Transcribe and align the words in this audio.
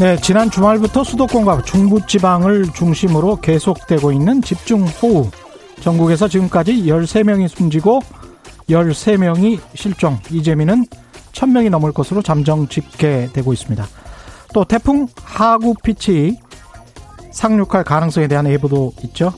네, 0.00 0.16
지난 0.16 0.50
주말부터 0.50 1.04
수도권과 1.04 1.60
중부지방을 1.60 2.72
중심으로 2.72 3.36
계속되고 3.36 4.12
있는 4.12 4.40
집중호우. 4.40 5.28
전국에서 5.82 6.26
지금까지 6.26 6.84
13명이 6.84 7.48
숨지고 7.48 8.00
13명이 8.70 9.60
실종, 9.74 10.18
이재민은 10.30 10.86
1000명이 11.32 11.68
넘을 11.68 11.92
것으로 11.92 12.22
잠정 12.22 12.66
집계되고 12.66 13.52
있습니다. 13.52 13.86
또 14.54 14.64
태풍 14.64 15.06
하구피치 15.22 16.38
상륙할 17.30 17.84
가능성에 17.84 18.26
대한 18.26 18.48
예보도 18.48 18.94
있죠. 19.04 19.34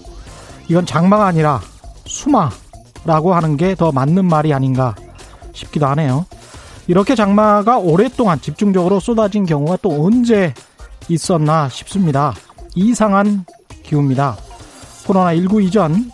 이건 0.69 0.87
장마가 0.87 1.27
아니라 1.27 1.61
수마라고 2.07 3.35
하는 3.35 3.57
게 3.57 3.75
더 3.75 3.91
맞는 3.91 4.27
말이 4.27 4.55
아닌가 4.55 4.95
싶기도 5.55 5.87
하네요. 5.87 6.25
이렇게 6.93 7.15
장마가 7.15 7.79
오랫동안 7.79 8.39
집중적으로 8.39 9.01
쏟아진 9.01 9.47
경우가 9.47 9.79
또 9.81 10.05
언제 10.05 10.53
있었나 11.09 11.71
싶습니다. 11.71 12.35
이상한 12.75 13.47
기후입니다. 13.83 14.37
코로나19 15.07 15.65
이전 15.65 16.13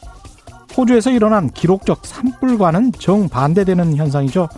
호주에서 0.76 1.10
일어난 1.10 1.50
기록적 1.50 2.06
산불과는 2.06 2.92
정반대되는 2.92 3.96
현상이죠. 3.96 4.48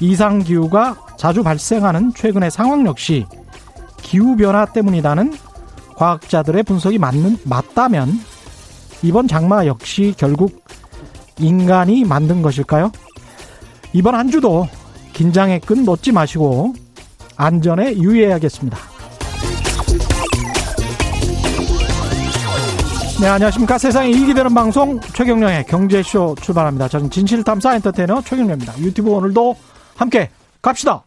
이상 0.00 0.40
기후가 0.40 0.94
자주 1.16 1.42
발생하는 1.42 2.12
최근의 2.12 2.50
상황 2.50 2.86
역시 2.86 3.24
기후 4.02 4.36
변화 4.36 4.66
때문이라는 4.66 5.32
과학자들의 5.94 6.64
분석이 6.64 6.98
맞는, 6.98 7.38
맞다면 7.44 8.10
이번 9.02 9.26
장마 9.26 9.64
역시 9.64 10.12
결국 10.18 10.62
인간이 11.38 12.04
만든 12.04 12.42
것일까요? 12.42 12.92
이번 13.94 14.16
한 14.16 14.30
주도 14.30 14.68
긴장의 15.16 15.60
끈 15.60 15.84
놓지 15.86 16.12
마시고 16.12 16.74
안전에 17.36 17.94
유의해야겠습니다. 17.96 18.76
네, 23.22 23.26
안녕하십니까. 23.26 23.78
세상에 23.78 24.10
이익이 24.10 24.34
되는 24.34 24.52
방송 24.52 25.00
최경령의 25.00 25.64
경제쇼 25.68 26.34
출발합니다. 26.42 26.88
저는 26.88 27.08
진실탐사 27.08 27.76
엔터테이너 27.76 28.20
최경령입니다. 28.20 28.78
유튜브 28.80 29.10
오늘도 29.10 29.56
함께 29.96 30.28
갑시다. 30.60 31.02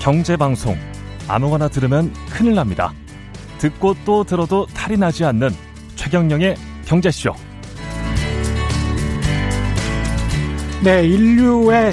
경제방송 0.00 0.97
아무거나 1.28 1.68
들으면 1.68 2.12
큰일 2.30 2.54
납니다. 2.54 2.92
듣고 3.58 3.94
또 4.04 4.24
들어도 4.24 4.66
탈이 4.66 4.96
나지 4.96 5.24
않는 5.24 5.50
최경령의 5.96 6.56
경제쇼. 6.86 7.32
네, 10.82 11.06
인류의 11.06 11.92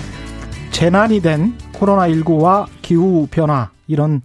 재난이 0.72 1.22
된 1.22 1.58
코로나19와 1.74 2.68
기후변화, 2.82 3.72
이런 3.88 4.22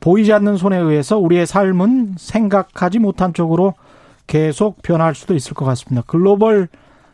보이지 0.00 0.32
않는 0.32 0.56
손에 0.56 0.78
의해서 0.78 1.18
우리의 1.18 1.46
삶은 1.46 2.14
생각하지 2.18 2.98
못한 2.98 3.34
쪽으로 3.34 3.74
계속 4.26 4.80
변화할 4.82 5.14
수도 5.14 5.34
있을 5.34 5.54
것 5.54 5.64
같습니다. 5.66 6.02
글로벌 6.06 6.68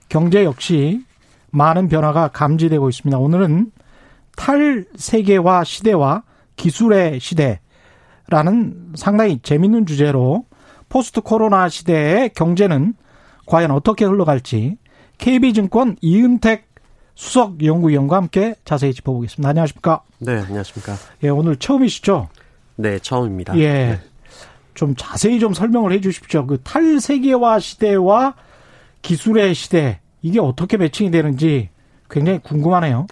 경제 0.09 0.45
역시 0.45 1.05
많은 1.51 1.89
변화가 1.89 2.29
감지되고 2.29 2.89
있습니다. 2.89 3.19
오늘은 3.19 3.73
탈세계화 4.37 5.65
시대와 5.65 6.23
기술의 6.57 7.21
시대라는 7.21 8.93
상당히 8.95 9.39
재밌는 9.43 9.87
주제로 9.87 10.45
포스트 10.89 11.21
코로나 11.21 11.69
시대의 11.69 12.31
경제는 12.31 12.95
과연 13.47 13.71
어떻게 13.71 14.05
흘러갈지 14.05 14.77
KB증권 15.19 15.97
이은택 16.01 16.67
수석 17.15 17.65
연구위원과 17.65 18.17
함께 18.17 18.55
자세히 18.65 18.93
짚어보겠습니다. 18.93 19.49
안녕하십니까? 19.49 20.03
네, 20.19 20.39
안녕하십니까? 20.39 20.95
예, 21.23 21.29
오늘 21.31 21.57
처음이시죠? 21.57 22.29
네, 22.77 22.99
처음입니다. 22.99 23.57
예. 23.59 23.73
네. 23.73 24.01
좀 24.75 24.95
자세히 24.95 25.41
좀 25.41 25.55
설명을 25.55 25.93
해 25.93 26.01
주십시오. 26.03 26.47
그 26.47 26.61
탈세계화 26.63 27.59
시대와 27.59 28.35
기술의 29.01 29.55
시대, 29.55 30.01
이게 30.21 30.39
어떻게 30.39 30.77
매칭이 30.77 31.11
되는지 31.11 31.71
굉장히 32.11 32.41
궁금하네요. 32.41 33.07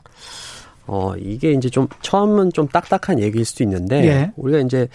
어, 0.86 1.14
이게 1.16 1.52
이제 1.52 1.68
좀 1.70 1.88
처음은 2.02 2.52
좀 2.52 2.68
딱딱한 2.68 3.18
얘기일 3.20 3.44
수도 3.44 3.64
있는데 3.64 4.04
예. 4.06 4.32
우리가 4.36 4.58
이제 4.60 4.88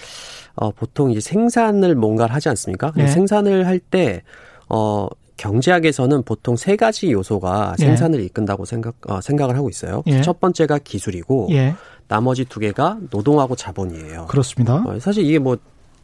어, 0.55 0.71
보통 0.71 1.11
이제 1.11 1.19
생산을 1.19 1.95
뭔가를 1.95 2.33
하지 2.35 2.49
않습니까? 2.49 2.91
예. 2.97 3.07
생산을 3.07 3.65
할 3.65 3.79
때 3.79 4.21
어, 4.67 5.07
경제학에서는 5.37 6.23
보통 6.23 6.55
세 6.57 6.75
가지 6.75 7.11
요소가 7.11 7.75
예. 7.79 7.85
생산을 7.85 8.19
이끈다고 8.21 8.65
생각 8.65 8.95
어, 9.07 9.21
생각을 9.21 9.55
하고 9.55 9.69
있어요. 9.69 10.03
예. 10.07 10.21
첫 10.21 10.39
번째가 10.39 10.79
기술이고 10.79 11.47
예, 11.51 11.73
나머지 12.07 12.45
두 12.45 12.59
개가 12.59 12.97
노동하고 13.09 13.55
자본이에요. 13.55 14.27
그렇습니다. 14.27 14.83
어, 14.85 14.99
사실 14.99 15.25
이게 15.25 15.39
뭐 15.39 15.57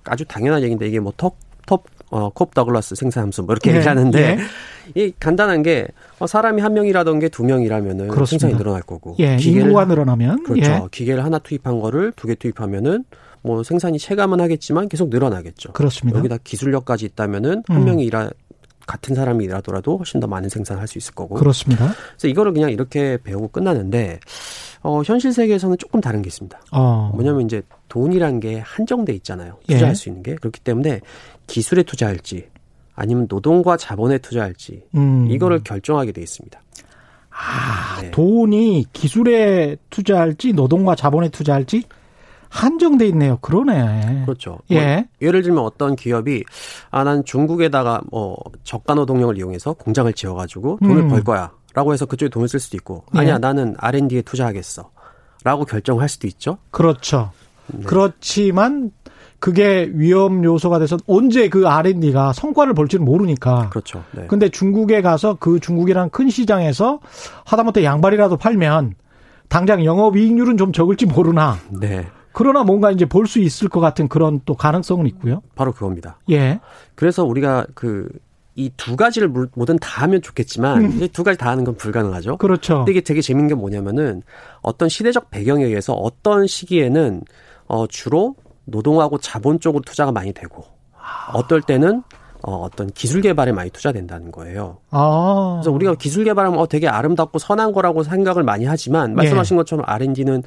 아주 0.06 0.23
당연한 0.25 0.62
얘기인데 0.63 0.88
이게 0.88 1.00
뭐톱톱 1.00 1.84
어, 2.12 2.29
콥 2.29 2.53
더글라스 2.53 2.96
생산 2.96 3.23
함수 3.23 3.44
뭐 3.44 3.53
이렇게 3.53 3.72
예, 3.72 3.75
얘기하는데 3.78 4.19
예. 4.19 4.38
이 4.94 5.12
간단한 5.19 5.63
게 5.63 5.88
어, 6.19 6.28
사람이 6.28 6.62
한 6.62 6.73
명이라던 6.73 7.19
게 7.19 7.29
두 7.29 7.44
명이라면은 7.44 8.07
그렇습니다. 8.09 8.47
생산이 8.47 8.57
늘어날 8.57 8.81
거고 8.84 9.16
예, 9.19 9.38
인구가 9.41 9.85
늘어나면 9.85 10.44
그렇죠. 10.44 10.72
예, 10.72 10.81
기계를 10.91 11.23
하나 11.23 11.40
투입한 11.40 11.79
거를 11.79 12.12
두 12.16 12.28
개 12.28 12.35
투입하면은 12.35 13.03
뭐 13.41 13.63
생산이 13.63 14.00
체감은 14.00 14.40
하겠지만 14.41 14.90
계속 14.90 15.09
늘어나겠죠. 15.09 15.73
그렇습니다. 15.73 16.19
여기다 16.19 16.38
기술력까지 16.44 17.06
있다면은 17.06 17.63
한 17.68 17.78
음. 17.78 17.85
명이 17.85 18.03
일하 18.06 18.29
같은 18.88 19.16
사람이 19.16 19.44
일하더라도 19.46 19.97
훨씬 19.97 20.19
더 20.19 20.28
많은 20.28 20.47
생산을 20.50 20.79
할 20.79 20.88
수 20.88 20.97
있을 21.00 21.13
거고. 21.16 21.35
그렇습니다. 21.35 21.91
그래서 22.12 22.28
이거를 22.28 22.53
그냥 22.53 22.69
이렇게 22.72 23.17
배우고 23.23 23.47
끝나는데 23.50 24.19
어 24.84 25.02
현실 25.03 25.34
세계에서는 25.34 25.78
조금 25.79 26.02
다른 26.02 26.22
게 26.22 26.28
있습니다. 26.28 26.59
어, 26.72 27.12
뭐냐면 27.16 27.41
이제 27.41 27.63
돈이란 27.90 28.40
게 28.40 28.59
한정돼 28.59 29.13
있잖아요. 29.13 29.57
투자할 29.67 29.90
예. 29.90 29.94
수 29.96 30.09
있는 30.09 30.22
게 30.22 30.35
그렇기 30.35 30.59
때문에 30.62 31.02
기술에 31.47 31.81
투자할지 31.84 32.47
아니면 32.95 33.28
노동과 33.29 33.78
자본에 33.78 34.17
투자할지 34.19 34.83
음, 34.95 35.28
이거를 35.29 35.61
결정하게 35.63 36.11
돼 36.13 36.22
있습니다. 36.22 36.59
아, 37.29 38.01
네. 38.01 38.11
돈이 38.11 38.85
기술에 38.94 39.75
투자할지 39.89 40.53
노동과 40.53 40.95
자본에 40.95 41.29
투자할지 41.29 41.84
한정돼 42.50 43.07
있네요. 43.09 43.38
그러네. 43.41 44.23
그렇죠. 44.25 44.59
예. 44.69 44.95
뭐 44.95 45.03
예를 45.22 45.41
들면 45.41 45.61
어떤 45.61 45.97
기업이 45.97 46.45
아 46.91 47.03
난 47.03 47.25
중국에다가 47.25 48.01
뭐 48.09 48.38
저가 48.63 48.94
노동력을 48.94 49.38
이용해서 49.38 49.73
공장을 49.73 50.11
지어가지고 50.13 50.79
돈을 50.81 50.97
음. 51.03 51.09
벌 51.09 51.23
거야라고 51.23 51.91
해서 51.91 52.05
그쪽에 52.05 52.29
돈을 52.29 52.47
쓸 52.47 52.61
수도 52.61 52.78
있고 52.78 53.03
예. 53.16 53.19
아니야 53.19 53.38
나는 53.39 53.75
R&D에 53.78 54.22
투자하겠어라고 54.22 55.66
결정할 55.67 56.07
수도 56.07 56.28
있죠. 56.28 56.57
그렇죠. 56.72 57.31
네. 57.67 57.84
그렇지만 57.85 58.91
그게 59.45 59.91
위험 59.94 60.44
요소가 60.44 60.79
돼서 60.79 60.97
언제 61.06 61.50
그 61.50 61.67
R&D가 61.67 62.33
성과를 62.33 62.73
볼지는 62.73 63.06
모르니까. 63.06 63.69
그렇죠. 63.69 64.03
네. 64.11 64.25
근데 64.28 64.50
중국에 64.50 65.03
가서 65.03 65.38
그 65.39 65.59
중국이라는 65.59 66.09
큰 66.09 66.31
시장에서 66.31 67.00
하다못해 67.45 67.84
양발이라도 67.84 68.38
팔면 68.38 68.95
당장 69.47 69.85
영업 69.85 70.17
이익률은 70.17 70.57
좀 70.57 70.72
적을지 70.73 71.05
모르나 71.05 71.59
네. 71.79 72.07
그러나 72.31 72.63
뭔가 72.63 72.89
이제 72.89 73.05
볼 73.05 73.28
수 73.28 73.38
있을 73.38 73.69
것 73.69 73.79
같은 73.81 74.07
그런 74.07 74.41
또 74.45 74.55
가능성은 74.55 75.05
있고요. 75.05 75.44
바로 75.53 75.73
그겁니다. 75.73 76.17
예. 76.31 76.59
그래서 76.95 77.23
우리가 77.23 77.67
그 77.75 78.09
이두 78.55 78.96
가지를 78.96 79.28
물- 79.28 79.49
뭐든 79.53 79.78
다 79.78 80.02
하면 80.05 80.23
좋겠지만 80.23 80.93
이제 80.93 81.08
두 81.09 81.23
가지 81.23 81.37
다 81.37 81.52
하는 81.52 81.64
건 81.66 81.75
불가능하죠. 81.78 82.31
음. 82.31 82.37
그렇죠. 82.40 82.78
근데 82.79 82.93
이게 82.93 83.02
되게 83.02 83.22
재밌는 83.22 83.49
게 83.49 83.53
뭐냐면은 83.53 84.23
어떤 84.64 84.90
시대적 84.90 85.29
배경에 85.29 85.66
의해서 85.66 85.93
어떤 85.93 86.47
시기에는 86.47 87.22
어 87.67 87.85
주로 87.85 88.35
노동하고 88.66 89.17
자본 89.17 89.59
쪽으로 89.59 89.82
투자가 89.85 90.12
많이 90.12 90.34
되고 90.34 90.64
어떨 91.34 91.62
때는 91.62 92.03
어 92.44 92.58
어떤 92.58 92.88
기술 92.91 93.22
개발에 93.22 93.52
많이 93.53 93.70
투자된다는 93.72 94.32
거예요. 94.32 94.78
아. 94.91 95.56
그래서 95.58 95.72
우리가 95.72 95.96
기술 95.96 96.23
개발하면 96.26 96.59
어 96.59 96.67
되게 96.67 96.88
아름답고 96.88 97.40
선한 97.40 97.72
거라고 97.72 98.03
생각을 98.03 98.44
많이 98.44 98.66
하지만 98.66 99.16
말씀하신 99.16 99.58
것처럼 99.58 99.85
R&D는 99.88 100.44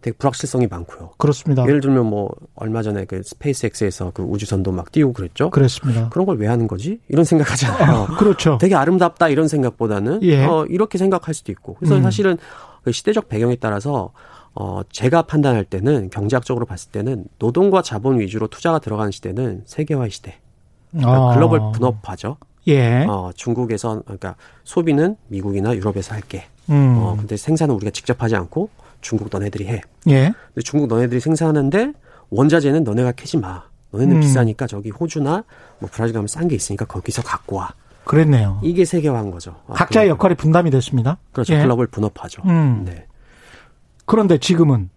되게 0.00 0.16
불확실성이 0.16 0.66
많고요. 0.66 1.10
그렇습니다. 1.18 1.62
예를 1.64 1.80
들면 1.80 2.06
뭐 2.06 2.30
얼마 2.56 2.82
전에 2.82 3.04
그 3.04 3.22
SpaceX에서 3.22 4.10
그 4.14 4.22
우주선도 4.22 4.72
막 4.72 4.90
띄우고 4.92 5.12
그랬죠. 5.12 5.50
그렇습니다. 5.50 6.08
그런 6.08 6.26
걸 6.26 6.36
왜 6.38 6.46
하는 6.48 6.66
거지? 6.66 6.98
이런 7.08 7.24
생각하잖아요. 7.24 8.06
그렇죠. 8.18 8.58
되게 8.60 8.74
아름답다 8.74 9.28
이런 9.28 9.46
생각보다는 9.46 10.22
예. 10.22 10.44
어, 10.44 10.64
이렇게 10.68 10.98
생각할 10.98 11.34
수도 11.34 11.52
있고. 11.52 11.74
그래서 11.74 11.96
음. 11.96 12.02
사실은 12.02 12.36
그 12.82 12.90
시대적 12.92 13.28
배경에 13.28 13.56
따라서 13.60 14.10
어, 14.54 14.82
제가 14.90 15.22
판단할 15.22 15.64
때는 15.64 16.10
경제학적으로 16.10 16.66
봤을 16.66 16.90
때는 16.90 17.24
노동과 17.38 17.82
자본 17.82 18.20
위주로 18.20 18.48
투자가 18.48 18.78
들어가는 18.78 19.10
시대는 19.10 19.62
세계화의 19.66 20.10
시대. 20.10 20.38
그러니까 20.90 21.30
아. 21.30 21.34
글로벌 21.34 21.60
분업화죠. 21.72 22.36
예. 22.68 23.04
어, 23.08 23.30
중국에서 23.34 24.02
그러니까 24.02 24.36
소비는 24.64 25.16
미국이나 25.28 25.74
유럽에서 25.74 26.14
할게. 26.14 26.44
음. 26.70 26.96
어, 26.98 27.16
근데 27.16 27.36
생산은 27.36 27.74
우리가 27.74 27.90
직접 27.90 28.22
하지 28.22 28.36
않고 28.36 28.68
중국 29.00 29.28
너네들이 29.32 29.66
해. 29.66 29.80
예. 30.08 30.32
근데 30.54 30.60
중국 30.62 30.86
너네들이 30.88 31.18
생산하는데 31.20 31.92
원자재는 32.30 32.84
너네가 32.84 33.12
캐지 33.12 33.38
마. 33.38 33.64
너네는 33.90 34.16
음. 34.16 34.20
비싸니까 34.20 34.66
저기 34.66 34.90
호주나 34.90 35.44
뭐 35.78 35.88
브라질 35.90 36.14
가면 36.14 36.28
싼 36.28 36.46
게 36.48 36.54
있으니까 36.54 36.84
거기서 36.84 37.22
갖고 37.22 37.56
와. 37.56 37.70
그랬네요. 38.04 38.60
이게 38.62 38.84
세계화한 38.84 39.30
거죠. 39.30 39.56
아, 39.68 39.74
각자의 39.74 40.06
글로벌. 40.06 40.08
역할이 40.08 40.34
분담이 40.34 40.70
됐습니다. 40.70 41.18
그렇죠. 41.32 41.54
예. 41.54 41.62
글로벌 41.62 41.86
분업화죠. 41.86 42.42
음. 42.46 42.82
네. 42.84 43.06
그런데 44.04 44.38
지금은 44.38 44.90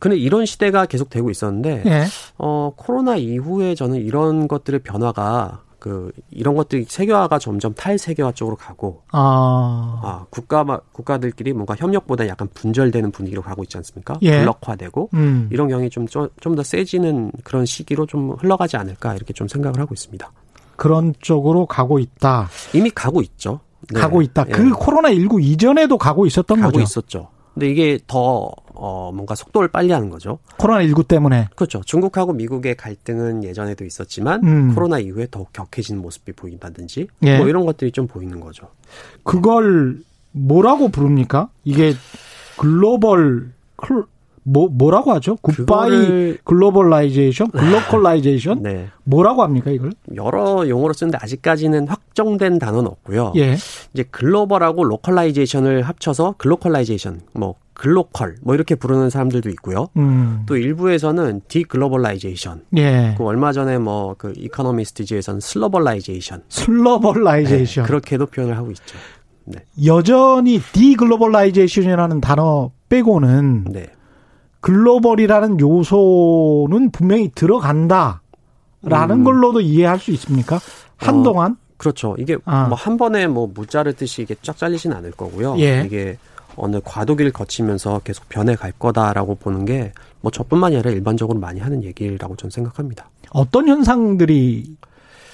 근데 0.00 0.16
이런 0.16 0.46
시대가 0.46 0.86
계속 0.86 1.10
되고 1.10 1.30
있었는데 1.30 1.82
예. 1.86 2.04
어 2.38 2.72
코로나 2.76 3.16
이후에 3.16 3.74
저는 3.74 3.96
이런 3.96 4.48
것들의 4.48 4.80
변화가 4.80 5.62
그 5.82 6.12
이런 6.30 6.54
것들이 6.54 6.84
세계화가 6.88 7.40
점점 7.40 7.74
탈세계화 7.74 8.30
쪽으로 8.32 8.54
가고 8.54 9.02
아, 9.10 10.00
아 10.04 10.26
국가 10.30 10.64
국가들끼리 10.92 11.52
뭔가 11.52 11.74
협력보다 11.74 12.28
약간 12.28 12.48
분절되는 12.54 13.10
분위기로 13.10 13.42
가고 13.42 13.64
있지 13.64 13.78
않습니까? 13.78 14.16
예. 14.22 14.38
블록화되고 14.38 15.10
음. 15.14 15.48
이런 15.50 15.66
경향이 15.66 15.90
좀좀 15.90 16.54
더 16.54 16.62
세지는 16.62 17.32
그런 17.42 17.66
시기로 17.66 18.06
좀 18.06 18.30
흘러가지 18.30 18.76
않을까 18.76 19.16
이렇게 19.16 19.32
좀 19.32 19.48
생각을 19.48 19.80
하고 19.80 19.92
있습니다. 19.92 20.30
그런 20.76 21.14
쪽으로 21.18 21.66
가고 21.66 21.98
있다. 21.98 22.48
이미 22.74 22.90
가고 22.90 23.20
있죠. 23.20 23.58
네. 23.92 23.98
가고 23.98 24.22
있다. 24.22 24.44
예. 24.46 24.52
그 24.52 24.70
코로나 24.70 25.12
19 25.12 25.40
이전에도 25.40 25.98
가고 25.98 26.26
있었던 26.26 26.60
가고 26.60 26.74
거죠. 26.74 26.82
있었죠. 26.82 27.28
근데 27.54 27.68
이게 27.70 27.98
더 28.06 28.50
어, 28.74 29.12
뭔가 29.14 29.34
속도를 29.34 29.68
빨리 29.68 29.92
하는 29.92 30.08
거죠. 30.10 30.38
코로나 30.58 30.82
19 30.82 31.04
때문에. 31.04 31.48
그렇죠. 31.54 31.82
중국하고 31.84 32.32
미국의 32.32 32.76
갈등은 32.76 33.44
예전에도 33.44 33.84
있었지만 33.84 34.42
음. 34.44 34.74
코로나 34.74 34.98
이후에 34.98 35.26
더욱 35.30 35.52
격해지는 35.52 36.00
모습이 36.00 36.32
보인다든지 36.32 37.08
예. 37.24 37.38
뭐 37.38 37.48
이런 37.48 37.66
것들이 37.66 37.92
좀 37.92 38.06
보이는 38.06 38.40
거죠. 38.40 38.68
그걸 39.22 39.98
뭐라고 40.32 40.88
부릅니까? 40.88 41.50
이게 41.64 41.94
글로벌 42.56 43.52
클- 43.76 44.04
뭐 44.44 44.68
뭐라고 44.68 45.12
하죠? 45.12 45.36
goodbye 45.36 46.38
globalization, 46.44 47.50
glocalization 47.50 48.62
네 48.62 48.88
뭐라고 49.04 49.42
합니까 49.42 49.70
이걸? 49.70 49.92
여러 50.14 50.68
용어로 50.68 50.92
쓰는데 50.94 51.18
아직까지는 51.20 51.86
확정된 51.88 52.58
단어는 52.58 52.86
없고요. 52.90 53.32
예. 53.36 53.56
이제 53.92 54.02
글로벌하고 54.10 54.84
localization을 54.84 55.82
합쳐서 55.82 56.34
glocalization, 56.38 57.20
뭐 57.34 57.54
glocal 57.74 58.36
뭐 58.42 58.54
이렇게 58.54 58.74
부르는 58.74 59.10
사람들도 59.10 59.48
있고요. 59.50 59.88
음. 59.96 60.42
또 60.46 60.56
일부에서는 60.56 61.42
deglobalization. 61.48 62.62
예. 62.76 63.14
그 63.16 63.24
얼마 63.24 63.52
전에 63.52 63.78
뭐 63.78 64.14
그 64.18 64.32
Economist지에서는 64.36 65.40
slowbalization. 65.40 66.42
slowbalization. 66.48 67.84
네, 67.84 67.88
그렇게도 67.88 68.26
표현을 68.26 68.56
하고 68.56 68.70
있죠. 68.72 68.96
네. 69.44 69.58
여전히 69.84 70.60
deglobalization이라는 70.72 72.20
단어 72.20 72.70
빼고는 72.88 73.64
네. 73.70 73.86
글로벌이라는 74.62 75.60
요소는 75.60 76.90
분명히 76.90 77.30
들어간다라는 77.34 78.20
음. 79.10 79.24
걸로도 79.24 79.60
이해할 79.60 79.98
수 79.98 80.10
있습니까? 80.12 80.58
한동안 80.96 81.56
그렇죠. 81.76 82.16
이게 82.18 82.38
아. 82.46 82.68
뭐한 82.68 82.96
번에 82.96 83.26
뭐 83.26 83.50
무자르듯이 83.52 84.22
이게 84.22 84.34
쫙 84.40 84.56
잘리진 84.56 84.92
않을 84.94 85.10
거고요. 85.10 85.56
예. 85.58 85.82
이게 85.84 86.16
어느 86.56 86.80
과도기를 86.82 87.32
거치면서 87.32 88.00
계속 88.04 88.28
변해 88.30 88.54
갈 88.56 88.72
거다라고 88.72 89.34
보는 89.34 89.66
게 89.66 89.92
뭐 90.22 90.30
저뿐만이 90.30 90.76
아니라 90.76 90.90
일반적으로 90.92 91.38
많이 91.38 91.60
하는 91.60 91.82
얘기라고 91.84 92.36
저는 92.36 92.50
생각합니다. 92.50 93.10
어떤 93.30 93.68
현상들이 93.68 94.76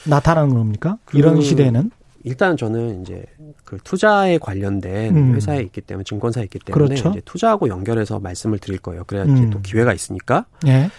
나타나는 0.05 0.55
겁니까? 0.55 0.97
이런 1.13 1.37
그 1.37 1.43
시대에는 1.43 1.91
일단 2.29 2.59
저는 2.59 3.01
이제 3.03 3.25
그 3.65 3.79
투자에 3.83 4.37
관련된 4.37 5.17
음. 5.17 5.35
회사에 5.35 5.63
있기 5.63 5.81
때문에 5.81 6.05
증권사에 6.05 6.45
있기 6.45 6.59
때문에 6.59 6.85
그렇죠. 6.85 7.09
이제 7.09 7.23
투자하고 7.25 7.69
연결해서 7.69 8.21
말씀을 8.21 8.59
드릴 8.59 8.79
거예요. 8.79 9.05
그래야 9.07 9.25
음. 9.25 9.37
이제 9.37 9.51
또 9.51 9.63
기회가 9.63 9.95
있으니까. 9.95 10.45
예. 10.67 10.91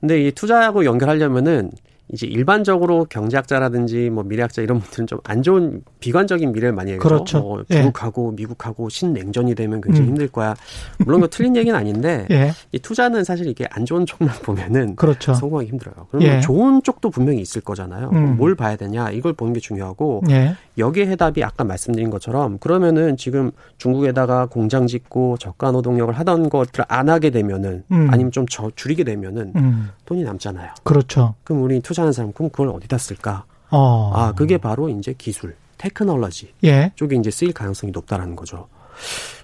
근데 0.00 0.22
이 0.22 0.32
투자하고 0.32 0.86
연결하려면은 0.86 1.70
이제 2.12 2.26
일반적으로 2.26 3.04
경제학자라든지 3.04 4.10
뭐 4.10 4.24
미래학자 4.24 4.62
이런 4.62 4.80
분들은 4.80 5.06
좀 5.06 5.18
안 5.28 5.42
좋은 5.42 5.82
비관적인 6.00 6.52
미래를 6.52 6.72
많이 6.72 6.92
해요. 6.92 6.98
그렇죠. 7.00 7.40
뭐 7.40 7.64
예. 7.70 7.74
중국하고 7.74 8.32
미국하고 8.32 8.88
신냉전이 8.88 9.54
되면 9.54 9.80
굉장히 9.80 10.08
음. 10.08 10.12
힘들 10.12 10.28
거야. 10.28 10.54
물론 10.98 11.20
그 11.20 11.28
틀린 11.28 11.56
얘기는 11.56 11.76
아닌데 11.76 12.26
예. 12.32 12.52
이 12.72 12.78
투자는 12.78 13.24
사실 13.24 13.46
이게 13.46 13.66
안 13.70 13.84
좋은 13.84 14.06
쪽만 14.06 14.34
보면은 14.42 14.96
그렇죠. 14.96 15.34
성공하기 15.34 15.68
힘들어요. 15.70 16.06
그러면 16.10 16.36
예. 16.36 16.40
좋은 16.40 16.82
쪽도 16.82 17.10
분명히 17.10 17.40
있을 17.40 17.60
거잖아요. 17.60 18.10
음. 18.12 18.36
뭘 18.36 18.54
봐야 18.54 18.76
되냐 18.76 19.10
이걸 19.10 19.32
보는 19.32 19.52
게 19.52 19.60
중요하고 19.60 20.22
예. 20.30 20.54
여기에 20.78 21.08
해답이 21.08 21.42
아까 21.44 21.64
말씀드린 21.64 22.10
것처럼 22.10 22.58
그러면은 22.58 23.16
지금 23.16 23.50
중국에다가 23.78 24.46
공장 24.46 24.86
짓고 24.86 25.36
저가 25.38 25.72
노동력을 25.72 26.12
하던 26.14 26.48
것들을 26.48 26.84
안 26.88 27.08
하게 27.08 27.30
되면은 27.30 27.84
음. 27.90 28.08
아니면 28.10 28.32
좀 28.32 28.46
저, 28.48 28.70
줄이게 28.76 29.04
되면은 29.04 29.52
음. 29.56 29.90
돈이 30.06 30.22
남잖아요. 30.22 30.70
그렇죠. 30.84 31.34
그럼 31.44 31.62
우리 31.62 31.80
투자 31.80 31.97
하는 32.00 32.12
사람 32.12 32.32
그럼 32.32 32.50
그걸 32.50 32.68
어디다 32.68 32.98
쓸까? 32.98 33.44
어. 33.70 34.12
아 34.14 34.32
그게 34.32 34.58
바로 34.58 34.88
이제 34.88 35.14
기술, 35.16 35.54
테크놀로지 35.76 36.52
예. 36.64 36.92
쪽에 36.96 37.16
이제 37.16 37.30
쓰일 37.30 37.52
가능성이 37.52 37.92
높다라는 37.92 38.36
거죠. 38.36 38.68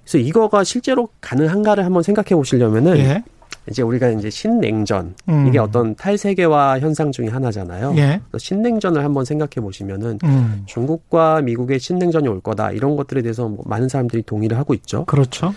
그래서 0.03 0.19
이거가 0.19 0.65
실제로 0.65 1.09
가능한가를 1.21 1.85
한번 1.85 2.03
생각해 2.03 2.31
보시려면은 2.31 2.99
예. 2.99 3.25
이제 3.71 3.83
우리가 3.83 4.09
이제 4.11 4.29
신냉전 4.29 5.15
음. 5.29 5.47
이게 5.47 5.59
어떤 5.59 5.95
탈세계화 5.95 6.81
현상 6.81 7.13
중의 7.13 7.31
하나잖아요. 7.31 7.95
예. 7.97 8.21
신냉전을 8.37 9.03
한번 9.03 9.25
생각해 9.25 9.63
보시면은 9.63 10.19
음. 10.25 10.63
중국과 10.67 11.41
미국의 11.43 11.81
신냉전이 11.81 12.29
올 12.29 12.41
거다 12.41 12.73
이런 12.73 12.97
것들에 12.97 13.23
대해서 13.23 13.49
뭐 13.49 13.65
많은 13.67 13.89
사람들이 13.89 14.23
동의를 14.23 14.59
하고 14.59 14.75
있죠. 14.75 15.05
그렇죠. 15.07 15.55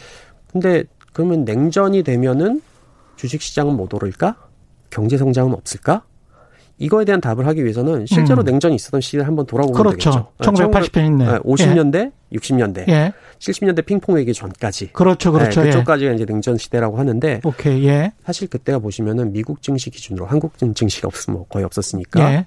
근데 0.52 0.84
그러면 1.12 1.44
냉전이 1.44 2.04
되면은 2.04 2.62
주식 3.18 3.42
시장은 3.42 3.76
못 3.76 3.94
오를까? 3.94 4.36
경제 4.90 5.18
성장은 5.18 5.54
없을까? 5.54 6.04
이거에 6.80 7.06
대한 7.06 7.20
답을 7.20 7.48
하기 7.48 7.64
위해서는 7.64 8.06
실제로 8.06 8.44
음. 8.44 8.46
냉전이 8.46 8.76
있었던 8.76 9.02
시기를 9.02 9.26
한번 9.26 9.46
돌아보면 9.48 9.82
그렇죠. 9.82 10.12
되겠죠. 10.12 10.32
1980년대. 10.40 11.18
네, 11.18 11.40
50년대, 11.40 12.12
60년대, 12.34 12.88
예. 12.90 13.14
70년대 13.40 13.86
핑퐁 13.86 14.16
외기 14.16 14.34
전까지. 14.34 14.92
그렇죠. 14.94 15.32
그렇죠. 15.32 15.62
네, 15.62 15.68
예. 15.68 15.72
그쪽까지가 15.72 16.14
이제 16.14 16.26
냉전 16.26 16.58
시대라고 16.58 17.00
하는데 17.00 17.42
오케이. 17.44 17.88
예. 17.88 18.12
사실 18.26 18.48
그때가 18.48 18.80
보시면은 18.80 19.32
미국 19.34 19.64
증시 19.64 19.90
기준으로 19.90 20.28
한국 20.28 20.54
증시가 20.76 21.08
없으면 21.08 21.46
거의 21.50 21.66
없었으니까 21.66 22.32
예. 22.32 22.46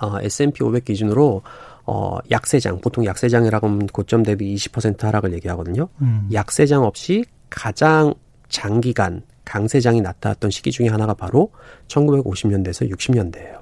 어, 0.00 0.18
S&P 0.20 0.62
500 0.62 0.84
기준으로 0.84 1.42
어, 1.86 2.18
약세장 2.30 2.80
보통 2.80 3.04
약세장이라고 3.04 3.66
하면 3.66 3.86
고점 3.86 4.22
대비 4.22 4.54
20% 4.54 5.00
하락을 5.00 5.32
얘기하거든요. 5.34 5.88
음. 6.02 6.28
약세장 6.32 6.84
없이 6.84 7.24
가장 7.48 8.14
장기간 8.48 9.22
강세장이 9.44 10.00
나타났던 10.00 10.50
시기 10.50 10.70
중에 10.70 10.88
하나가 10.88 11.14
바로 11.14 11.50
1950년대에서 11.88 12.90
60년대예요. 12.90 13.60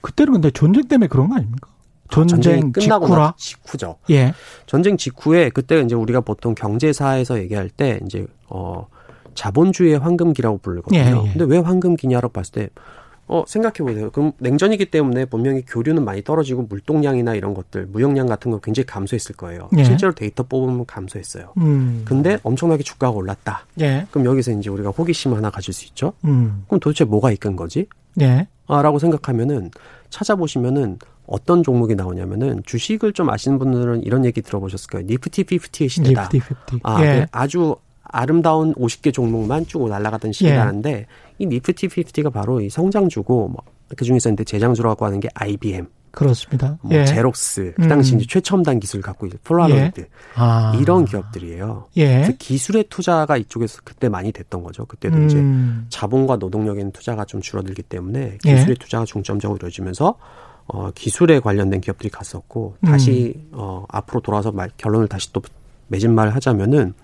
그때는 0.00 0.34
근데 0.34 0.50
전쟁 0.50 0.86
때문에 0.86 1.08
그런 1.08 1.28
거 1.28 1.36
아닙니까? 1.36 1.68
전쟁 2.10 2.40
전쟁이 2.40 2.72
끝나고 2.72 3.06
직후라. 3.06 3.22
나 3.22 3.34
직후죠. 3.36 3.96
예. 4.10 4.32
전쟁 4.66 4.96
직후에 4.96 5.50
그때 5.50 5.80
이제 5.80 5.94
우리가 5.94 6.20
보통 6.20 6.54
경제사에서 6.54 7.38
얘기할 7.38 7.68
때 7.68 8.00
이제 8.04 8.26
어 8.48 8.86
자본주의의 9.34 9.98
황금기라고 9.98 10.58
부르거든요. 10.58 10.98
예, 10.98 11.06
예. 11.06 11.32
근데 11.32 11.44
왜 11.44 11.58
황금기냐라고 11.58 12.32
봤을 12.32 12.52
때 12.52 12.68
어, 13.28 13.44
생각해 13.46 13.74
보세요. 13.78 14.10
그럼 14.10 14.32
냉전이기 14.38 14.86
때문에 14.86 15.26
분명히 15.26 15.62
교류는 15.66 16.04
많이 16.04 16.22
떨어지고 16.22 16.62
물동량이나 16.62 17.34
이런 17.34 17.52
것들, 17.52 17.86
무역량 17.86 18.26
같은 18.26 18.50
거 18.50 18.58
굉장히 18.58 18.86
감소했을 18.86 19.36
거예요. 19.36 19.68
예. 19.76 19.84
실제로 19.84 20.12
데이터 20.12 20.42
뽑으면 20.42 20.86
감소했어요. 20.86 21.52
음. 21.58 22.02
근데 22.06 22.38
엄청나게 22.42 22.82
주가가 22.82 23.14
올랐다. 23.14 23.66
예. 23.80 24.06
그럼 24.10 24.24
여기서 24.24 24.52
이제 24.52 24.70
우리가 24.70 24.90
호기심 24.90 25.34
하나 25.34 25.50
가질 25.50 25.74
수 25.74 25.84
있죠. 25.86 26.14
음. 26.24 26.64
그럼 26.66 26.80
도대체 26.80 27.04
뭐가 27.04 27.30
이끈 27.32 27.54
거지? 27.54 27.86
예. 28.20 28.48
아, 28.66 28.82
라고 28.82 28.98
생각하면은 28.98 29.70
찾아보시면은 30.10 30.98
어떤 31.26 31.62
종목이 31.62 31.94
나오냐면은 31.94 32.62
주식을 32.64 33.12
좀 33.12 33.28
아시는 33.28 33.58
분들은 33.58 34.04
이런 34.04 34.24
얘기 34.24 34.40
들어보셨을 34.40 34.88
거예요. 34.88 35.06
Nifty 35.06 35.44
Fifty의 35.44 35.88
시대다. 35.90 36.30
Nifty 36.32 36.40
Fifty. 36.40 36.80
아, 36.82 37.04
예. 37.04 37.20
그 37.20 37.26
아주 37.32 37.76
아름다운 38.08 38.74
50개 38.74 39.12
종목만 39.12 39.66
쭉 39.66 39.88
날아가던 39.88 40.32
시대라는데 40.32 41.06
이 41.38 41.46
Nifty 41.46 41.88
Fifty가 41.88 42.30
바로 42.30 42.60
이 42.60 42.68
성장주고 42.68 43.48
뭐 43.48 43.62
그중에서 43.96 44.30
이제 44.30 44.44
대장주라고 44.44 45.04
하는 45.06 45.20
게 45.20 45.28
IBM, 45.34 45.86
그렇습니다. 46.10 46.78
뭐 46.82 46.92
예. 46.94 47.04
Xerox, 47.04 47.74
그 47.76 47.86
당시 47.86 48.14
음. 48.14 48.18
이제 48.18 48.26
최첨단 48.28 48.80
기술 48.80 49.00
갖고 49.00 49.26
있는 49.26 49.38
Polaroid 49.44 50.06
아. 50.34 50.76
이런 50.80 51.04
기업들이에요. 51.04 51.86
예. 51.96 52.34
기술의 52.38 52.86
투자가 52.88 53.36
이쪽에서 53.36 53.80
그때 53.84 54.08
많이 54.08 54.32
됐던 54.32 54.62
거죠. 54.62 54.84
그때도 54.86 55.22
이제 55.24 55.36
음. 55.36 55.86
자본과 55.90 56.36
노동력에는 56.36 56.92
투자가 56.92 57.24
좀 57.24 57.40
줄어들기 57.40 57.82
때문에 57.82 58.38
예. 58.44 58.54
기술의 58.54 58.76
투자가 58.76 59.04
중점적으로 59.04 59.56
이루어지면서 59.58 60.16
어, 60.66 60.90
기술에 60.94 61.40
관련된 61.40 61.80
기업들이 61.80 62.10
갔었고 62.10 62.76
다시 62.84 63.34
음. 63.36 63.50
어, 63.52 63.84
앞으로 63.88 64.20
돌아서 64.20 64.52
말, 64.52 64.70
결론을 64.76 65.08
다시 65.08 65.32
또 65.32 65.40
맺음말을 65.88 66.34
하자면은 66.34 66.94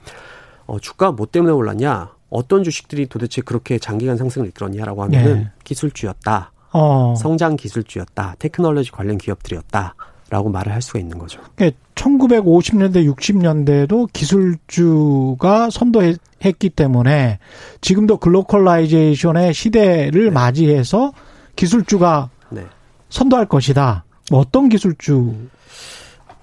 어, 0.67 0.79
주가 0.79 1.13
뭐 1.13 1.27
때문에 1.27 1.53
올랐냐? 1.53 2.11
어떤 2.31 2.65
주식들이 2.65 3.07
도대체 3.07 3.43
그렇게 3.43 3.79
장기간 3.79 4.17
상승을 4.17 4.49
이끌었냐라고 4.49 5.05
하면은 5.05 5.37
예. 5.39 5.51
기술주였다, 5.63 6.53
어. 6.73 7.15
성장 7.17 7.57
기술주였다, 7.57 8.37
테크놀로지 8.39 8.91
관련 8.91 9.19
기업들이었다 9.19 9.95
라고 10.31 10.49
말을 10.49 10.73
할 10.73 10.83
수가 10.83 10.99
있는 10.99 11.19
거죠. 11.19 11.41
그러니까 11.55 11.79
1950년대, 11.95 13.09
60년대도 13.15 14.13
기술주가 14.13 15.71
선도했기 15.71 16.71
때문에 16.71 17.39
지금도 17.81 18.17
glocalization의 18.17 19.55
시대를 19.55 20.33
맞이해서 20.33 21.13
기술주가 21.55 22.31
네. 22.51 22.65
선도할 23.11 23.47
것이다. 23.47 24.05
뭐 24.31 24.41
어떤 24.41 24.69
기술주? 24.69 25.35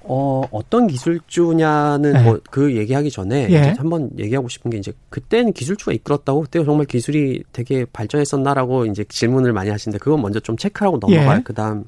어, 0.03 0.41
어떤 0.51 0.87
기술주냐는 0.87 2.13
네. 2.13 2.23
뭐그 2.23 2.75
얘기하기 2.75 3.11
전에 3.11 3.47
예. 3.51 3.73
한번 3.77 4.09
얘기하고 4.17 4.49
싶은 4.49 4.71
게 4.71 4.77
이제 4.77 4.91
그때는 5.09 5.53
기술주가 5.53 5.93
이끌었다고 5.93 6.41
그때 6.41 6.63
정말 6.63 6.85
기술이 6.85 7.43
되게 7.53 7.85
발전했었나라고 7.85 8.87
이제 8.87 9.03
질문을 9.03 9.53
많이 9.53 9.69
하시는데 9.69 9.99
그건 9.99 10.21
먼저 10.21 10.39
좀 10.39 10.57
체크하고 10.57 10.97
넘어가야 10.99 11.37
예. 11.37 11.41
그다음 11.43 11.85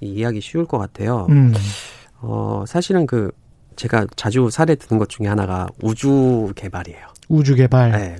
이 0.00 0.06
이야기 0.06 0.40
쉬울 0.40 0.64
것 0.64 0.78
같아요. 0.78 1.26
음. 1.28 1.52
어, 2.20 2.64
사실은 2.66 3.06
그 3.06 3.30
제가 3.76 4.06
자주 4.16 4.48
사례 4.50 4.74
드는 4.74 4.98
것 4.98 5.08
중에 5.08 5.26
하나가 5.26 5.66
우주 5.82 6.52
개발이에요. 6.54 7.06
우주 7.28 7.54
개발. 7.54 7.92
네. 7.92 8.16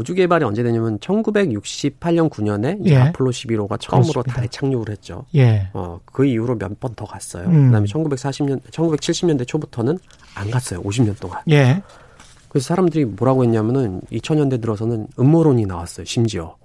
우주 0.00 0.14
개발이 0.14 0.44
언제 0.44 0.62
되냐면 0.62 0.98
1968년 0.98 2.30
9년에 2.30 2.80
예. 2.86 2.96
아폴로 2.96 3.30
11호가 3.30 3.78
처음으로 3.78 4.08
그렇습니다. 4.12 4.34
달에 4.34 4.48
착륙을 4.48 4.88
했죠. 4.88 5.24
예. 5.34 5.68
어, 5.74 6.00
그 6.06 6.24
이후로 6.24 6.56
몇 6.56 6.70
번 6.80 6.94
더 6.94 7.04
갔어요. 7.04 7.46
음. 7.48 7.66
그다음에 7.66 7.86
1940년 7.86 8.60
1970년대 8.70 9.46
초부터는 9.46 9.98
안 10.34 10.50
갔어요. 10.50 10.82
50년 10.82 11.18
동안. 11.20 11.40
예. 11.50 11.82
그래서 12.48 12.66
사람들이 12.68 13.04
뭐라고 13.04 13.44
했냐면은 13.44 14.00
2000년대 14.10 14.60
들어서는 14.60 15.06
음모론이 15.18 15.66
나왔어요. 15.66 16.04
심지어. 16.06 16.56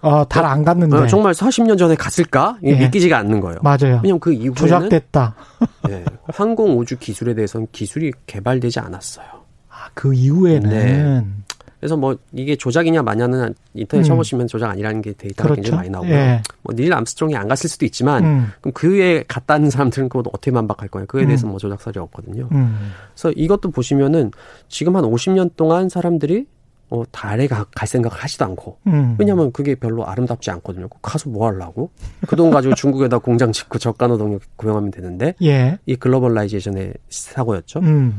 어, 0.00 0.24
달 0.28 0.44
안 0.46 0.64
갔는데. 0.64 0.96
어, 0.96 1.06
정말 1.06 1.32
40년 1.34 1.76
전에 1.78 1.94
갔을까? 1.96 2.56
예. 2.64 2.74
믿기지가 2.78 3.18
않는 3.18 3.40
거예요. 3.40 3.58
맞아요. 3.62 4.00
왜냐면 4.02 4.18
그 4.20 4.32
이후에는 4.32 4.54
조작됐다. 4.54 5.34
네, 5.88 6.04
항공 6.28 6.78
우주 6.78 6.96
기술에 6.98 7.34
대해서는 7.34 7.66
기술이 7.72 8.12
개발되지 8.26 8.80
않았어요. 8.80 9.26
아, 9.68 9.88
그 9.94 10.14
이후에는 10.14 10.70
네. 10.70 11.24
그래서 11.80 11.96
뭐 11.96 12.16
이게 12.32 12.56
조작이냐 12.56 13.02
마냐는 13.02 13.54
인터넷 13.74 14.02
음. 14.02 14.04
쳐보시면 14.04 14.48
조작 14.48 14.70
아니라는 14.70 15.00
게 15.02 15.12
데이터가 15.12 15.54
그렇죠. 15.54 15.62
굉장히 15.62 15.76
많이 15.76 15.90
나오고요. 15.90 16.12
예. 16.12 16.42
뭐 16.62 16.79
닐 16.79 16.92
암스트롱이 16.92 17.36
안 17.36 17.48
갔을 17.48 17.70
수도 17.70 17.86
있지만 17.86 18.24
음. 18.24 18.46
그럼 18.60 18.72
그 18.72 18.94
뒤에 18.94 19.24
갔다는 19.28 19.70
사람들은 19.70 20.08
그것도 20.08 20.30
어떻게 20.32 20.50
반박할 20.50 20.88
거예요. 20.88 21.06
그에 21.06 21.24
대해서 21.24 21.46
음. 21.46 21.50
뭐 21.50 21.58
조작 21.58 21.80
사례 21.80 22.00
없거든요. 22.00 22.48
음. 22.52 22.92
그래서 23.14 23.32
이것도 23.36 23.70
보시면은 23.70 24.32
지금 24.68 24.96
한 24.96 25.04
50년 25.04 25.50
동안 25.56 25.88
사람들이 25.88 26.46
어, 26.90 27.02
달에 27.12 27.46
가, 27.46 27.66
갈 27.74 27.86
생각을 27.86 28.16
하지도 28.16 28.46
않고. 28.46 28.78
음. 28.86 29.14
왜냐면 29.18 29.52
그게 29.52 29.74
별로 29.74 30.06
아름답지 30.06 30.50
않거든요. 30.50 30.88
가서 31.02 31.28
뭐 31.28 31.46
하려고? 31.46 31.90
그 32.26 32.34
돈 32.34 32.50
가지고 32.50 32.74
중국에다 32.74 33.18
공장 33.20 33.52
짓고 33.52 33.78
저가 33.78 34.06
노동력 34.06 34.40
고용하면 34.56 34.90
되는데. 34.90 35.34
예. 35.42 35.78
이 35.84 35.96
globalization의 35.96 36.94
사고였죠. 37.10 37.80
음. 37.80 38.18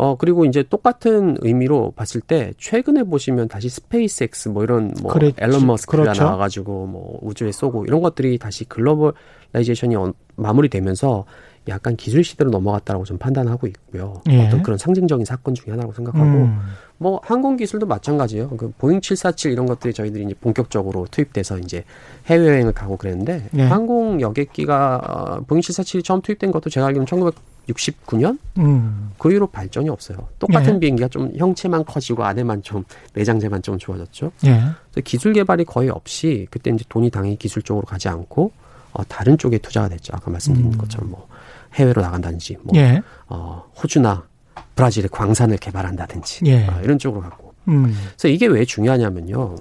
어, 0.00 0.16
그리고 0.16 0.46
이제 0.46 0.62
똑같은 0.62 1.36
의미로 1.42 1.92
봤을 1.94 2.22
때, 2.22 2.54
최근에 2.56 3.02
보시면 3.02 3.48
다시 3.48 3.68
SpaceX 3.68 4.48
뭐 4.48 4.64
이런 4.64 4.94
뭐 5.02 5.12
그랬지. 5.12 5.36
일론 5.38 5.66
머스크가 5.66 6.04
그렇죠. 6.04 6.24
나와가지고 6.24 6.86
뭐 6.86 7.18
우주에 7.20 7.52
쏘고 7.52 7.84
이런 7.84 8.00
것들이 8.00 8.38
다시 8.38 8.64
globalization이 8.64 9.96
마무리되면서 10.36 11.26
약간 11.68 11.96
기술 11.96 12.24
시대로 12.24 12.50
넘어갔다라고 12.50 13.04
좀 13.04 13.18
판단하고 13.18 13.66
있고요. 13.66 14.22
예. 14.30 14.46
어떤 14.46 14.62
그런 14.62 14.78
상징적인 14.78 15.24
사건 15.24 15.54
중에 15.54 15.70
하나라고 15.70 15.92
생각하고, 15.92 16.24
음. 16.24 16.58
뭐 16.98 17.20
항공 17.24 17.56
기술도 17.56 17.86
마찬가지예요. 17.86 18.50
그 18.50 18.72
보잉 18.76 19.00
747 19.00 19.52
이런 19.52 19.66
것들이 19.66 19.94
저희들이 19.94 20.24
이제 20.24 20.34
본격적으로 20.40 21.06
투입돼서 21.10 21.58
이제 21.58 21.84
해외 22.26 22.46
여행을 22.46 22.72
가고 22.72 22.96
그랬는데 22.96 23.48
예. 23.56 23.62
항공 23.62 24.20
여객기가 24.20 24.96
어, 24.96 25.40
보잉 25.46 25.60
747이 25.60 26.04
처음 26.04 26.20
투입된 26.20 26.50
것도 26.50 26.68
제가 26.70 26.86
알기로는 26.86 27.06
1900 27.06 27.34
69년 27.68 28.38
음. 28.58 29.12
그 29.18 29.30
이후로 29.30 29.46
발전이 29.46 29.88
없어요. 29.88 30.28
똑같은 30.38 30.74
예. 30.74 30.80
비행기가 30.80 31.08
좀 31.08 31.30
형체만 31.36 31.84
커지고 31.84 32.24
안에만 32.24 32.62
좀 32.62 32.84
내장재만 33.14 33.62
좀 33.62 33.78
좋아졌죠. 33.78 34.32
예. 34.46 34.60
기술 35.02 35.32
개발이 35.32 35.64
거의 35.64 35.88
없이 35.88 36.46
그때 36.50 36.70
이제 36.70 36.84
돈이 36.88 37.10
당연히 37.10 37.36
기술 37.36 37.62
쪽으로 37.62 37.86
가지 37.86 38.08
않고 38.08 38.50
어, 38.92 39.04
다른 39.04 39.38
쪽에 39.38 39.58
투자가 39.58 39.88
됐죠. 39.88 40.12
아까 40.14 40.30
말씀드린 40.30 40.72
음. 40.72 40.78
것처럼 40.78 41.10
뭐 41.10 41.28
해외로 41.74 42.02
나간다든지 42.02 42.58
뭐 42.62 42.72
예. 42.76 43.02
어, 43.28 43.64
호주나 43.80 44.26
브라질의 44.74 45.10
광산을 45.10 45.56
개발한다든지 45.58 46.40
예. 46.46 46.66
어, 46.66 46.80
이런 46.82 46.98
쪽으로 46.98 47.22
갔고. 47.22 47.54
음. 47.68 47.94
그래서 48.16 48.28
이게 48.28 48.46
왜 48.46 48.64
중요하냐면요. 48.64 49.56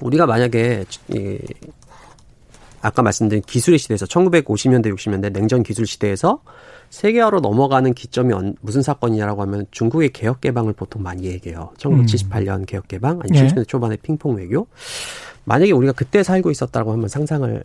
우리가 0.00 0.26
만약에 0.26 0.84
이 1.08 1.38
아까 2.80 3.02
말씀드린 3.02 3.42
기술의 3.42 3.78
시대에서 3.78 4.04
1950년대 4.06 4.94
60년대 4.94 5.32
냉전 5.32 5.62
기술 5.62 5.86
시대에서 5.86 6.40
세계화로 6.90 7.40
넘어가는 7.40 7.94
기점이 7.94 8.34
무슨 8.60 8.82
사건이냐라고 8.82 9.40
하면 9.42 9.66
중국의 9.70 10.10
개혁 10.10 10.42
개방을 10.42 10.74
보통 10.74 11.02
많이 11.02 11.24
얘기해요. 11.24 11.72
1978년 11.78 12.60
음. 12.60 12.64
개혁 12.66 12.86
개방, 12.86 13.20
아니 13.20 13.32
70년대 13.32 13.60
예. 13.60 13.64
초반의 13.64 13.98
핑퐁 14.02 14.36
외교. 14.36 14.66
만약에 15.44 15.72
우리가 15.72 15.92
그때 15.92 16.22
살고 16.22 16.50
있었다고 16.50 16.92
한번 16.92 17.08
상상을 17.08 17.64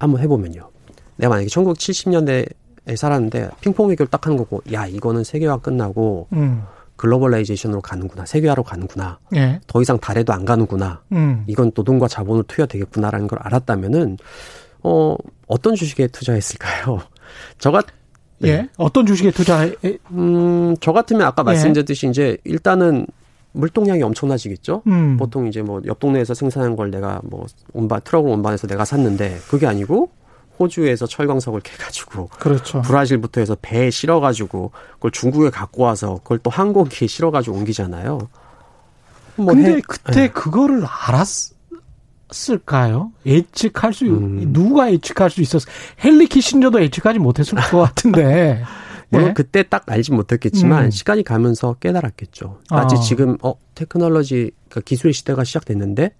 한번 0.00 0.20
해보면요. 0.22 0.68
내가 1.16 1.30
만약에 1.30 1.46
1970년대에 1.48 2.96
살았는데 2.96 3.50
핑퐁 3.60 3.90
외교를 3.90 4.10
딱 4.10 4.26
하는 4.26 4.36
거고, 4.36 4.62
야 4.72 4.86
이거는 4.86 5.22
세계화 5.22 5.58
끝나고 5.58 6.26
음. 6.32 6.62
글로벌라이제이션으로 6.96 7.80
가는구나, 7.80 8.26
세계화로 8.26 8.62
가는구나, 8.62 9.18
예. 9.36 9.60
더 9.66 9.80
이상 9.80 9.98
달에도 9.98 10.32
안 10.32 10.44
가는구나, 10.44 11.02
음. 11.12 11.44
이건 11.46 11.72
노동과 11.74 12.08
자본을 12.08 12.44
투여되겠구나라는 12.48 13.28
걸 13.28 13.38
알았다면은 13.42 14.16
어 14.82 15.16
어떤 15.46 15.74
주식에 15.74 16.08
투자했을까요? 16.08 17.00
저가 17.58 17.82
네. 18.38 18.48
예. 18.48 18.68
어떤 18.78 19.04
주식에 19.04 19.30
투자해? 19.30 19.74
음, 20.12 20.74
저 20.80 20.92
같으면 20.92 21.22
아까 21.26 21.42
예. 21.42 21.44
말씀드렸듯이 21.44 22.06
예. 22.06 22.10
이제 22.10 22.36
일단은 22.44 23.06
물동량이 23.52 24.02
엄청나지겠죠. 24.02 24.82
음. 24.86 25.16
보통 25.16 25.46
이제 25.46 25.62
뭐 25.62 25.80
옆 25.84 25.98
동네에서 25.98 26.34
생산한 26.34 26.76
걸 26.76 26.90
내가 26.90 27.20
뭐 27.24 27.46
운반 27.72 28.00
트럭을 28.02 28.30
운반해서 28.32 28.66
내가 28.66 28.84
샀는데 28.84 29.38
그게 29.48 29.66
아니고 29.66 30.10
호주에서 30.58 31.06
철광석을 31.06 31.60
캐가지고 31.62 32.28
그렇죠. 32.38 32.82
브라질부터 32.82 33.40
해서 33.40 33.56
배에 33.60 33.90
실어가지고 33.90 34.72
그걸 34.94 35.10
중국에 35.10 35.50
갖고 35.50 35.84
와서 35.84 36.18
그걸 36.22 36.38
또 36.38 36.50
항공기에 36.50 37.08
실어가지고 37.08 37.56
옮기잖아요. 37.56 38.18
뭐 39.36 39.46
근데 39.46 39.76
해, 39.76 39.80
그때 39.86 40.12
네. 40.12 40.28
그거를 40.28 40.84
알았 40.84 41.52
했을까요? 42.30 43.10
예측할 43.26 43.92
수 43.92 44.04
음. 44.04 44.52
누가 44.52 44.92
예측할 44.92 45.30
수 45.30 45.40
있었어? 45.40 45.66
헨리 46.04 46.26
키신저도 46.26 46.82
예측하지 46.82 47.18
못했을 47.18 47.56
것 47.58 47.78
같은데. 47.78 48.62
물론 49.10 49.28
네? 49.28 49.34
그때 49.34 49.62
딱 49.62 49.84
알지 49.86 50.12
못했겠지만 50.12 50.86
음. 50.86 50.90
시간이 50.90 51.22
가면서 51.24 51.74
깨달았겠죠. 51.74 52.60
마치 52.70 52.96
아. 52.96 53.00
지금 53.00 53.36
어 53.42 53.54
테크놀로지 53.74 54.52
그러니까 54.68 54.80
기술의 54.84 55.12
시대가 55.12 55.44
시작됐는데 55.44 56.12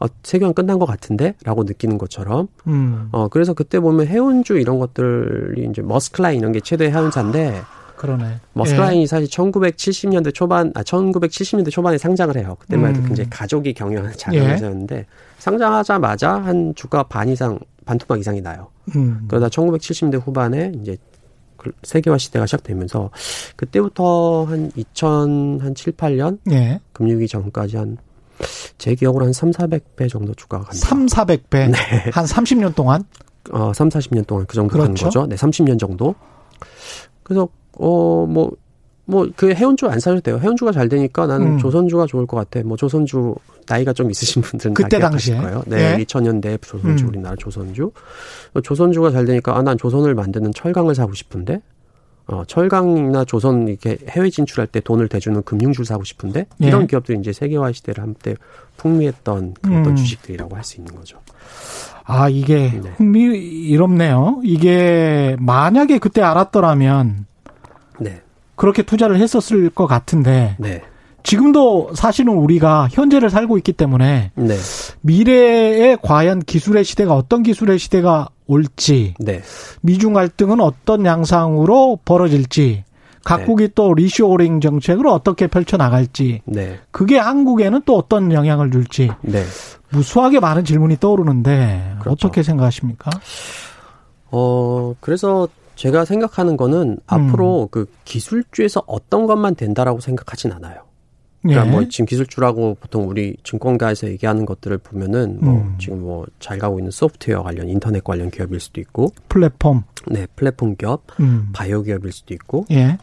어 0.00 0.06
세계화 0.22 0.54
끝난 0.54 0.78
것 0.78 0.86
같은데 0.86 1.34
라고 1.44 1.64
느끼는 1.64 1.98
것처럼 1.98 2.48
음. 2.66 3.08
어 3.12 3.28
그래서 3.28 3.52
그때 3.52 3.80
보면 3.80 4.06
해운주 4.06 4.58
이런 4.58 4.78
것들이 4.78 5.68
이제 5.70 5.82
Maersk 5.82 6.16
Line 6.16 6.38
이런 6.38 6.52
게 6.52 6.60
최대 6.60 6.90
해운사인데 6.90 7.62
아. 7.64 7.76
그러네. 7.96 8.40
Maersk 8.52 8.79
Line이 8.79 9.02
예. 9.02 9.06
사실 9.06 9.28
1970년대 9.28 10.32
초반, 10.34 10.70
아 10.74 10.82
1970년대 10.82 11.70
초반에 11.70 11.98
상장을 11.98 12.36
해요. 12.36 12.56
그때만 12.60 12.90
해도 12.90 13.00
음. 13.00 13.06
굉장히 13.06 13.30
가족이 13.30 13.72
경영하는 13.72 14.12
작은 14.16 14.38
예. 14.38 14.46
회사였는데 14.46 15.06
상장하자마자 15.38 16.34
한 16.34 16.74
주가 16.76 17.02
반 17.02 17.28
이상, 17.28 17.58
반토막 17.86 18.20
이상이 18.20 18.40
나요. 18.40 18.68
음. 18.94 19.24
그러다 19.28 19.48
1970년대 19.48 20.20
후반에 20.22 20.72
이제 20.80 20.96
그 21.12 21.15
세계화 21.82 22.18
시대가 22.18 22.46
시작되면서 22.46 23.10
그때부터 23.56 24.44
한 24.44 24.70
2000, 24.76 25.60
한 25.60 25.74
7, 25.74 25.92
8년? 25.94 26.38
예. 26.50 26.80
금융위기 26.92 27.28
전까지 27.28 27.76
한 27.76 27.98
제 28.78 28.94
기억으로 28.94 29.24
한 29.24 29.32
3, 29.32 29.50
400배 29.50 30.10
정도 30.10 30.34
주가가 30.34 30.64
갑니다. 30.64 30.88
3, 30.88 31.06
400배? 31.06 31.70
네. 31.70 31.76
한 32.12 32.24
30년 32.24 32.74
동안? 32.74 33.04
어, 33.50 33.72
3, 33.72 33.88
40년 33.88 34.26
동안 34.26 34.46
그 34.46 34.54
정도 34.54 34.72
그렇죠? 34.72 34.86
가는 34.86 34.94
거죠. 34.94 35.26
네, 35.26 35.36
30년 35.36 35.78
정도. 35.78 36.14
그래서 37.22 37.48
어, 37.78 38.26
뭐, 38.26 38.50
뭐, 39.06 39.28
그 39.36 39.52
해운주 39.54 39.86
안 39.86 40.00
사셔도 40.00 40.20
돼요. 40.20 40.38
해운주가 40.42 40.72
잘 40.72 40.88
되니까 40.88 41.26
나는 41.26 41.52
음. 41.52 41.58
조선주가 41.58 42.06
좋을 42.06 42.26
것 42.26 42.36
같아. 42.36 42.64
뭐, 42.66 42.76
조선주, 42.76 43.34
나이가 43.68 43.92
좀 43.92 44.10
있으신 44.10 44.42
분들은 44.42 44.74
그때 44.74 44.98
당시에. 44.98 45.36
거예요. 45.38 45.62
네, 45.66 45.94
예? 45.98 46.04
2000년대 46.04 46.60
조선주, 46.62 47.04
음. 47.04 47.08
우리나라 47.08 47.36
조선주. 47.36 47.90
조선주가 48.62 49.10
잘 49.12 49.24
되니까, 49.24 49.56
아, 49.56 49.62
난 49.62 49.78
조선을 49.78 50.14
만드는 50.14 50.52
철강을 50.54 50.94
사고 50.94 51.14
싶은데, 51.14 51.60
어, 52.26 52.42
철강이나 52.48 53.24
조선 53.24 53.68
이렇게 53.68 53.96
해외 54.08 54.28
진출할 54.28 54.66
때 54.66 54.80
돈을 54.80 55.06
대주는 55.08 55.40
금융주를 55.44 55.86
사고 55.86 56.02
싶은데, 56.02 56.46
예? 56.62 56.66
이런 56.66 56.88
기업들이 56.88 57.16
이제 57.20 57.32
세계화 57.32 57.70
시대를 57.70 58.02
한때 58.02 58.34
풍미했던 58.76 59.54
그런 59.62 59.86
음. 59.86 59.94
주식들이라고 59.96 60.56
할 60.56 60.64
수 60.64 60.78
있는 60.80 60.92
거죠. 60.96 61.18
아, 62.02 62.28
이게 62.28 62.72
네. 62.82 62.90
흥미롭네요. 62.96 64.40
이게 64.42 65.36
만약에 65.38 65.98
그때 65.98 66.22
알았더라면, 66.22 67.26
네. 68.00 68.20
그렇게 68.56 68.82
투자를 68.82 69.18
했었을 69.20 69.70
것 69.70 69.86
같은데 69.86 70.56
네. 70.58 70.82
지금도 71.22 71.90
사실은 71.94 72.34
우리가 72.34 72.88
현재를 72.90 73.30
살고 73.30 73.58
있기 73.58 73.72
때문에 73.72 74.30
네. 74.34 74.56
미래에 75.00 75.96
과연 76.00 76.40
기술의 76.40 76.84
시대가 76.84 77.14
어떤 77.14 77.42
기술의 77.42 77.78
시대가 77.78 78.28
올지 78.46 79.14
네. 79.18 79.42
미중 79.82 80.12
갈등은 80.12 80.60
어떤 80.60 81.04
양상으로 81.04 81.98
벌어질지 82.04 82.84
각국이 83.24 83.64
네. 83.64 83.72
또 83.74 83.92
리쇼링 83.92 84.60
정책을 84.60 85.08
어떻게 85.08 85.48
펼쳐 85.48 85.76
나갈지. 85.76 86.42
네. 86.44 86.78
그게 86.92 87.18
한국에는 87.18 87.82
또 87.84 87.96
어떤 87.98 88.30
영향을 88.30 88.70
줄지. 88.70 89.10
네. 89.22 89.42
무수하게 89.90 90.38
많은 90.38 90.64
질문이 90.64 90.98
떠오르는데 91.00 91.96
그렇죠. 91.98 92.28
어떻게 92.28 92.44
생각하십니까? 92.44 93.10
어, 94.30 94.94
그래서 95.00 95.48
제가 95.76 96.04
생각하는 96.04 96.56
거는 96.56 96.90
음. 96.90 96.96
앞으로 97.06 97.68
그 97.70 97.86
기술주에서 98.04 98.82
어떤 98.86 99.26
것만 99.26 99.54
된다라고 99.54 100.00
생각하진 100.00 100.52
않아요. 100.52 100.86
그러니까 101.42 101.66
예. 101.66 101.70
뭐 101.70 101.88
지금 101.88 102.06
기술주라고 102.06 102.76
보통 102.80 103.08
우리 103.08 103.36
증권가에서 103.44 104.08
얘기하는 104.08 104.46
것들을 104.46 104.78
보면은 104.78 105.38
뭐 105.40 105.54
음. 105.54 105.76
지금 105.78 106.00
뭐 106.00 106.26
잘 106.40 106.58
가고 106.58 106.78
있는 106.78 106.90
소프트웨어 106.90 107.42
관련 107.42 107.68
인터넷 107.68 108.02
관련 108.02 108.30
기업일 108.30 108.60
수도 108.60 108.80
있고 108.80 109.12
플랫폼 109.28 109.82
네 110.06 110.26
플랫폼 110.36 110.76
기업 110.76 111.02
음. 111.20 111.48
바이오 111.52 111.82
기업일 111.82 112.12
수도 112.12 112.34
있고 112.34 112.66
예. 112.70 112.98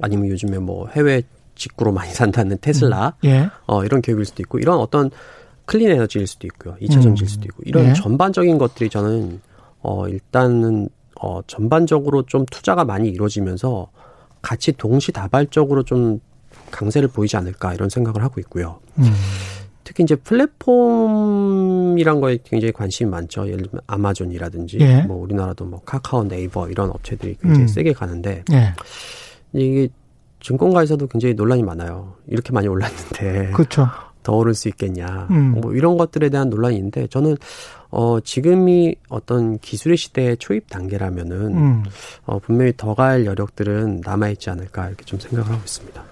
아니면 0.00 0.28
요즘에 0.28 0.58
뭐 0.58 0.88
해외 0.88 1.22
직구로 1.54 1.92
많이 1.92 2.10
산다는 2.14 2.58
테슬라 2.60 3.14
음. 3.24 3.28
예. 3.28 3.48
어 3.66 3.84
이런 3.84 4.02
기업일 4.02 4.24
수도 4.24 4.42
있고 4.42 4.58
이런 4.58 4.78
어떤 4.78 5.10
클린 5.66 5.90
에너지일 5.90 6.26
수도 6.26 6.46
있고요. 6.48 6.74
2차 6.80 7.02
전지일 7.02 7.26
음. 7.26 7.28
수도 7.28 7.44
있고 7.44 7.62
이런 7.64 7.86
예. 7.86 7.92
전반적인 7.94 8.58
것들이 8.58 8.90
저는 8.90 9.40
어 9.80 10.08
일단은 10.08 10.88
어 11.20 11.40
전반적으로 11.46 12.22
좀 12.26 12.44
투자가 12.46 12.84
많이 12.84 13.08
이루어지면서 13.08 13.88
같이 14.42 14.72
동시다발적으로 14.72 15.82
좀 15.84 16.20
강세를 16.70 17.08
보이지 17.08 17.36
않을까 17.36 17.74
이런 17.74 17.88
생각을 17.88 18.22
하고 18.22 18.40
있고요. 18.40 18.80
음. 18.98 19.04
특히 19.84 20.02
이제 20.02 20.16
플랫폼이란 20.16 20.60
거에 22.20 22.38
굉장히 22.42 22.72
관심이 22.72 23.08
많죠. 23.10 23.46
예를 23.46 23.66
들면 23.66 23.82
아마존이라든지 23.86 24.78
예. 24.80 25.02
뭐 25.02 25.22
우리나라도 25.22 25.66
뭐 25.66 25.80
카카오, 25.84 26.24
네이버 26.24 26.68
이런 26.68 26.90
업체들이 26.90 27.36
굉장히 27.40 27.64
음. 27.64 27.68
세게 27.68 27.92
가는데 27.92 28.44
예. 28.52 28.72
이게 29.52 29.88
증권가에서도 30.40 31.06
굉장히 31.06 31.34
논란이 31.34 31.62
많아요. 31.62 32.14
이렇게 32.26 32.52
많이 32.52 32.66
올랐는데 32.66 33.52
그렇죠. 33.52 33.86
더 34.22 34.32
오를 34.32 34.54
수 34.54 34.68
있겠냐. 34.68 35.28
음. 35.30 35.60
뭐 35.60 35.74
이런 35.74 35.96
것들에 35.96 36.30
대한 36.30 36.48
논란이 36.50 36.76
있는데 36.76 37.06
저는 37.06 37.36
어 37.96 38.18
지금이 38.20 38.96
어떤 39.08 39.58
기술의 39.60 39.96
시대의 39.96 40.36
초입 40.38 40.68
단계라면은 40.68 41.36
음. 41.56 41.82
어 42.26 42.40
분명히 42.40 42.72
더 42.76 42.94
갈 42.94 43.24
여력들은 43.24 44.02
남아 44.04 44.30
있지 44.30 44.50
않을까 44.50 44.88
이렇게 44.88 45.04
좀 45.04 45.20
생각을 45.20 45.50
하고 45.50 45.60
있습니다. 45.64 46.02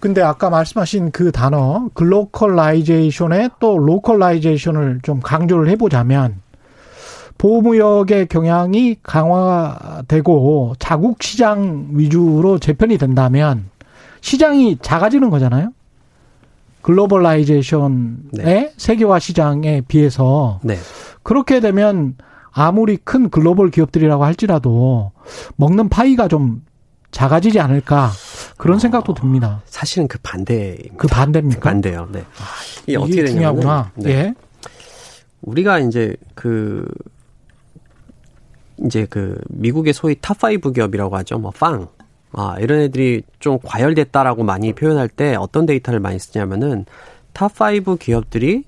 근데 0.00 0.22
아까 0.22 0.48
말씀하신 0.50 1.10
그 1.10 1.32
단어 1.32 1.88
glocalization에 1.94 3.50
또 3.60 3.78
localization을 3.78 5.00
좀 5.02 5.20
강조를 5.20 5.68
해보자면 5.70 6.40
보호무역의 7.38 8.28
경향이 8.28 8.96
강화되고 9.02 10.74
자국 10.78 11.22
시장 11.22 11.88
위주로 11.92 12.58
재편이 12.58 12.96
된다면 12.98 13.68
시장이 14.20 14.78
작아지는 14.80 15.28
거잖아요. 15.30 15.72
globalization의 16.86 18.16
네. 18.32 18.72
세계화 18.76 19.18
시장에 19.18 19.82
비해서 19.88 20.60
네. 20.62 20.78
그렇게 21.24 21.58
되면 21.58 22.14
아무리 22.52 22.96
큰 22.96 23.28
글로벌 23.28 23.72
기업들이라고 23.72 24.24
할지라도 24.24 25.10
먹는 25.56 25.88
파이가 25.88 26.28
좀 26.28 26.62
작아지지 27.10 27.58
않을까 27.58 28.12
그런 28.56 28.76
어, 28.76 28.78
생각도 28.78 29.14
듭니다. 29.14 29.62
사실은 29.64 30.06
그 30.06 30.18
반대 30.22 30.78
그 30.96 31.08
반대입니까? 31.08 31.60
반대요. 31.60 32.08
네. 32.12 32.20
아, 32.20 32.44
이게, 32.86 32.96
어떻게 32.96 33.24
되냐면 33.24 33.90
네. 33.96 34.10
예. 34.10 34.34
우리가 35.42 35.80
이제 35.80 36.14
그 36.36 36.86
이제 38.84 39.08
그 39.10 39.40
미국의 39.48 39.92
소위 39.92 40.14
top5 40.14 40.72
기업이라고 40.72 41.16
하죠. 41.16 41.38
뭐 41.38 41.50
FAANG. 41.50 41.88
아, 42.32 42.56
이런 42.58 42.80
애들이 42.80 43.22
좀 43.38 43.58
과열됐다라고 43.62 44.42
많이 44.44 44.72
표현할 44.72 45.08
때 45.08 45.34
어떤 45.36 45.66
데이터를 45.66 46.00
많이 46.00 46.18
쓰냐면은 46.18 46.84
top5 47.34 47.98
기업들이 47.98 48.64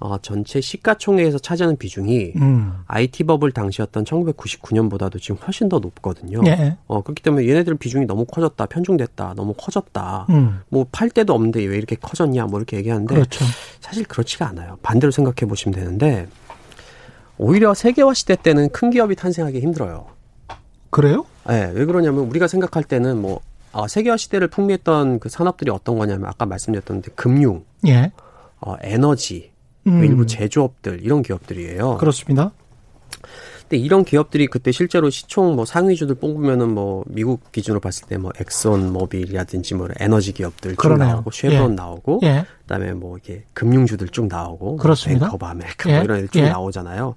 어, 0.00 0.16
전체 0.18 0.60
시가총액에서 0.60 1.38
차지하는 1.38 1.76
비중이 1.76 2.34
음. 2.36 2.72
IT 2.86 3.24
버블 3.24 3.50
당시였던 3.50 4.04
1999년보다도 4.04 5.20
지금 5.20 5.36
훨씬 5.44 5.68
더 5.68 5.80
높거든요. 5.80 6.40
예. 6.46 6.76
어, 6.86 7.02
그렇기 7.02 7.20
때문에 7.22 7.48
얘네들 7.48 7.74
비중이 7.76 8.06
너무 8.06 8.24
커졌다, 8.24 8.64
편중됐다, 8.66 9.34
너무 9.34 9.54
커졌다. 9.54 10.26
음. 10.30 10.60
뭐팔 10.68 11.10
데도 11.10 11.34
없는데 11.34 11.64
왜 11.64 11.76
이렇게 11.76 11.96
커졌냐, 11.96 12.46
뭐 12.46 12.60
이렇게 12.60 12.76
얘기하는데 12.76 13.12
그렇죠. 13.12 13.44
사실 13.80 14.04
그렇지가 14.04 14.46
않아요. 14.48 14.78
반대로 14.82 15.10
생각해 15.10 15.48
보시면 15.48 15.76
되는데 15.76 16.28
오히려 17.36 17.74
세계화 17.74 18.14
시대 18.14 18.36
때는 18.36 18.68
큰 18.70 18.90
기업이 18.90 19.16
탄생하기 19.16 19.58
힘들어요. 19.58 20.06
그래요? 20.90 21.24
네, 21.48 21.70
왜 21.74 21.84
그러냐면 21.84 22.20
우리가 22.26 22.46
생각할 22.46 22.84
때는 22.84 23.20
뭐 23.20 23.40
아, 23.72 23.86
세계화 23.86 24.16
시대를 24.16 24.48
풍미했던 24.48 25.18
그 25.20 25.28
산업들이 25.28 25.70
어떤 25.70 25.98
거냐면 25.98 26.28
아까 26.28 26.46
말씀드렸던 26.46 27.02
금융, 27.14 27.64
예. 27.86 28.12
어, 28.60 28.76
에너지, 28.80 29.50
음. 29.86 30.04
일부 30.04 30.26
제조업들 30.26 31.02
이런 31.02 31.22
기업들이에요. 31.22 31.98
그렇습니다. 31.98 32.52
근데 33.68 33.76
이런 33.84 34.02
기업들이 34.02 34.46
그때 34.46 34.72
실제로 34.72 35.10
시총 35.10 35.54
뭐 35.54 35.66
상위주들 35.66 36.14
뽑으면은 36.14 36.72
뭐 36.72 37.04
미국 37.06 37.52
기준으로 37.52 37.80
봤을 37.80 38.06
때 38.08 38.16
뭐 38.16 38.32
Exxon 38.40 38.92
Mobil이라든지 38.92 39.74
뭐 39.74 39.88
에너지 40.00 40.32
기업들 40.32 40.70
쭉 40.72 40.76
그러네요. 40.78 41.08
나오고 41.08 41.30
Chevron 41.30 41.72
예. 41.72 41.74
나오고 41.74 42.20
예. 42.24 42.46
그다음에 42.62 42.92
뭐 42.92 43.18
이게 43.18 43.44
금융주들 43.52 44.08
쭉 44.08 44.26
나오고 44.26 44.78
그렇습니다. 44.78 45.28
Bank 45.30 45.46
of 45.46 45.55
America 45.55 45.88
뭐 45.88 45.92
예. 45.92 45.96
뭐 45.98 46.04
이런 46.04 46.16
애들 46.18 46.28
쭉 46.28 46.38
예. 46.40 46.48
나오잖아요. 46.48 47.14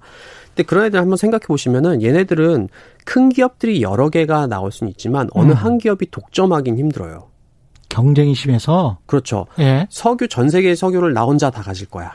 근데 0.48 0.62
그런 0.64 0.84
애들 0.84 1.00
한번 1.00 1.16
생각해 1.16 1.46
보시면은 1.46 2.02
얘네들은 2.02 2.68
큰 3.06 3.28
기업들이 3.30 3.80
여러 3.82 4.10
개가 4.10 4.46
나올 4.46 4.70
수는 4.70 4.90
있지만 4.90 5.28
어느 5.32 5.52
음. 5.52 5.56
한 5.56 5.78
기업이 5.78 6.10
독점하긴 6.10 6.76
힘들어요. 6.78 7.30
경쟁이 7.88 8.34
심해서 8.34 8.98
그렇죠. 9.06 9.46
예. 9.58 9.86
석유 9.90 10.28
전 10.28 10.50
세계 10.50 10.74
석유를 10.74 11.14
나 11.14 11.24
혼자 11.24 11.50
다 11.50 11.62
가질 11.62 11.88
거야. 11.88 12.12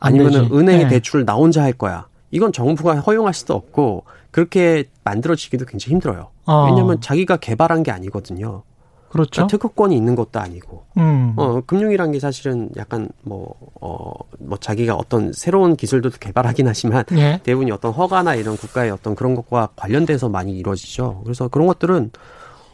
아니면은 0.00 0.48
은행의 0.52 0.84
예. 0.84 0.88
대출을 0.88 1.24
나 1.24 1.34
혼자 1.34 1.62
할 1.62 1.72
거야. 1.72 2.08
이건 2.30 2.52
정부가 2.52 3.00
허용할 3.00 3.34
수도 3.34 3.54
없고 3.54 4.04
그렇게 4.30 4.84
만들어지기도 5.04 5.64
굉장히 5.64 5.92
힘들어요. 5.92 6.28
어. 6.46 6.66
왜냐하면 6.66 7.00
자기가 7.00 7.38
개발한 7.38 7.82
게 7.82 7.90
아니거든요. 7.90 8.62
그렇죠. 9.08 9.30
그러니까 9.30 9.46
특허권이 9.52 9.96
있는 9.96 10.14
것도 10.14 10.38
아니고. 10.38 10.84
음. 10.98 11.32
어, 11.36 11.60
금융이란 11.62 12.12
게 12.12 12.20
사실은 12.20 12.68
약간 12.76 13.08
뭐, 13.22 13.54
어, 13.80 14.12
뭐 14.38 14.58
자기가 14.58 14.94
어떤 14.94 15.32
새로운 15.32 15.76
기술도 15.76 16.10
개발하긴 16.20 16.68
하지만 16.68 17.04
예. 17.12 17.40
대부분이 17.42 17.70
어떤 17.70 17.92
허가나 17.92 18.34
이런 18.34 18.56
국가의 18.56 18.90
어떤 18.90 19.14
그런 19.14 19.34
것과 19.34 19.70
관련돼서 19.76 20.28
많이 20.28 20.56
이루어지죠. 20.58 21.22
그래서 21.24 21.48
그런 21.48 21.66
것들은 21.66 22.10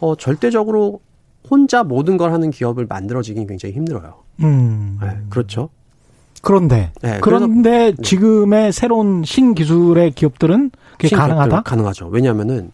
어, 0.00 0.16
절대적으로 0.16 1.00
혼자 1.48 1.84
모든 1.84 2.16
걸 2.16 2.32
하는 2.32 2.50
기업을 2.50 2.86
만들어지긴 2.86 3.46
굉장히 3.46 3.74
힘들어요. 3.74 4.14
음. 4.40 4.98
네, 5.00 5.16
그렇죠. 5.30 5.68
그런데 6.44 6.92
네, 7.02 7.18
그런데 7.20 7.92
네. 7.92 8.02
지금의 8.02 8.72
새로운 8.72 9.24
신기술의 9.24 10.12
기업들은 10.12 10.70
그게 10.98 11.14
가능하다? 11.16 11.62
가능하죠. 11.62 12.09
왜냐하면은 12.09 12.70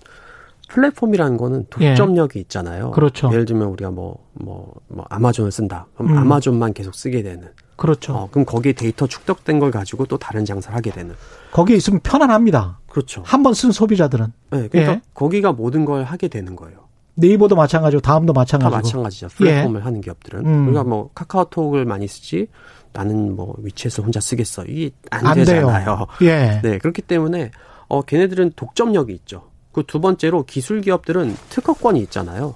플랫폼이라는 0.68 1.36
거는 1.36 1.66
독점력이 1.70 2.38
예. 2.38 2.40
있잖아요. 2.42 2.92
그렇죠. 2.92 3.28
예를 3.32 3.44
들면 3.44 3.68
우리가 3.68 3.90
뭐, 3.90 4.18
뭐, 4.34 4.72
뭐, 4.88 5.04
아마존을 5.08 5.50
쓴다. 5.50 5.86
그럼 5.96 6.12
음. 6.12 6.18
아마존만 6.18 6.72
계속 6.74 6.94
쓰게 6.94 7.22
되는. 7.24 7.48
그렇죠. 7.74 8.14
어, 8.14 8.28
그럼 8.30 8.44
거기에 8.44 8.72
데이터 8.74 9.06
축적된 9.08 9.58
걸 9.58 9.70
가지고 9.72 10.06
또 10.06 10.16
다른 10.16 10.44
장사를 10.44 10.76
하게 10.76 10.92
되는. 10.92 11.14
거기에 11.50 11.76
있으면 11.76 12.00
편안합니다. 12.04 12.78
그렇죠. 12.88 13.22
한 13.24 13.42
번 13.42 13.52
쓴 13.54 13.72
소비자들은. 13.72 14.26
네, 14.50 14.68
그러니까 14.68 14.92
예. 14.92 15.00
거기가 15.14 15.52
모든 15.52 15.84
걸 15.84 16.04
하게 16.04 16.28
되는 16.28 16.54
거예요. 16.54 16.78
네이버도 17.16 17.56
마찬가지고 17.56 18.00
다음도 18.00 18.32
마찬가지고. 18.32 18.70
다 18.70 18.76
마찬가지죠. 18.76 19.28
플랫폼을 19.28 19.80
예. 19.80 19.84
하는 19.84 20.00
기업들은. 20.00 20.40
음. 20.46 20.66
그러니까 20.66 20.84
뭐 20.84 21.10
카카오톡을 21.14 21.84
많이 21.84 22.06
쓰지 22.06 22.46
나는 22.92 23.36
뭐 23.36 23.54
위치에서 23.58 24.02
혼자 24.02 24.20
쓰겠어. 24.20 24.64
이게 24.64 24.90
안, 25.10 25.26
안 25.26 25.34
되잖아요. 25.34 26.06
예. 26.22 26.60
네, 26.64 26.78
그렇기 26.78 27.02
때문에 27.02 27.50
어 27.88 28.02
걔네들은 28.02 28.52
독점력이 28.56 29.12
있죠. 29.14 29.50
그 29.72 29.82
두 29.86 30.00
번째로 30.00 30.44
기술 30.44 30.80
기업들은 30.80 31.36
특허권이 31.48 32.00
있잖아요. 32.02 32.54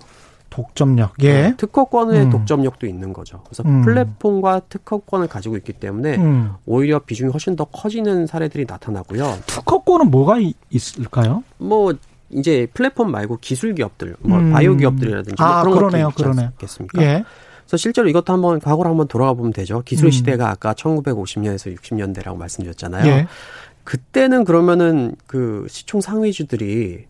독점력. 0.50 1.14
예. 1.22 1.32
네, 1.32 1.56
특허권의 1.56 2.22
음. 2.26 2.30
독점력도 2.30 2.86
있는 2.86 3.12
거죠. 3.12 3.42
그래서 3.44 3.64
음. 3.64 3.82
플랫폼과 3.82 4.60
특허권을 4.68 5.26
가지고 5.26 5.56
있기 5.56 5.72
때문에 5.72 6.16
음. 6.16 6.52
오히려 6.64 7.00
비중이 7.00 7.32
훨씬 7.32 7.56
더 7.56 7.64
커지는 7.64 8.26
사례들이 8.26 8.64
나타나고요. 8.68 9.38
특허권은 9.46 10.10
뭐가 10.12 10.36
있을까요? 10.70 11.42
뭐 11.58 11.92
이제 12.30 12.68
플랫폼 12.72 13.10
말고 13.10 13.38
기술 13.40 13.74
기업들, 13.74 14.16
뭐 14.20 14.38
음. 14.38 14.52
바이오 14.52 14.76
기업들이라든지 14.76 15.42
뭐 15.42 15.46
아, 15.46 15.62
그런 15.62 15.76
그러네요, 15.76 16.10
것도 16.10 16.30
있지 16.30 16.40
않겠습니까? 16.40 17.02
예. 17.02 17.24
그래서 17.66 17.76
실제로 17.76 18.08
이것도 18.08 18.32
한번 18.32 18.60
과거로 18.60 18.88
한번 18.88 19.08
돌아가 19.08 19.34
보면 19.34 19.52
되죠. 19.52 19.82
기술 19.84 20.06
음. 20.06 20.10
시대가 20.10 20.50
아까 20.50 20.74
1950년에서 20.74 21.76
60년대라고 21.76 22.36
말씀드렸잖아요. 22.36 23.06
예. 23.06 23.26
그때는 23.84 24.44
그러면은 24.44 25.14
그 25.26 25.66
시총 25.68 26.00
상위주들이 26.00 27.06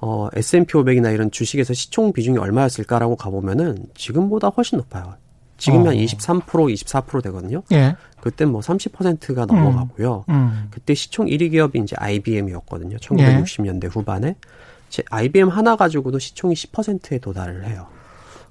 어 0.00 0.28
S&P 0.32 0.72
500이나 0.72 1.12
이런 1.12 1.30
주식에서 1.30 1.74
시총 1.74 2.12
비중이 2.12 2.38
얼마였을까라고 2.38 3.16
가보면은 3.16 3.86
지금보다 3.94 4.48
훨씬 4.48 4.78
높아요. 4.78 5.14
지금이 5.58 5.86
어. 5.86 5.90
한 5.90 5.96
23% 5.96 6.42
24% 6.46 7.22
되거든요. 7.24 7.62
예. 7.72 7.96
그때 8.20 8.44
뭐 8.44 8.60
30%가 8.60 9.46
넘어가고요. 9.46 10.24
음. 10.28 10.34
음. 10.34 10.68
그때 10.70 10.94
시총 10.94 11.26
1위 11.26 11.50
기업이 11.50 11.80
이제 11.80 11.96
IBM이었거든요. 11.98 12.96
1960년대 12.98 13.84
예. 13.84 13.88
후반에. 13.88 14.34
제 14.88 15.02
IBM 15.10 15.48
하나 15.48 15.76
가지고도 15.76 16.18
시총이 16.18 16.54
10%에 16.54 17.18
도달을 17.18 17.66
해요. 17.66 17.88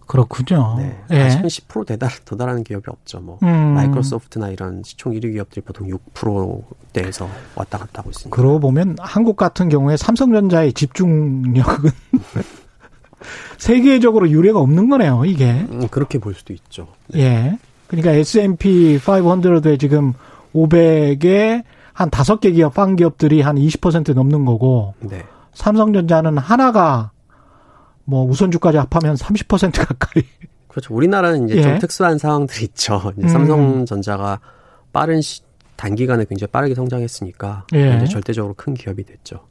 그렇군요. 0.07 0.75
네. 0.77 0.97
예. 1.11 1.21
아직은 1.23 1.47
10% 1.47 1.85
도달, 1.87 2.09
도달하는 2.25 2.63
기업이 2.63 2.85
없죠. 2.87 3.19
뭐 3.19 3.37
음. 3.43 3.73
마이크로소프트나 3.75 4.49
이런 4.49 4.81
시총 4.83 5.13
1위 5.13 5.33
기업들이 5.33 5.61
보통 5.61 5.87
6%대에서 5.87 7.29
왔다 7.55 7.77
갔다 7.77 7.99
하고 7.99 8.09
있습니다. 8.09 8.35
그러고 8.35 8.59
보면 8.59 8.95
한국 8.99 9.35
같은 9.35 9.69
경우에 9.69 9.97
삼성전자의 9.97 10.73
집중력은 10.73 11.91
세계적으로 13.57 14.29
유례가 14.29 14.59
없는 14.59 14.89
거네요, 14.89 15.25
이게. 15.25 15.51
음, 15.69 15.87
그렇게 15.89 16.19
볼 16.19 16.33
수도 16.33 16.53
있죠. 16.53 16.87
예. 17.15 17.57
그러니까 17.87 18.11
S&P 18.11 18.99
500에 18.99 19.79
지금 19.79 20.13
500에 20.53 21.63
한 21.93 22.09
다섯 22.09 22.39
개 22.39 22.51
기업, 22.51 22.75
빵 22.75 22.95
기업들이 22.95 23.41
한 23.41 23.55
20% 23.55 24.13
넘는 24.13 24.45
거고, 24.45 24.93
네. 24.99 25.23
삼성전자는 25.53 26.37
하나가 26.37 27.11
뭐 28.07 28.25
우선주까지 28.25 28.77
합하면 28.77 29.15
30% 29.15 29.85
가까이. 29.85 30.23
그렇죠. 30.69 30.93
우리나라는 30.93 31.49
이제 31.49 31.57
예. 31.57 31.61
좀 31.61 31.79
특수한 31.79 32.17
상황들이 32.17 32.65
있죠. 32.65 33.11
이제 33.17 33.27
음. 33.27 33.27
삼성전자가 33.27 34.39
빠른 34.93 35.21
시, 35.21 35.41
단기간에 35.75 36.25
굉장히 36.25 36.49
빠르게 36.51 36.73
성장했으니까 36.73 37.65
예. 37.75 37.97
이제 37.97 38.05
절대적으로 38.05 38.53
큰 38.55 38.73
기업이 38.73 39.03
됐죠. 39.03 39.41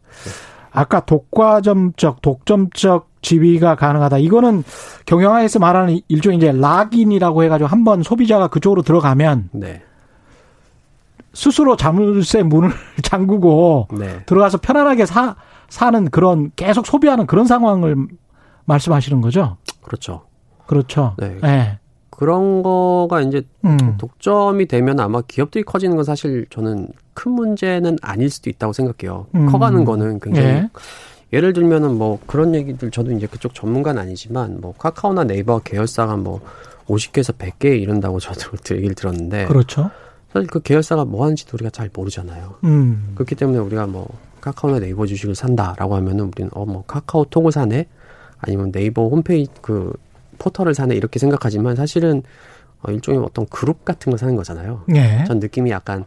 아까 0.73 1.05
독과점적, 1.05 2.23
독점적 2.23 3.09
지위가 3.21 3.77
가능하다. 3.77 4.19
이거는 4.19 4.64
경영학에서 5.05 5.59
말하는 5.59 6.01
일종의 6.09 6.38
이제 6.38 6.53
락인이라고 6.53 7.45
해가지고 7.45 7.69
한번 7.69 8.03
소비자가 8.03 8.49
그쪽으로 8.49 8.83
들어가면 8.83 9.51
네. 9.53 9.83
스스로 11.35 11.77
자물쇠 11.77 12.42
문을 12.42 12.71
잠그고 13.03 13.88
네. 13.99 14.23
들어가서 14.25 14.59
편안하게 14.59 15.05
사, 15.05 15.37
사는 15.69 16.11
그런 16.11 16.51
계속 16.57 16.87
소비하는 16.87 17.27
그런 17.27 17.47
상황을 17.47 17.97
말씀하시는 18.66 19.20
거죠. 19.20 19.57
그렇죠. 19.83 20.22
그렇죠. 20.66 21.14
네. 21.18 21.38
예. 21.44 21.79
그런 22.11 22.62
거가 22.62 23.20
이제 23.20 23.42
음. 23.64 23.96
독점이 23.98 24.66
되면 24.66 24.98
아마 25.00 25.20
기업들이 25.22 25.64
커지는 25.64 25.96
건 25.96 26.05
사실 26.05 26.46
저는 26.50 26.88
큰 27.14 27.33
문제는 27.33 27.98
아닐 28.00 28.31
수도 28.31 28.48
있다고 28.50 28.72
생각해요. 28.72 29.26
음. 29.35 29.46
커가는 29.50 29.85
거는 29.85 30.20
굉장히 30.20 30.48
예. 30.48 30.68
예를 31.33 31.52
들면은 31.52 31.96
뭐 31.96 32.18
그런 32.26 32.55
얘기들 32.55 32.90
저도 32.90 33.12
이제 33.12 33.26
그쪽 33.26 33.55
전문가는 33.55 34.00
아니지만 34.00 34.61
뭐 34.61 34.72
카카오나 34.79 35.24
네이버 35.24 35.59
계열사가 35.59 36.16
뭐 36.16 36.40
50개에서 36.87 37.37
100개 37.37 37.81
이런다고 37.81 38.18
저도 38.20 38.50
얘기를 38.74 38.94
들었는데 38.94 39.46
그렇죠. 39.46 39.90
사실 40.33 40.48
그 40.48 40.61
계열사가 40.61 41.05
뭐 41.05 41.24
하는지도 41.24 41.50
우리가 41.55 41.70
잘 41.70 41.90
모르잖아요. 41.92 42.55
음. 42.64 43.12
그렇기 43.14 43.35
때문에 43.35 43.59
우리가 43.59 43.87
뭐 43.87 44.09
카카오나 44.40 44.79
네이버 44.79 45.05
주식을 45.07 45.35
산다라고 45.35 45.96
하면은 45.96 46.31
우리는 46.33 46.50
어 46.55 46.64
뭐 46.64 46.85
카카오톡을 46.87 47.52
사네 47.52 47.87
아니면 48.38 48.72
네이버 48.72 49.09
홈페이지 49.09 49.51
그 49.61 49.92
포털을 50.38 50.75
사네 50.75 50.94
이렇게 50.94 51.18
생각하지만 51.18 51.77
사실은 51.77 52.22
어 52.83 52.92
일종의 52.92 53.20
어떤 53.22 53.46
그룹 53.46 53.85
같은 53.85 54.11
걸 54.11 54.18
사는 54.18 54.37
거잖아요. 54.37 54.85
예. 54.94 55.25
전 55.27 55.38
느낌이 55.38 55.70
약간 55.70 56.05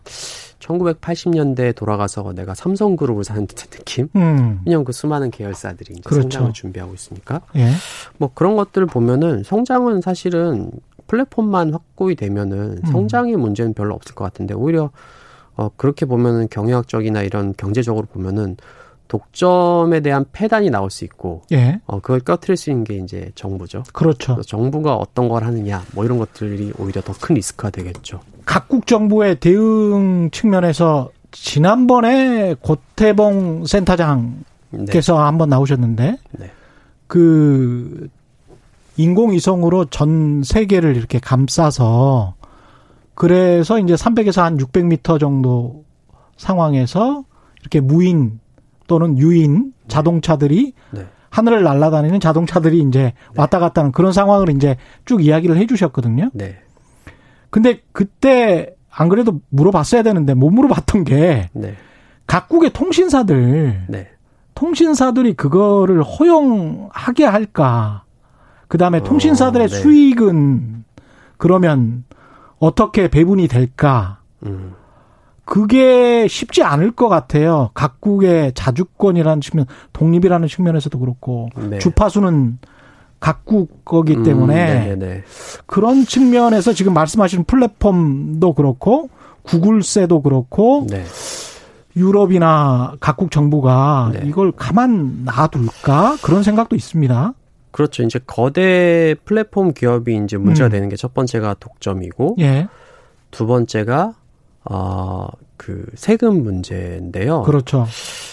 1980년대에 0.60 1.76
돌아가서 1.76 2.34
내가 2.34 2.54
삼성그룹을 2.54 3.24
사는 3.24 3.48
듯한 3.48 3.70
느낌? 3.70 4.10
음. 4.16 4.62
왜냐면 4.66 4.86
그 4.86 4.92
수많은 4.92 5.32
계열사들이 5.32 5.94
이제 5.94 6.02
그렇죠. 6.04 6.24
성장을 6.24 6.54
준비하고 6.54 6.94
있으니까. 6.94 7.42
예. 7.56 7.72
뭐 8.18 8.30
그런 8.34 8.56
것들을 8.56 8.86
보면은 8.88 9.44
성장은 9.44 10.02
사실은 10.02 10.72
플랫폼만 11.08 11.74
확고히 11.74 12.16
되면은 12.16 12.82
음. 12.84 12.92
성장의 12.92 13.36
문제는 13.38 13.74
별로 13.74 13.96
없을 13.96 14.14
것 14.14 14.24
같은데 14.26 14.54
오히려 14.54 14.92
어 15.56 15.70
그렇게 15.76 16.06
보면은 16.06 16.48
경영학적이나 16.50 17.24
이런 17.24 17.54
경제적으로 17.58 18.06
보면은 18.06 18.58
독점에 19.10 20.00
대한 20.00 20.24
폐단이 20.32 20.70
나올 20.70 20.90
수 20.90 21.04
있고 21.04 21.42
예. 21.52 21.82
어 21.86 22.00
그걸 22.00 22.22
꺼트릴 22.22 22.56
수 22.56 22.70
있는 22.70 22.86
게 22.86 22.96
이제 22.96 23.32
정부죠. 23.36 23.84
그렇죠. 23.92 24.42
정부가 24.44 24.96
어떤 24.96 25.28
걸 25.28 25.44
하느냐 25.44 25.84
뭐 25.94 26.06
이런 26.06 26.18
것들이 26.20 26.72
오히려 26.78 27.02
더 27.02 27.14
큰 27.20 27.36
리스크가 27.36 27.72
되겠죠. 27.72 28.22
각국 28.46 28.88
정부의 28.88 29.40
대응 29.40 30.30
측면에서 30.32 31.10
지난번에 31.32 32.56
고태봉 32.62 33.66
센터장께서 33.66 35.14
네. 35.14 35.20
한번 35.20 35.50
나오셨는데 35.50 36.18
네. 36.32 36.52
그 37.08 38.08
인공위성으로 38.98 39.86
전 39.86 40.44
세계를 40.44 40.96
이렇게 40.96 41.20
감싸서 41.20 42.36
그래서 43.16 43.80
이제 43.80 43.96
300에서 43.96 44.42
한 44.42 44.58
600m 44.58 45.20
정도 45.20 45.84
상황에서 46.38 47.24
이렇게 47.62 47.80
무인 47.80 48.40
또는 48.90 49.18
유인 49.20 49.72
자동차들이 49.88 50.74
네. 50.92 51.08
하늘을 51.30 51.64
날아다니는 51.64 52.20
자동차들이 52.20 52.80
이제 52.80 53.14
왔다 53.38 53.60
갔다 53.60 53.82
하는 53.82 53.92
그런 53.92 54.12
상황을 54.12 54.50
이제 54.50 54.78
쭉 55.06 55.24
이야기를 55.24 55.56
해 55.58 55.68
주셨거든요. 55.68 56.32
네. 56.34 56.58
근데 57.52 57.82
그때 57.92 58.76
안 58.90 59.08
그래도 59.08 59.40
물어봤어야 59.50 60.02
되는데 60.02 60.34
못 60.34 60.50
물어봤던 60.50 61.04
게 61.06 61.50
네. 61.54 61.76
각국의 62.26 62.72
통신사들 62.74 63.86
네. 63.88 64.10
통신사들이 64.56 65.36
그거를 65.36 66.02
허용하게 66.02 67.26
할까? 67.26 68.04
그다음에 68.68 68.98
어, 68.98 69.04
통신사들의 69.04 69.68
네. 69.68 69.76
수익은 69.76 70.84
그러면 71.38 72.06
어떻게 72.58 73.08
배분이 73.08 73.48
될까? 73.48 74.20
음. 74.46 74.74
그게 75.50 76.28
쉽지 76.28 76.62
않을 76.62 76.92
것 76.92 77.10
같아요. 77.10 77.72
각국의 77.74 78.54
자주권이라는 78.54 79.42
측면, 79.42 79.66
독립이라는 79.94 80.48
측면에서도 80.48 81.00
그렇고 81.00 81.50
네. 81.72 81.80
주파수는 81.80 82.60
각국 83.20 83.84
거기 83.84 84.16
음, 84.16 84.24
때문에 84.24 84.56
네네네. 84.56 85.24
그런 85.66 86.06
측면에서 86.06 86.74
지금 86.74 86.94
말씀하신 86.94 87.46
플랫폼도 87.46 88.54
그렇고 88.54 89.10
구글세도 89.42 90.22
그렇고 90.22 90.86
네. 90.88 91.04
유럽이나 91.96 92.94
각국 93.00 93.32
정부가 93.32 94.12
네. 94.14 94.22
이걸 94.26 94.52
가만 94.52 95.26
놔둘까 95.26 96.18
그런 96.22 96.44
생각도 96.44 96.76
있습니다. 96.76 97.34
그렇죠. 97.72 98.04
이제 98.04 98.20
거대 98.28 99.16
플랫폼 99.26 99.74
기업이 99.74 100.16
이제 100.24 100.38
문제가 100.38 100.68
음. 100.68 100.72
되는 100.72 100.90
게 100.90 100.96
첫 100.96 101.16
번째가 101.16 101.56
독점이고 101.60 102.36
예, 102.40 102.68
두 103.32 103.48
번째가 103.48 104.14
어그 104.66 105.86
세금 105.96 106.44
문제인데요. 106.44 107.44
그렇죠. 107.44 107.86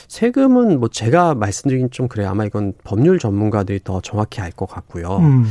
세금은 0.08 0.80
뭐 0.80 0.88
제가 0.88 1.34
말씀드리긴 1.34 1.90
좀 1.90 2.08
그래요. 2.08 2.28
아마 2.30 2.44
이건 2.44 2.72
법률 2.84 3.18
전문가들이 3.18 3.80
더 3.84 4.00
정확히 4.00 4.40
알 4.40 4.52
것 4.52 4.66
같고요. 4.68 5.18
음, 5.18 5.44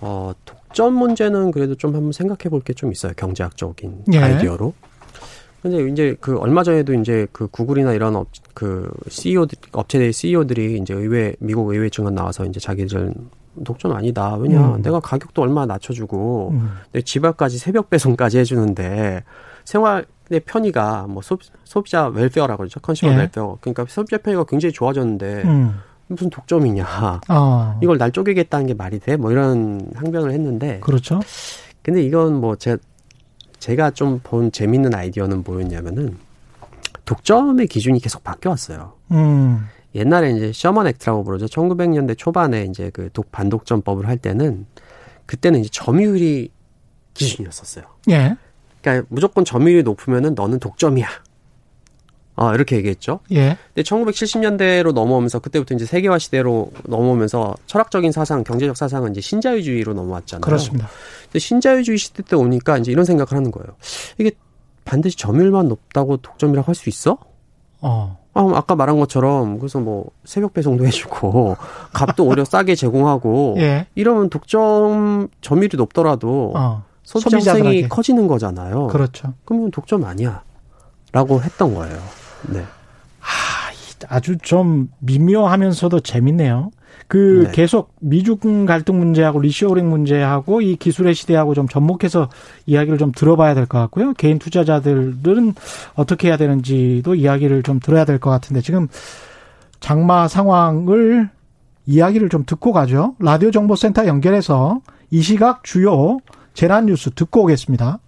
어 0.00 0.32
독점 0.44 0.94
문제는 0.94 1.50
그래도 1.50 1.74
좀 1.74 1.94
한번 1.94 2.12
생각해 2.12 2.48
볼 2.50 2.60
게 2.62 2.72
좀 2.74 2.92
있어요. 2.92 3.12
경제학적인 3.16 4.04
예. 4.12 4.18
아이디어로. 4.18 4.72
근데 5.62 5.88
이제 5.90 6.16
그 6.20 6.36
얼마 6.38 6.64
전에도 6.64 6.92
이제 6.94 7.26
그 7.30 7.46
구글이나 7.46 7.92
이런 7.92 8.16
업, 8.16 8.26
그 8.52 8.90
CEO 9.08 9.46
업체의 9.70 10.12
CEO들이 10.12 10.78
이제 10.80 10.92
의회 10.92 11.36
미국 11.38 11.70
의회 11.72 11.88
증언 11.88 12.14
나와서 12.16 12.44
이제 12.44 12.58
자기들 12.58 13.14
독점 13.64 13.92
아니다. 13.92 14.34
왜냐 14.36 14.74
음. 14.74 14.82
내가 14.82 14.98
가격도 14.98 15.40
얼마 15.42 15.64
낮춰주고 15.66 16.50
음, 16.52 16.70
내 16.92 17.00
집 17.02 17.24
앞까지 17.24 17.58
새벽 17.58 17.90
배송까지 17.90 18.38
해주는데 18.38 19.22
생활의 19.64 20.40
편의가 20.46 21.06
뭐 21.08 21.22
소비, 21.22 21.48
소비자 21.64 22.06
welfare라고 22.08 22.58
그러죠 22.58 22.80
consumer 22.80 23.12
예. 23.12 23.16
welfare 23.16 23.58
그러니까 23.60 23.84
소비자 23.88 24.18
편의가 24.18 24.44
굉장히 24.44 24.72
좋아졌는데 24.72 25.42
음, 25.44 25.80
무슨 26.08 26.30
독점이냐 26.30 27.20
어, 27.28 27.78
이걸 27.82 27.98
날 27.98 28.10
쪼개겠다는 28.12 28.66
게 28.66 28.74
말이 28.74 28.98
돼? 28.98 29.16
뭐 29.16 29.30
이런 29.32 29.90
항변을 29.94 30.30
했는데 30.32 30.80
그렇죠. 30.80 31.20
근데 31.82 32.02
이건 32.02 32.40
뭐 32.40 32.56
제가 32.56 32.76
제가 33.58 33.90
좀 33.92 34.20
본 34.22 34.50
재밌는 34.52 34.94
아이디어는 34.94 35.42
뭐였냐면은 35.44 36.16
독점의 37.04 37.66
기준이 37.66 38.00
계속 38.00 38.22
바뀌어왔어요. 38.24 38.92
음, 39.12 39.66
옛날에 39.94 40.30
이제 40.32 40.52
셔먼 40.52 40.86
액트라고 40.86 41.24
부르죠. 41.24 41.46
1900년대 41.46 42.16
초반에 42.16 42.64
이제 42.64 42.90
그 42.90 43.08
독 43.12 43.30
반독점법을 43.32 44.06
할 44.08 44.16
때는 44.16 44.66
그때는 45.26 45.60
이제 45.60 45.68
점유율이 45.72 46.50
기준이었었어요. 47.14 47.84
예, 48.10 48.36
그러니까 48.82 49.06
무조건 49.08 49.44
점유율이 49.44 49.82
높으면은 49.84 50.34
너는 50.34 50.58
독점이야. 50.58 51.06
어, 52.34 52.54
이렇게 52.54 52.76
얘기했죠. 52.76 53.20
예, 53.32 53.58
근데 53.74 53.82
1970년대로 53.82 54.92
넘어오면서 54.92 55.38
그때부터 55.38 55.74
이제 55.74 55.84
세계화 55.84 56.18
시대로 56.18 56.72
넘어오면서 56.84 57.54
철학적인 57.66 58.10
사상, 58.10 58.42
경제적 58.42 58.76
사상은 58.76 59.10
이제 59.12 59.20
신자유주의로 59.20 59.92
넘어왔잖아요. 59.92 60.40
그렇습니다. 60.40 60.88
근데 61.24 61.38
신자유주의 61.38 61.98
시대 61.98 62.22
때 62.22 62.34
오니까 62.34 62.78
이제 62.78 62.90
이런 62.90 63.04
생각을 63.04 63.32
하는 63.32 63.50
거예요. 63.50 63.76
이게 64.18 64.32
반드시 64.84 65.16
점유율만 65.18 65.68
높다고 65.68 66.16
독점이라고 66.16 66.66
할 66.66 66.74
수 66.74 66.88
있어? 66.88 67.18
어, 67.82 68.18
아, 68.32 68.50
아까 68.54 68.76
말한 68.76 68.98
것처럼 68.98 69.58
그래서 69.58 69.78
뭐 69.78 70.06
새벽 70.24 70.54
배송도 70.54 70.86
해주고 70.86 71.56
값도 71.92 72.24
오히려 72.24 72.44
싸게 72.46 72.74
제공하고 72.76 73.56
예, 73.58 73.86
이러면 73.94 74.30
독점 74.30 75.28
점유율이 75.42 75.76
높더라도 75.76 76.54
어, 76.56 76.82
소비자 77.20 77.30
소비자들에게. 77.52 77.78
층이 77.80 77.88
커지는 77.88 78.26
거잖아요. 78.26 78.86
그렇죠. 78.88 79.34
그러면 79.44 79.70
독점 79.70 80.04
아니야. 80.04 80.42
라고 81.12 81.40
했던 81.42 81.74
거예요. 81.74 81.98
네. 82.48 82.60
아, 83.20 83.24
이 83.72 84.04
아주 84.08 84.38
좀 84.38 84.88
미묘하면서도 85.00 86.00
재밌네요. 86.00 86.70
그 87.08 87.44
네. 87.46 87.52
계속 87.52 87.92
미중 88.00 88.64
갈등 88.64 88.98
문제하고 88.98 89.40
리쇼링 89.40 89.88
문제하고 89.90 90.62
이 90.62 90.76
기술의 90.76 91.14
시대하고 91.14 91.52
좀 91.54 91.68
접목해서 91.68 92.30
이야기를 92.64 92.96
좀 92.96 93.12
들어봐야 93.12 93.54
될 93.54 93.66
것 93.66 93.78
같고요. 93.78 94.14
개인 94.14 94.38
투자자들은 94.38 95.54
어떻게 95.94 96.28
해야 96.28 96.36
되는지도 96.38 97.14
이야기를 97.14 97.62
좀 97.64 97.80
들어야 97.80 98.04
될 98.06 98.18
것 98.18 98.30
같은데 98.30 98.62
지금 98.62 98.88
장마 99.80 100.28
상황을 100.28 101.28
이야기를 101.86 102.28
좀 102.30 102.44
듣고 102.46 102.72
가죠. 102.72 103.14
라디오 103.18 103.50
정보센터 103.50 104.06
연결해서 104.06 104.80
이 105.10 105.20
시각 105.20 105.64
주요 105.64 106.18
재난 106.54 106.86
뉴스 106.86 107.10
듣고 107.10 107.42
오겠습니다. 107.42 107.98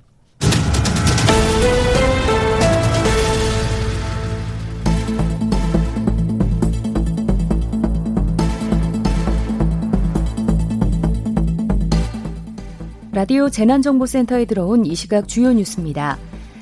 라디오 13.13 13.49
재난정보센터에 13.49 14.45
들어온 14.45 14.85
이 14.85 14.95
시각 14.97 15.29
주요 15.29 15.53
뉴스입니다. 15.53 16.19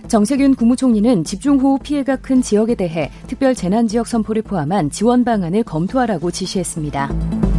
정세균 0.07 0.55
국무총리는 0.55 1.25
집중호우 1.25 1.79
피해가 1.79 2.16
큰 2.16 2.42
지역에 2.42 2.75
대해 2.75 3.11
특별 3.27 3.55
재난지역 3.55 4.07
선포를 4.07 4.42
포함한 4.42 4.90
지원 4.90 5.25
방안을 5.25 5.62
검토하라고 5.62 6.31
지시했습니다. 6.31 7.52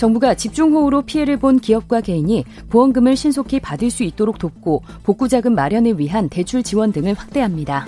정부가 0.00 0.32
집중호우로 0.32 1.02
피해를 1.02 1.36
본 1.36 1.60
기업과 1.60 2.00
개인이 2.00 2.42
보험금을 2.70 3.16
신속히 3.16 3.60
받을 3.60 3.90
수 3.90 4.02
있도록 4.02 4.38
돕고 4.38 4.82
복구자금 5.02 5.54
마련을 5.54 5.98
위한 5.98 6.30
대출 6.30 6.62
지원 6.62 6.90
등을 6.90 7.12
확대합니다. 7.12 7.84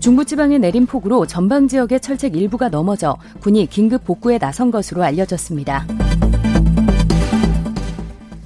중부지방에 0.00 0.58
내린 0.58 0.86
폭우로 0.86 1.26
전방 1.26 1.68
지역의 1.68 2.00
철책 2.00 2.34
일부가 2.34 2.68
넘어져 2.68 3.16
군이 3.38 3.66
긴급 3.66 4.04
복구에 4.04 4.38
나선 4.38 4.72
것으로 4.72 5.04
알려졌습니다. 5.04 5.86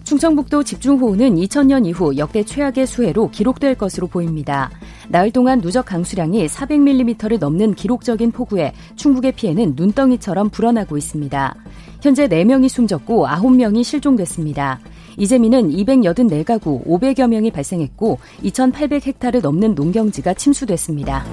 충청북도 0.04 0.64
집중호우는 0.64 1.36
2000년 1.36 1.86
이후 1.86 2.18
역대 2.18 2.42
최악의 2.42 2.86
수해로 2.86 3.30
기록될 3.30 3.76
것으로 3.76 4.08
보입니다. 4.08 4.70
나흘 5.10 5.32
동안 5.32 5.60
누적 5.60 5.86
강수량이 5.86 6.46
400mm를 6.46 7.40
넘는 7.40 7.74
기록적인 7.74 8.30
폭우에 8.30 8.72
충북의 8.94 9.32
피해는 9.32 9.74
눈덩이처럼 9.76 10.50
불어나고 10.50 10.96
있습니다. 10.96 11.54
현재 12.00 12.28
4명이 12.28 12.68
숨졌고 12.68 13.26
9명이 13.26 13.82
실종됐습니다. 13.82 14.78
이재민은 15.18 15.70
284가구 15.70 16.86
500여 16.86 17.28
명이 17.28 17.50
발생했고 17.50 18.18
2,800헥타를 18.44 19.42
넘는 19.42 19.74
농경지가 19.74 20.34
침수됐습니다. 20.34 21.24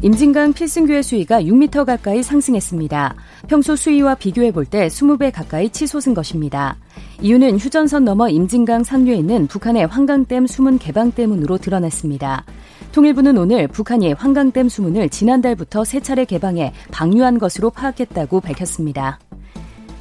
임진강 0.00 0.52
필승교의 0.52 1.02
수위가 1.02 1.42
6m 1.42 1.84
가까이 1.84 2.22
상승했습니다. 2.22 3.16
평소 3.48 3.74
수위와 3.74 4.14
비교해 4.14 4.52
볼 4.52 4.64
때 4.64 4.86
20배 4.86 5.32
가까이 5.32 5.70
치솟은 5.70 6.14
것입니다. 6.14 6.76
이유는 7.20 7.58
휴전선 7.58 8.04
넘어 8.04 8.28
임진강 8.28 8.84
상류에 8.84 9.16
있는 9.16 9.48
북한의 9.48 9.86
환강댐 9.86 10.46
수문 10.46 10.78
개방 10.78 11.10
때문으로 11.10 11.58
드러났습니다. 11.58 12.44
통일부는 12.92 13.38
오늘 13.38 13.66
북한이 13.66 14.12
환강댐 14.12 14.68
수문을 14.68 15.08
지난달부터 15.08 15.84
세 15.84 16.00
차례 16.00 16.24
개방해 16.24 16.72
방류한 16.92 17.38
것으로 17.38 17.70
파악했다고 17.70 18.40
밝혔습니다. 18.40 19.18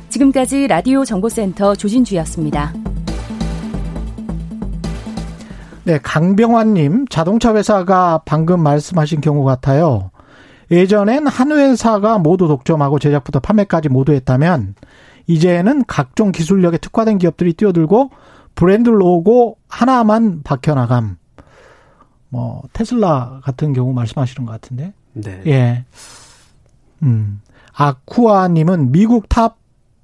지금까지 0.10 0.67
라디오 0.67 1.05
정보센터 1.05 1.75
조진주였습니다. 1.75 2.73
네, 5.88 6.00
강병환님, 6.00 7.06
자동차 7.08 7.56
회사가 7.56 8.21
방금 8.26 8.62
말씀하신 8.62 9.21
경우 9.21 9.45
같아요. 9.45 10.12
예전엔 10.69 11.28
한 11.28 11.54
회사가 11.54 12.17
모두 12.17 12.50
독점하고 12.50 13.00
제작부터 13.00 13.39
판매까지 13.39 13.88
모두 13.88 14.12
했다면, 14.12 14.76
이제는 15.28 15.86
각종 15.88 16.34
기술력에 16.34 16.78
특화된 16.78 17.19
기업들이 17.19 17.54
뛰어들고 17.54 18.10
브랜드 18.54 18.89
로고 18.89 19.60
하나만 19.69 20.41
박혀나감. 20.43 21.15
뭐, 22.28 22.63
테슬라 22.73 23.39
같은 23.45 23.71
경우 23.71 23.93
말씀하시는 23.93 24.45
것 24.45 24.52
같은데. 24.52 24.91
네. 25.13 25.41
예. 25.47 25.86
음. 27.02 27.39
아쿠아님은 27.73 28.91
미국 28.91 29.30
top 29.30 29.56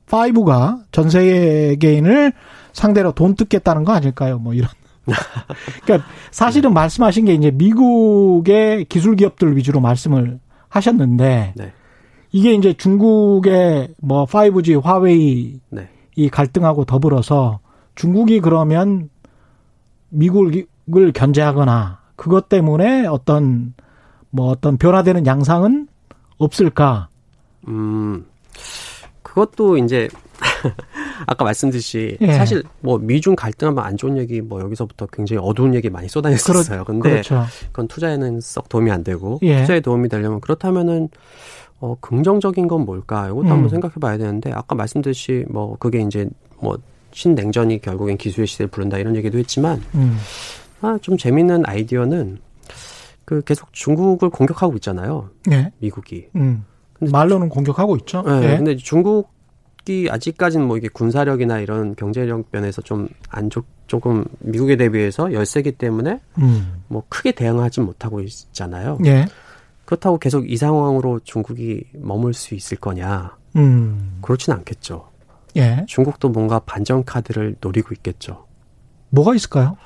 5가 0.07 0.83
전 0.93 1.09
세계인을 1.09 2.31
상대로 2.71 3.11
돈 3.11 3.35
뜯겠다는 3.35 3.83
거 3.83 3.91
아닐까요? 3.91 4.39
뭐 4.39 4.53
이런. 4.53 4.69
그러니까 5.83 6.07
사실은 6.31 6.69
네. 6.69 6.73
말씀하신 6.75 7.25
게 7.25 7.33
이제 7.33 7.51
미국의 7.51 8.85
기술 8.85 9.15
기업들 9.15 9.55
위주로 9.57 9.79
말씀을 9.79 10.39
하셨는데 10.69 11.53
네. 11.55 11.73
이게 12.31 12.53
이제 12.53 12.73
중국의 12.73 13.95
뭐 13.97 14.25
5G 14.25 14.81
화웨이 14.81 15.59
네. 15.69 15.89
이 16.15 16.29
갈등하고 16.29 16.85
더불어서 16.85 17.59
중국이 17.95 18.39
그러면 18.39 19.09
미국을 20.09 21.11
견제하거나 21.13 21.99
그것 22.15 22.49
때문에 22.49 23.05
어떤 23.05 23.73
뭐 24.29 24.49
어떤 24.49 24.77
변화되는 24.77 25.25
양상은 25.25 25.87
없을까? 26.37 27.09
음. 27.67 28.25
그것도 29.21 29.77
이제 29.77 30.07
아까 31.25 31.43
말씀드렸듯이 31.45 32.17
예. 32.21 32.33
사실 32.33 32.63
뭐 32.81 32.97
미중 32.97 33.35
갈등하면 33.35 33.83
안 33.83 33.97
좋은 33.97 34.17
얘기 34.17 34.41
뭐 34.41 34.61
여기서부터 34.61 35.07
굉장히 35.07 35.41
어두운 35.43 35.73
얘기 35.73 35.89
많이 35.89 36.07
쏟아냈었어요. 36.07 36.83
그런데 36.85 37.09
그렇죠. 37.09 37.43
그건 37.67 37.87
투자에는 37.87 38.41
썩 38.41 38.69
도움이 38.69 38.91
안 38.91 39.03
되고 39.03 39.39
예. 39.43 39.61
투자에 39.61 39.79
도움이 39.79 40.09
되려면 40.09 40.41
그렇다면은 40.41 41.09
어 41.79 41.95
긍정적인 41.99 42.67
건 42.67 42.85
뭘까? 42.85 43.27
이것도 43.27 43.41
음. 43.41 43.51
한번 43.51 43.69
생각해 43.69 43.95
봐야 43.99 44.17
되는데 44.17 44.51
아까 44.53 44.75
말씀드렸듯이 44.75 45.45
뭐 45.49 45.75
그게 45.79 46.01
이제 46.01 46.27
뭐 46.59 46.77
신냉전이 47.11 47.81
결국엔 47.81 48.17
기술의 48.17 48.47
시대를 48.47 48.69
부른다 48.69 48.97
이런 48.97 49.15
얘기도 49.15 49.37
했지만 49.37 49.81
음. 49.95 50.17
아좀 50.81 51.17
재밌는 51.17 51.63
아이디어는 51.65 52.39
그 53.25 53.41
계속 53.41 53.71
중국을 53.71 54.29
공격하고 54.29 54.75
있잖아요. 54.75 55.29
예. 55.51 55.71
미국이. 55.79 56.27
음. 56.35 56.65
말로는 56.99 57.49
공격하고 57.49 57.97
있죠. 57.97 58.21
네. 58.23 58.39
네. 58.39 58.57
근데 58.57 58.75
중국 58.75 59.31
미국이 59.83 60.09
아직까지는 60.09 60.65
뭐 60.67 60.77
이게 60.77 60.87
군사력이나 60.87 61.59
이런 61.59 61.95
경제력 61.95 62.45
면에서 62.51 62.81
좀 62.81 63.09
안 63.29 63.49
좋, 63.49 63.65
조금 63.87 64.25
미국에 64.39 64.75
대비해서 64.77 65.33
열세기 65.33 65.73
때문에 65.73 66.19
음. 66.39 66.83
뭐 66.87 67.03
크게 67.09 67.31
대응하지 67.33 67.81
못하고 67.81 68.21
있잖아요. 68.21 68.97
예. 69.05 69.25
그렇다고 69.85 70.17
계속 70.17 70.49
이 70.49 70.55
상황으로 70.55 71.19
중국이 71.23 71.83
머물 71.93 72.33
수 72.33 72.55
있을 72.55 72.77
거냐? 72.77 73.35
음. 73.55 74.19
그렇진 74.21 74.53
않겠죠. 74.53 75.09
예. 75.57 75.85
중국도 75.87 76.29
뭔가 76.29 76.59
반전 76.59 77.03
카드를 77.03 77.55
노리고 77.59 77.93
있겠죠. 77.95 78.45
뭐가 79.09 79.35
있을까요? 79.35 79.77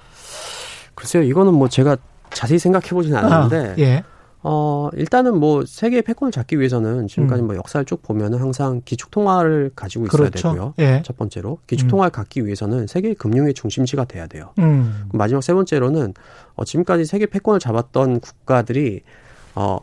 글쎄요, 0.95 1.23
이거는 1.23 1.53
뭐 1.53 1.67
제가 1.67 1.97
자세히 2.31 2.59
생각해 2.59 2.89
보진 2.89 3.15
않았는데, 3.15 3.69
아, 3.69 3.75
예. 3.79 4.03
어, 4.49 4.89
일단은 4.93 5.37
뭐 5.37 5.65
세계의 5.65 6.03
패권을 6.03 6.31
잡기 6.31 6.57
위해서는 6.57 7.07
지금까지 7.07 7.41
음. 7.41 7.47
뭐 7.47 7.57
역사를 7.57 7.85
쭉 7.85 8.01
보면은 8.01 8.39
항상 8.39 8.81
기축 8.85 9.11
통화를 9.11 9.71
가지고 9.75 10.05
있어야 10.05 10.29
그렇죠. 10.29 10.51
되고요. 10.53 10.73
예. 10.79 11.01
첫 11.03 11.17
번째로 11.17 11.59
기축 11.67 11.89
통화를 11.89 12.11
음. 12.11 12.13
갖기 12.13 12.45
위해서는 12.45 12.87
세계의 12.87 13.15
금융의 13.15 13.53
중심지가 13.53 14.05
돼야 14.05 14.25
돼요. 14.25 14.53
음. 14.59 15.09
마지막 15.11 15.43
세 15.43 15.53
번째로는 15.53 16.13
어, 16.55 16.63
지금까지 16.63 17.03
세계 17.03 17.25
패권을 17.25 17.59
잡았던 17.59 18.21
국가들이 18.21 19.01
어, 19.55 19.79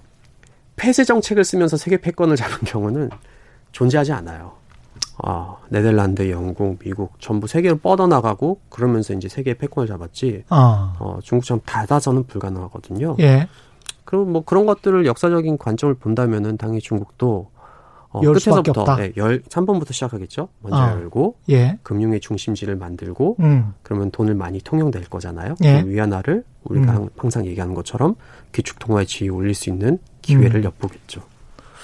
폐쇄 0.77 1.05
정책을 1.05 1.45
쓰면서 1.45 1.77
세계 1.77 1.99
패권을 1.99 2.37
잡은 2.37 2.57
경우는 2.65 3.11
존재하지 3.73 4.13
않아요. 4.13 4.53
어, 5.23 5.59
네덜란드, 5.69 6.31
영국, 6.31 6.79
미국 6.79 7.21
전부 7.21 7.47
세계로 7.47 7.77
뻗어나가고 7.77 8.61
그러면서 8.71 9.13
이제 9.13 9.29
세계의 9.29 9.59
패권을 9.59 9.89
잡았지. 9.89 10.45
아. 10.49 10.97
어, 10.99 11.19
중국처럼 11.23 11.61
닫아서는 11.67 12.25
불가능하거든요. 12.25 13.17
예. 13.21 13.47
그럼 14.15 14.33
뭐 14.33 14.45
그런 14.45 14.65
것들을 14.65 15.07
역사적인 15.07 15.59
관점을 15.59 15.93
본다면은 15.95 16.57
당연히 16.57 16.81
중국도 16.81 17.51
어, 18.11 18.21
끝에서부터 18.21 18.95
네, 18.95 19.13
열 19.17 19.43
3번부터 19.43 19.93
시작하겠죠. 19.93 20.49
먼저 20.61 20.79
아, 20.79 20.93
열고 20.93 21.35
예. 21.51 21.81
금융의 21.83 22.21
중심지를 22.21 22.77
만들고 22.77 23.37
음. 23.41 23.75
그러면 23.83 24.13
돈을 24.13 24.37
많이 24.37 24.61
통용될 24.61 25.07
거잖아요. 25.07 25.57
예. 25.65 25.83
그 25.83 25.89
위안화를 25.89 26.45
우리가 26.63 26.97
음. 26.97 27.09
항상 27.17 27.45
얘기하는 27.45 27.75
것처럼 27.75 28.15
기축 28.53 28.79
통화의 28.79 29.07
지위 29.07 29.31
올릴 29.31 29.53
수 29.53 29.69
있는 29.69 29.99
기회를 30.23 30.61
음. 30.61 30.65
엿보겠죠. 30.65 31.23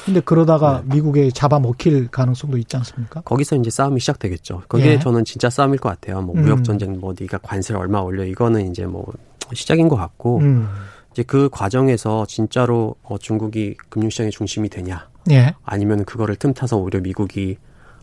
근데 0.05 0.21
그러다가 0.21 0.85
네. 0.87 0.95
미국에 0.95 1.31
잡아먹힐 1.33 2.09
가능성도 2.12 2.59
있지 2.59 2.77
않습니까? 2.77 3.23
거기서 3.23 3.57
이제 3.57 3.71
싸움이 3.71 3.99
시작되겠죠. 3.99 4.62
그게 4.69 4.93
예. 4.93 4.99
저는 5.01 5.25
진짜 5.25 5.51
싸움일 5.51 5.81
것 5.81 5.88
같아요. 5.88 6.23
뭐 6.23 6.37
무역 6.37 6.59
음. 6.59 6.62
전쟁, 6.62 7.01
뭐 7.01 7.12
네가 7.19 7.38
관세를 7.38 7.81
얼마 7.81 7.99
올려 7.99 8.25
이거는 8.25 8.71
이제 8.71 8.87
뭐 8.87 9.05
시작인 9.53 9.88
것 9.88 9.97
같고. 9.97 10.38
음. 11.20 11.22
이제 11.22 11.24
그 11.26 11.48
과정에서 11.50 12.26
진짜로 12.26 12.96
어, 13.02 13.18
중국이 13.18 13.76
금융시장의 13.88 14.33
중심이 14.33 14.68
되냐, 14.68 15.09
예. 15.30 15.54
아니면 15.64 16.04
그거를 16.04 16.37
틈타서 16.37 16.78
오히려 16.78 17.00
미국이 17.00 17.59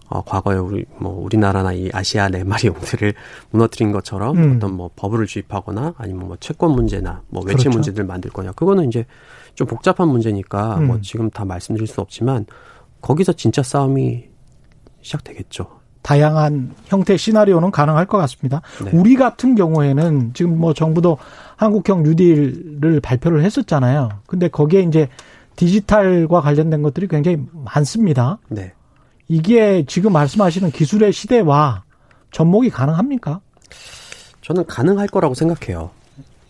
어, 0.09 0.21
과거에 0.21 0.57
우리 0.57 0.85
뭐 0.99 1.19
우리나라나 1.21 1.73
이 1.73 1.89
아시아 1.91 2.29
네 2.29 2.43
마리 2.43 2.67
용들을 2.67 3.13
무너뜨린 3.51 3.91
것처럼 3.91 4.37
음. 4.37 4.55
어떤 4.55 4.73
뭐 4.73 4.89
버블을 4.95 5.25
주입하거나 5.25 5.95
아니면 5.97 6.27
뭐 6.27 6.37
채권 6.39 6.71
문제나 6.71 7.23
뭐 7.27 7.43
외채 7.43 7.63
그렇죠. 7.63 7.69
문제들 7.71 8.05
만들 8.05 8.31
거냐 8.31 8.53
그거는 8.53 8.87
이제 8.87 9.05
좀 9.55 9.67
복잡한 9.67 10.07
문제니까 10.07 10.77
음. 10.77 10.87
뭐 10.87 11.01
지금 11.01 11.29
다 11.29 11.43
말씀드릴 11.43 11.87
수 11.87 11.99
없지만 11.99 12.45
거기서 13.01 13.33
진짜 13.33 13.61
싸움이 13.63 14.25
시작되겠죠. 15.01 15.76
다양한 16.07 16.73
형태 16.85 17.17
시나리오는 17.17 17.69
가능할 17.69 18.05
것 18.05 18.17
같습니다. 18.19 18.61
네. 18.81 18.91
우리 18.93 19.15
같은 19.15 19.55
경우에는 19.55 20.31
지금 20.33 20.57
뭐 20.57 20.73
정부도 20.73 21.17
한국형 21.57 22.03
뉴딜을 22.03 23.01
발표를 23.03 23.43
했었잖아요. 23.43 24.11
근데 24.25 24.47
거기에 24.47 24.83
이제 24.83 25.09
디지털과 25.57 26.39
관련된 26.39 26.81
것들이 26.81 27.09
굉장히 27.09 27.39
많습니다. 27.51 28.39
네. 28.47 28.71
이게 29.27 29.83
지금 29.85 30.13
말씀하시는 30.13 30.71
기술의 30.71 31.11
시대와 31.11 31.83
접목이 32.31 32.69
가능합니까? 32.69 33.41
저는 34.43 34.65
가능할 34.65 35.09
거라고 35.09 35.33
생각해요. 35.33 35.89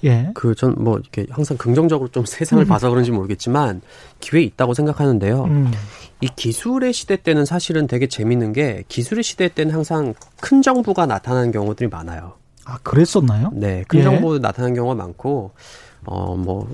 예. 0.03 0.29
그 0.33 0.53
전 0.55 0.75
뭐 0.77 0.97
이렇게 0.97 1.25
항상 1.29 1.57
긍정적으로 1.57 2.09
좀 2.09 2.25
세상을 2.25 2.63
봐서 2.65 2.89
그런지 2.89 3.11
모르겠지만 3.11 3.81
기회 4.19 4.41
있다고 4.41 4.73
생각하는데요. 4.73 5.43
음. 5.45 5.71
이 6.21 6.27
기술의 6.35 6.93
시대 6.93 7.15
때는 7.15 7.45
사실은 7.45 7.87
되게 7.87 8.07
재밌는 8.07 8.53
게 8.53 8.83
기술의 8.87 9.23
시대 9.23 9.47
때는 9.49 9.73
항상 9.73 10.13
큰 10.41 10.61
정부가 10.61 11.05
나타나는 11.05 11.51
경우들이 11.51 11.89
많아요. 11.89 12.33
아, 12.65 12.77
그랬었나요? 12.83 13.51
네, 13.53 13.83
큰 13.87 13.99
예. 13.99 14.03
정부 14.03 14.39
나타나는 14.39 14.75
경우가 14.75 14.95
많고 14.95 15.51
어뭐 16.05 16.67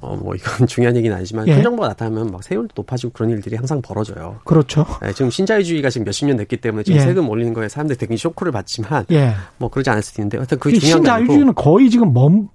어, 0.00 0.16
뭐, 0.16 0.34
이건 0.34 0.66
중요한 0.68 0.96
얘기는 0.96 1.14
아니지만, 1.14 1.48
예. 1.48 1.56
큰 1.56 1.62
정부가 1.62 1.88
나타나면 1.88 2.30
막 2.30 2.42
세율도 2.42 2.68
높아지고 2.76 3.12
그런 3.12 3.30
일들이 3.30 3.56
항상 3.56 3.82
벌어져요. 3.82 4.38
그렇죠. 4.44 4.86
네, 5.02 5.12
지금 5.12 5.30
신자유주의가 5.30 5.90
지금 5.90 6.04
몇십 6.04 6.26
년 6.28 6.36
됐기 6.36 6.58
때문에 6.58 6.84
지금 6.84 7.00
예. 7.00 7.04
세금 7.04 7.28
올리는 7.28 7.52
거에 7.52 7.68
사람들이 7.68 7.98
되게 7.98 8.16
쇼크를 8.16 8.52
받지만, 8.52 9.06
예. 9.10 9.34
뭐 9.58 9.68
그러지 9.68 9.90
않을 9.90 10.02
수도 10.02 10.22
있는데, 10.22 10.38
하여튼 10.38 10.58
그 10.58 10.70
중요한 10.72 10.98
신자유주의는 10.98 11.54
거의 11.54 11.90
지금 11.90 12.12
멈, 12.12 12.48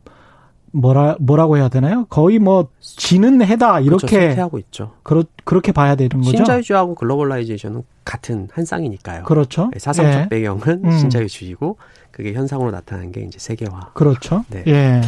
뭐라, 0.72 1.18
뭐라고 1.20 1.58
해야 1.58 1.70
되나요? 1.70 2.06
거의 2.10 2.40
뭐, 2.40 2.70
지는 2.80 3.42
해다, 3.42 3.82
그렇죠, 3.82 4.08
이렇게, 4.08 4.30
쇠퇴하고 4.30 4.58
있죠. 4.60 4.94
그렇, 5.04 5.24
그렇게 5.44 5.72
봐야 5.72 5.96
되는 5.96 6.22
거죠? 6.22 6.38
신자유주의하고 6.38 6.96
글로벌라이제이션은 6.96 7.84
같은 8.06 8.48
한 8.52 8.66
쌍이니까요. 8.66 9.24
그렇죠. 9.24 9.70
네, 9.72 9.80
사상적 9.80 10.22
예. 10.22 10.30
배경은 10.30 10.82
음. 10.86 10.98
신자유주의고, 10.98 11.78
그게 12.14 12.32
현상으로 12.34 12.72
나타나는 12.72 13.12
게 13.12 13.22
이제 13.22 13.40
세계화. 13.40 13.92
그렇죠. 13.96 14.46
네. 14.50 14.64
예. 14.68 15.02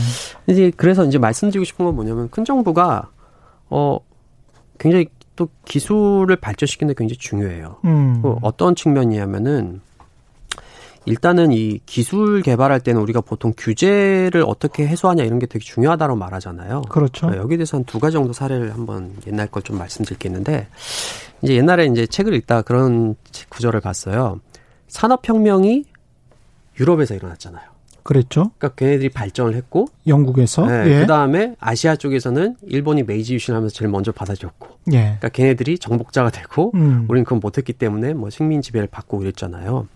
이제 0.47 0.71
그래서 0.75 1.05
이제 1.05 1.17
말씀드리고 1.17 1.63
싶은 1.63 1.85
건 1.85 1.95
뭐냐면 1.95 2.29
큰 2.29 2.43
정부가 2.43 3.09
어 3.69 3.99
굉장히 4.79 5.05
또 5.35 5.47
기술을 5.65 6.35
발전시키는 6.37 6.93
데 6.93 6.97
굉장히 6.97 7.17
중요해요. 7.17 7.77
음. 7.85 8.21
그 8.23 8.35
어떤 8.41 8.75
측면이냐면은 8.75 9.81
일단은 11.07 11.51
이 11.51 11.79
기술 11.85 12.41
개발할 12.41 12.79
때는 12.79 12.99
우리가 13.01 13.21
보통 13.21 13.53
규제를 13.55 14.43
어떻게 14.47 14.87
해소하냐 14.87 15.23
이런 15.23 15.37
게 15.37 15.45
되게 15.45 15.63
중요하다고 15.63 16.15
말하잖아요. 16.15 16.81
그렇죠. 16.89 17.27
어, 17.27 17.35
여기에 17.37 17.57
대해서 17.57 17.77
한 17.77 17.85
두 17.85 17.99
가지 17.99 18.13
정도 18.13 18.33
사례를 18.33 18.73
한번 18.73 19.13
옛날 19.27 19.45
걸 19.47 19.61
좀 19.61 19.77
말씀드릴 19.77 20.17
게 20.17 20.27
있는데 20.29 20.67
이제 21.43 21.53
옛날에 21.55 21.85
이제 21.85 22.07
책을 22.07 22.33
읽다가 22.33 22.63
그런 22.63 23.15
책 23.31 23.51
구절을 23.51 23.81
봤어요. 23.81 24.39
산업혁명이 24.87 25.85
유럽에서 26.79 27.15
일어났잖아요. 27.15 27.75
그랬죠. 28.05 28.51
그러니까 28.57 28.69
걔네들이 28.75 29.09
발전을 29.09 29.55
했고 29.55 29.87
영국에서. 30.05 30.67
네, 30.67 30.91
예. 30.91 30.99
그 30.99 31.07
다음에 31.07 31.55
아시아 31.59 31.95
쪽에서는 31.95 32.55
일본이 32.67 33.01
메이지 33.01 33.33
유신하면서 33.33 33.73
제일 33.73 33.89
먼저 33.89 34.11
받아줬고, 34.11 34.67
예. 34.93 35.01
그러니까 35.01 35.29
걔네들이 35.29 35.79
정복자가 35.79 36.29
되고, 36.29 36.71
음. 36.75 37.07
우리는 37.09 37.23
그건 37.23 37.39
못했기 37.39 37.73
때문에 37.73 38.13
뭐 38.13 38.29
식민 38.29 38.61
지배를 38.61 38.87
받고 38.89 39.23
이랬잖아요. 39.23 39.87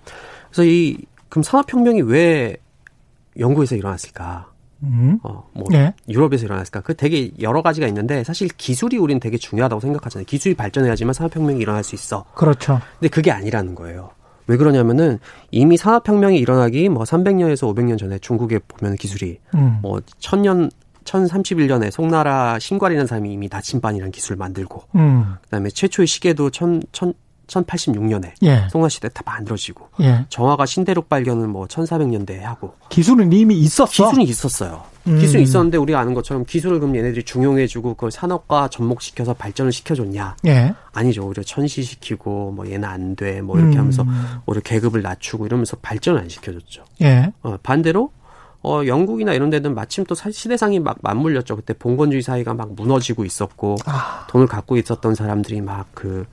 그래서 0.50 0.64
이 0.64 0.98
그럼 1.30 1.44
산업혁명이 1.44 2.02
왜 2.02 2.58
영국에서 3.38 3.76
일어났을까? 3.76 4.48
음. 4.82 5.20
어, 5.22 5.48
뭐 5.54 5.68
예. 5.74 5.94
유럽에서 6.08 6.46
일어났을까? 6.46 6.82
그 6.82 6.96
되게 6.96 7.30
여러 7.40 7.62
가지가 7.62 7.86
있는데 7.88 8.24
사실 8.24 8.48
기술이 8.48 8.98
우리는 8.98 9.20
되게 9.20 9.38
중요하다고 9.38 9.82
생각하잖아요. 9.82 10.26
기술이 10.26 10.56
발전해야지만 10.56 11.14
산업혁명이 11.14 11.60
일어날 11.60 11.84
수 11.84 11.94
있어. 11.94 12.26
그렇죠. 12.34 12.80
근데 13.00 13.10
그게 13.10 13.30
아니라는 13.30 13.76
거예요. 13.76 14.10
왜 14.50 14.58
그러냐면은 14.58 15.20
이미 15.52 15.78
산업혁명이 15.78 16.40
일어나기 16.40 16.90
뭐 16.90 17.04
300년에서 17.04 17.72
500년 17.72 18.00
전에 18.00 18.18
중국에 18.18 18.60
보면 18.68 18.96
기술이 18.96 19.38
음. 19.54 19.78
뭐 19.84 20.02
천년 20.18 20.72
1031년에 21.04 21.92
송나라 21.92 22.58
신괄이라는 22.58 23.06
사람이 23.06 23.32
이미 23.32 23.48
나침반이라는 23.50 24.12
기술을 24.12 24.38
만들고 24.38 24.84
음. 24.96 25.36
그다음에 25.44 25.70
최초의 25.70 26.08
시계도 26.08 26.50
천, 26.50 26.82
천, 26.92 27.14
1086년에 27.50 28.32
예. 28.44 28.68
송나라 28.72 28.90
시대 28.90 29.10
다 29.10 29.22
만들어지고 29.26 29.90
예. 30.02 30.26
정화가 30.30 30.66
신대륙 30.66 31.10
발견은 31.10 31.50
뭐 31.50 31.66
1400년대에 31.68 32.42
하고 32.42 32.74
기술은 32.90 33.34
이미 33.34 33.58
있었어. 33.60 33.88
기술이 34.10 34.24
있었어요. 34.24 34.84
음. 35.08 35.20
기술이 35.20 35.44
있었는데 35.44 35.78
우리가 35.78 36.00
아는 36.00 36.14
것처럼 36.14 36.46
기술을 36.46 36.80
그럼 36.80 36.96
얘네들이 36.96 37.24
중용해주고 37.24 37.96
그걸 37.96 38.12
산업과 38.12 38.68
접목시켜서 38.70 39.34
발전을 39.34 39.72
시켜줬냐? 39.72 40.38
예. 40.46 40.74
아니죠. 40.94 41.26
오히려 41.26 41.42
천시시키고 41.44 42.52
뭐 42.52 42.66
얘는 42.68 42.84
안 42.88 43.16
돼. 43.16 43.42
뭐 43.42 43.58
이렇게 43.58 43.76
음. 43.76 43.80
하면서 43.80 44.06
오히려 44.46 44.62
계급을 44.62 45.02
낮추고 45.02 45.46
이러면서 45.46 45.78
발전을 45.82 46.20
안 46.22 46.30
시켜줬죠. 46.30 46.84
예. 47.02 47.32
어, 47.42 47.58
반대로 47.64 48.12
어, 48.62 48.82
영국이나 48.86 49.32
이런 49.32 49.50
데는 49.50 49.74
마침 49.74 50.04
또 50.04 50.16
사- 50.16 50.30
시대상이 50.32 50.80
막 50.80 50.98
맞물렸죠. 51.02 51.56
그때 51.56 51.74
봉건주의 51.74 52.22
사회가 52.22 52.54
막 52.54 52.74
무너지고 52.74 53.24
있었고 53.24 53.78
아. 53.86 54.28
돈을 54.30 54.48
갖고 54.48 54.76
있었던 54.76 55.16
사람들이 55.16 55.62
막 55.62 55.86
그 55.94 56.26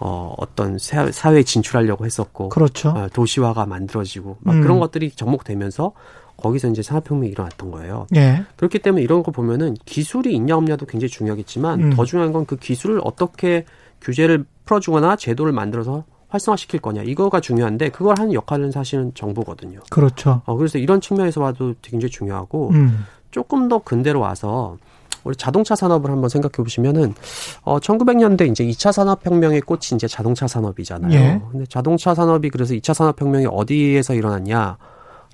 어, 0.00 0.34
어떤 0.38 0.78
사- 0.78 1.10
사회에 1.12 1.42
진출하려고 1.42 2.04
했었고 2.06 2.48
그렇죠. 2.48 2.88
어, 2.90 3.08
도시화가 3.12 3.66
만들어지고 3.66 4.38
막 4.40 4.54
음. 4.56 4.62
그런 4.62 4.80
것들이 4.80 5.10
접목되면서 5.10 5.92
거기서 6.38 6.68
이제 6.68 6.80
산업혁명이 6.82 7.30
일어났던 7.30 7.70
거예요. 7.70 8.06
예. 8.16 8.42
그렇기 8.56 8.78
때문에 8.78 9.02
이런 9.02 9.22
거 9.22 9.30
보면은 9.30 9.74
기술이 9.84 10.34
있냐 10.34 10.56
없냐도 10.56 10.86
굉장히 10.86 11.10
중요하겠지만 11.10 11.80
음. 11.80 11.90
더 11.90 12.04
중요한 12.06 12.32
건 12.32 12.46
그 12.46 12.56
기술을 12.56 13.00
어떻게 13.04 13.66
규제를 14.00 14.46
풀어주거나 14.64 15.16
제도를 15.16 15.52
만들어서 15.52 16.04
활성화시킬 16.28 16.80
거냐 16.80 17.02
이거가 17.02 17.40
중요한데 17.40 17.90
그걸 17.90 18.14
하는 18.18 18.32
역할은 18.32 18.70
사실은 18.70 19.12
정부거든요. 19.14 19.80
그렇죠. 19.90 20.40
어, 20.46 20.56
그래서 20.56 20.78
이런 20.78 21.00
측면에서 21.02 21.40
봐도 21.42 21.74
굉장히 21.82 22.10
중요하고 22.10 22.70
음. 22.70 23.04
조금 23.30 23.68
더 23.68 23.78
근대로 23.80 24.20
와서 24.20 24.78
우리 25.24 25.36
자동차 25.36 25.74
산업을 25.74 26.10
한번 26.10 26.28
생각해 26.28 26.52
보시면은 26.56 27.14
어 27.62 27.78
1900년대 27.78 28.50
이제 28.50 28.64
2차 28.64 28.92
산업 28.92 29.24
혁명의 29.24 29.60
꽃이 29.62 29.80
이제 29.94 30.06
자동차 30.06 30.46
산업이잖아요. 30.46 31.12
예. 31.12 31.40
근데 31.50 31.66
자동차 31.66 32.14
산업이 32.14 32.50
그래서 32.50 32.74
2차 32.74 32.94
산업 32.94 33.20
혁명이 33.20 33.46
어디에서 33.50 34.14
일어났냐? 34.14 34.76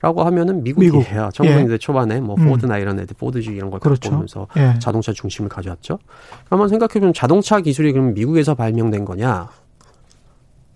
라고 0.02 0.22
하면은 0.24 0.62
미국이에요. 0.62 0.92
미국. 0.92 1.32
1900년대 1.32 1.80
초반에 1.80 2.20
뭐 2.20 2.36
음. 2.38 2.48
포드나 2.48 2.76
이런 2.78 3.00
애들 3.00 3.16
포드주 3.18 3.52
이런 3.52 3.70
걸 3.70 3.80
그렇죠. 3.80 4.10
갖고 4.10 4.16
오면서 4.16 4.46
예. 4.58 4.78
자동차 4.78 5.12
중심을 5.12 5.48
가져왔죠. 5.48 5.98
한번 6.50 6.68
생각해 6.68 7.00
보면 7.00 7.14
자동차 7.14 7.60
기술이 7.60 7.92
그럼 7.92 8.12
미국에서 8.12 8.54
발명된 8.54 9.06
거냐? 9.06 9.48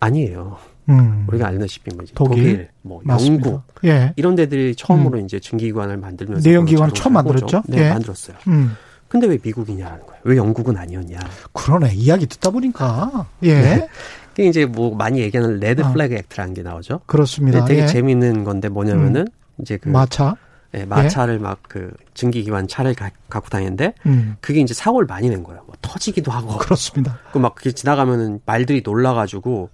아니에요. 0.00 0.56
음. 0.88 1.26
우리가 1.28 1.48
알다시피 1.48 1.94
뭐 1.94 2.04
독일? 2.14 2.36
독일, 2.36 2.68
뭐 2.82 3.00
맞습니다. 3.04 3.50
영국 3.50 3.62
예. 3.84 4.12
이런 4.16 4.34
데들이 4.34 4.74
처음으로 4.74 5.18
이제 5.18 5.38
증기기관을 5.38 5.98
만들면서 5.98 6.48
내연기관을 6.48 6.94
자동차를 6.94 7.02
처음. 7.02 7.12
만들었죠? 7.12 7.62
네, 7.68 7.84
예. 7.84 7.90
만들었어요. 7.90 8.36
음. 8.48 8.76
근데 9.10 9.26
왜 9.26 9.38
미국이냐라는 9.42 10.06
거예요. 10.06 10.20
왜 10.22 10.36
영국은 10.36 10.76
아니었냐. 10.76 11.18
그러네. 11.52 11.94
이야기 11.94 12.26
듣다 12.26 12.50
보니까. 12.50 13.26
예. 13.42 13.60
네. 13.60 13.88
그게 14.30 14.48
이제 14.48 14.64
뭐 14.64 14.94
많이 14.94 15.20
얘기하는 15.20 15.58
Red 15.58 15.82
어. 15.82 15.92
Flag 15.92 16.14
Act라는 16.14 16.54
게 16.54 16.62
나오죠. 16.62 17.00
그렇습니다. 17.06 17.64
되게 17.64 17.82
예. 17.82 17.86
재미있는 17.86 18.44
건데 18.44 18.68
뭐냐면은 18.68 19.26
이제 19.60 19.76
그 19.76 19.88
마차. 19.88 20.36
예, 20.74 20.84
마차를 20.84 21.40
막그 21.40 21.92
증기기관 22.14 22.68
차를 22.68 22.94
가, 22.94 23.10
갖고 23.28 23.48
다니는데 23.48 23.94
음. 24.06 24.36
그게 24.40 24.60
이제 24.60 24.72
사고를 24.72 25.08
많이 25.08 25.28
낸 25.28 25.42
거예요. 25.42 25.64
뭐 25.66 25.74
터지기도 25.82 26.30
하고 26.30 26.56
그렇습니다. 26.58 27.18
그막 27.32 27.56
그게 27.56 27.72
지나가면은 27.72 28.38
말들이 28.46 28.82
놀라가지고 28.84 29.68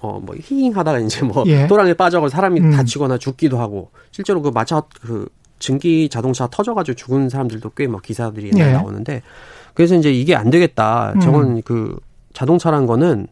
어뭐 0.00 0.26
히잉 0.40 0.76
하다가 0.76 0.98
이제 0.98 1.24
뭐 1.24 1.44
예. 1.46 1.68
또랑에 1.68 1.94
빠져서 1.94 2.28
사람이 2.28 2.60
음. 2.60 2.70
다치거나 2.72 3.18
죽기도 3.18 3.60
하고 3.60 3.92
실제로 4.10 4.42
그 4.42 4.48
마차 4.48 4.82
그 5.00 5.28
증기 5.58 6.08
자동차 6.08 6.46
터져가지고 6.46 6.94
죽은 6.94 7.28
사람들도 7.28 7.70
꽤뭐 7.70 8.00
기사들이 8.00 8.52
예. 8.56 8.72
나오는데 8.72 9.22
그래서 9.74 9.94
이제 9.94 10.12
이게 10.12 10.34
안 10.34 10.50
되겠다. 10.50 11.12
음. 11.14 11.20
저건 11.20 11.62
그 11.62 11.98
자동차란 12.32 12.86
거는 12.86 13.28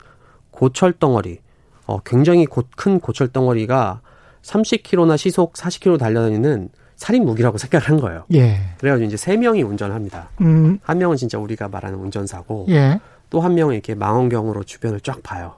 고철 0.51 0.93
덩어리 0.93 1.39
어 1.87 2.01
굉장히 2.01 2.47
고, 2.47 2.63
큰 2.77 3.01
고철 3.01 3.29
덩어리가 3.29 4.01
30km나 4.43 5.17
시속 5.17 5.55
40km 5.55 5.99
달려다니는 5.99 6.69
살인 6.97 7.25
무기라고 7.25 7.59
생각을 7.59 7.89
한 7.89 8.01
거예요. 8.01 8.25
예. 8.35 8.61
그래가지고 8.79 9.07
이제 9.07 9.17
세 9.17 9.37
명이 9.37 9.63
운전을 9.63 9.95
합니다. 9.95 10.29
음. 10.41 10.79
한 10.83 10.99
명은 10.99 11.17
진짜 11.17 11.39
우리가 11.39 11.69
말하는 11.69 11.99
운전사고 11.99 12.67
예. 12.71 13.01
또한 13.29 13.55
명은 13.55 13.75
이렇게 13.75 13.95
망원경으로 13.95 14.65
주변을 14.65 15.01
쫙 15.01 15.23
봐요. 15.23 15.55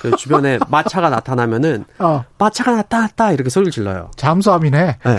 그 0.00 0.14
주변에 0.16 0.58
마차가 0.68 1.08
나타나면은 1.10 1.84
어. 1.98 2.24
마차가 2.38 2.72
나타났다 2.76 3.32
이렇게 3.32 3.50
소리를 3.50 3.72
질러요. 3.72 4.10
잠수함이네. 4.16 4.78
네. 5.02 5.18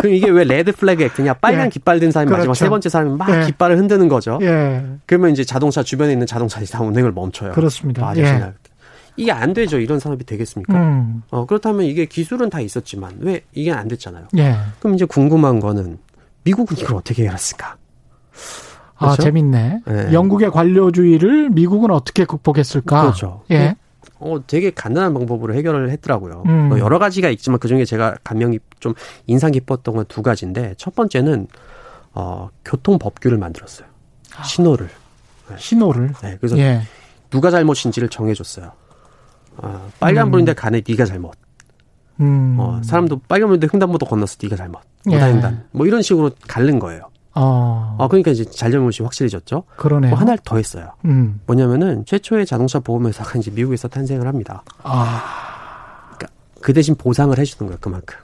그럼 0.00 0.14
이게 0.14 0.28
왜 0.30 0.44
레드 0.44 0.72
플래그 0.72 1.02
액트냐? 1.04 1.34
빨간 1.34 1.66
예. 1.66 1.68
깃발 1.68 2.00
든 2.00 2.10
사람이 2.10 2.30
마지막 2.30 2.44
그렇죠. 2.44 2.64
세 2.64 2.68
번째 2.68 2.88
사람이 2.88 3.16
막 3.16 3.28
예. 3.30 3.46
깃발을 3.46 3.78
흔드는 3.78 4.08
거죠. 4.08 4.38
예. 4.42 4.84
그러면 5.06 5.30
이제 5.30 5.44
자동차 5.44 5.82
주변에 5.82 6.12
있는 6.12 6.26
자동차들이 6.26 6.70
다 6.70 6.82
운행을 6.82 7.12
멈춰요. 7.12 7.52
그렇습니다. 7.52 8.02
맞으시나요? 8.02 8.46
예. 8.46 8.70
이게 9.16 9.32
안 9.32 9.52
되죠. 9.52 9.78
이런 9.78 9.98
산업이 9.98 10.24
되겠습니까? 10.24 10.72
음. 10.74 11.22
어, 11.30 11.44
그렇다면 11.44 11.82
이게 11.82 12.06
기술은 12.06 12.48
다 12.48 12.60
있었지만 12.60 13.16
왜 13.20 13.42
이게 13.52 13.72
안 13.72 13.88
됐잖아요. 13.88 14.28
예. 14.38 14.56
그럼 14.78 14.94
이제 14.94 15.04
궁금한 15.04 15.60
거는 15.60 15.98
미국은 16.44 16.78
이걸 16.78 16.96
어떻게 16.96 17.22
해결했을까? 17.22 17.76
아, 18.96 19.06
그렇죠? 19.06 19.22
재밌네. 19.22 19.80
네. 19.86 20.12
영국의 20.12 20.50
관료주의를 20.50 21.50
미국은 21.50 21.90
어떻게 21.90 22.24
극복했을까? 22.24 23.02
그렇죠. 23.02 23.42
예. 23.50 23.76
어, 24.20 24.38
되게 24.46 24.70
간단한 24.70 25.14
방법으로 25.14 25.54
해결을 25.54 25.90
했더라고요. 25.90 26.42
음. 26.46 26.68
뭐 26.68 26.78
여러 26.78 26.98
가지가 26.98 27.30
있지만 27.30 27.58
그 27.58 27.68
중에 27.68 27.84
제가 27.84 28.16
감명이 28.22 28.58
좀 28.78 28.94
인상 29.26 29.50
깊었던 29.50 29.94
건 29.94 30.04
두 30.08 30.22
가지인데 30.22 30.74
첫 30.76 30.94
번째는 30.94 31.48
어, 32.12 32.48
교통 32.64 32.98
법규를 32.98 33.38
만들었어요. 33.38 33.86
신호를. 34.44 34.88
신호를. 35.56 36.12
네, 36.22 36.36
그래서 36.40 36.56
예. 36.58 36.82
누가 37.30 37.50
잘못인지를 37.50 38.08
정해줬어요. 38.08 38.70
아, 39.56 39.88
빨간 39.98 40.30
불인데 40.30 40.52
가네 40.54 40.82
네가 40.86 41.04
잘못. 41.06 41.32
음. 42.20 42.56
어, 42.58 42.80
사람도 42.84 43.20
빨간 43.28 43.48
불인데 43.48 43.68
횡단보도 43.72 44.06
건너서 44.06 44.36
네가 44.42 44.56
잘못. 44.56 44.80
예. 45.08 45.14
무단횡단. 45.14 45.64
뭐 45.72 45.86
이런 45.86 46.02
식으로 46.02 46.30
갈른 46.46 46.78
거예요. 46.78 47.02
어. 47.34 47.96
어, 47.98 48.08
그러니까 48.08 48.30
이제 48.30 48.44
잘잘못이 48.44 49.02
확실해졌죠. 49.02 49.64
그러네요. 49.76 50.10
뭐 50.10 50.18
하나를 50.18 50.40
더 50.44 50.56
했어요. 50.56 50.92
음. 51.04 51.40
뭐냐면은 51.46 52.04
최초의 52.04 52.46
자동차 52.46 52.80
보험회사가 52.80 53.38
이제 53.38 53.50
미국에서 53.50 53.88
탄생을 53.88 54.26
합니다. 54.26 54.64
아. 54.82 55.22
그 56.60 56.72
대신 56.74 56.94
보상을 56.94 57.36
해주는 57.38 57.66
거예요, 57.68 57.78
그만큼. 57.80 58.18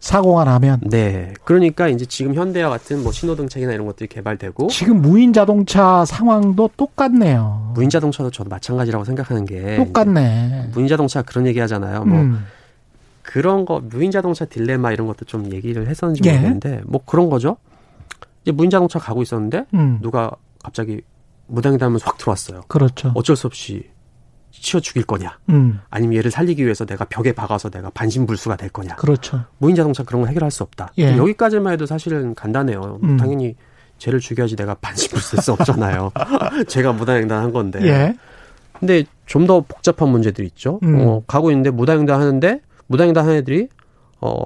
사고가 0.00 0.44
나면 0.44 0.80
네. 0.84 1.34
그러니까 1.44 1.88
이제 1.88 2.06
지금 2.06 2.34
현대와 2.34 2.70
같은 2.70 3.02
뭐 3.02 3.10
신호등책이나 3.10 3.72
이런 3.72 3.86
것들이 3.86 4.08
개발되고 4.08 4.68
지금 4.68 5.02
무인 5.02 5.32
자동차 5.32 6.04
상황도 6.04 6.70
똑같네요. 6.76 7.72
무인 7.74 7.90
자동차도 7.90 8.30
저도 8.30 8.48
마찬가지라고 8.48 9.04
생각하는 9.04 9.44
게 9.44 9.76
똑같네. 9.76 10.70
무인 10.72 10.86
자동차 10.86 11.22
그런 11.22 11.46
얘기 11.46 11.58
하잖아요. 11.58 12.04
뭐 12.04 12.20
음. 12.20 12.46
그런 13.22 13.64
거 13.64 13.80
무인 13.80 14.10
자동차 14.10 14.44
딜레마 14.44 14.92
이런 14.92 15.06
것도 15.08 15.24
좀 15.24 15.52
얘기를 15.52 15.88
했었는지 15.88 16.22
예. 16.26 16.30
모르겠는데 16.30 16.82
뭐 16.86 17.00
그런 17.04 17.28
거죠. 17.28 17.56
이제 18.48 18.52
무인 18.52 18.70
자동차 18.70 18.98
가고 18.98 19.20
있었는데 19.20 19.66
음. 19.74 19.98
누가 20.00 20.30
갑자기 20.64 21.02
무당이다면서 21.48 22.06
확 22.06 22.16
들어왔어요. 22.16 22.62
그렇죠. 22.68 23.12
어쩔 23.14 23.36
수 23.36 23.46
없이 23.46 23.90
치워 24.50 24.80
죽일 24.80 25.04
거냐? 25.04 25.38
음. 25.50 25.80
아니면 25.90 26.16
얘를 26.16 26.30
살리기 26.30 26.64
위해서 26.64 26.86
내가 26.86 27.04
벽에 27.04 27.32
박아서 27.32 27.68
내가 27.68 27.90
반신불수가 27.90 28.56
될 28.56 28.70
거냐? 28.70 28.96
그렇죠. 28.96 29.44
무인 29.58 29.76
자동차 29.76 30.02
그런 30.02 30.22
거 30.22 30.28
해결할 30.28 30.50
수 30.50 30.62
없다. 30.62 30.92
예. 30.96 31.14
여기까지만 31.18 31.74
해도 31.74 31.84
사실은 31.84 32.34
간단해요. 32.34 33.00
음. 33.02 33.18
당연히 33.18 33.54
쟤를 33.98 34.18
죽여야지 34.18 34.56
내가 34.56 34.74
반신불수 34.74 35.36
할 35.36 35.42
수 35.42 35.52
없잖아요. 35.52 36.10
제가 36.68 36.92
무단횡단한 36.94 37.52
건데. 37.52 37.80
예. 37.82 38.14
근데 38.72 39.04
좀 39.26 39.46
더 39.46 39.60
복잡한 39.60 40.08
문제들이 40.08 40.46
있죠. 40.48 40.80
음. 40.84 40.96
어, 41.00 41.22
가고 41.26 41.50
있는데 41.50 41.68
무단횡단 41.70 42.18
하는데 42.18 42.60
무단횡단 42.86 43.24
하는 43.24 43.36
애들이 43.36 43.68
어 44.22 44.40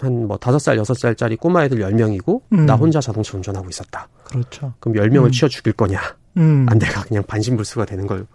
한 0.00 0.26
뭐 0.26 0.36
다섯 0.36 0.58
살 0.58 0.76
여섯 0.76 0.94
살짜리 0.94 1.36
꼬마 1.36 1.64
애들 1.64 1.80
열 1.80 1.92
명이고 1.92 2.42
음. 2.52 2.66
나 2.66 2.74
혼자 2.74 3.00
자동차 3.00 3.36
운전하고 3.36 3.68
있었다. 3.68 4.08
그렇죠. 4.24 4.72
그럼 4.80 4.96
열 4.96 5.10
명을 5.10 5.30
음. 5.30 5.32
치워 5.32 5.48
죽일 5.48 5.72
거냐? 5.72 6.00
음. 6.36 6.66
안 6.68 6.78
내가 6.78 7.02
그냥 7.02 7.22
반신불수가 7.24 7.86
되는 7.86 8.06
걸 8.06 8.26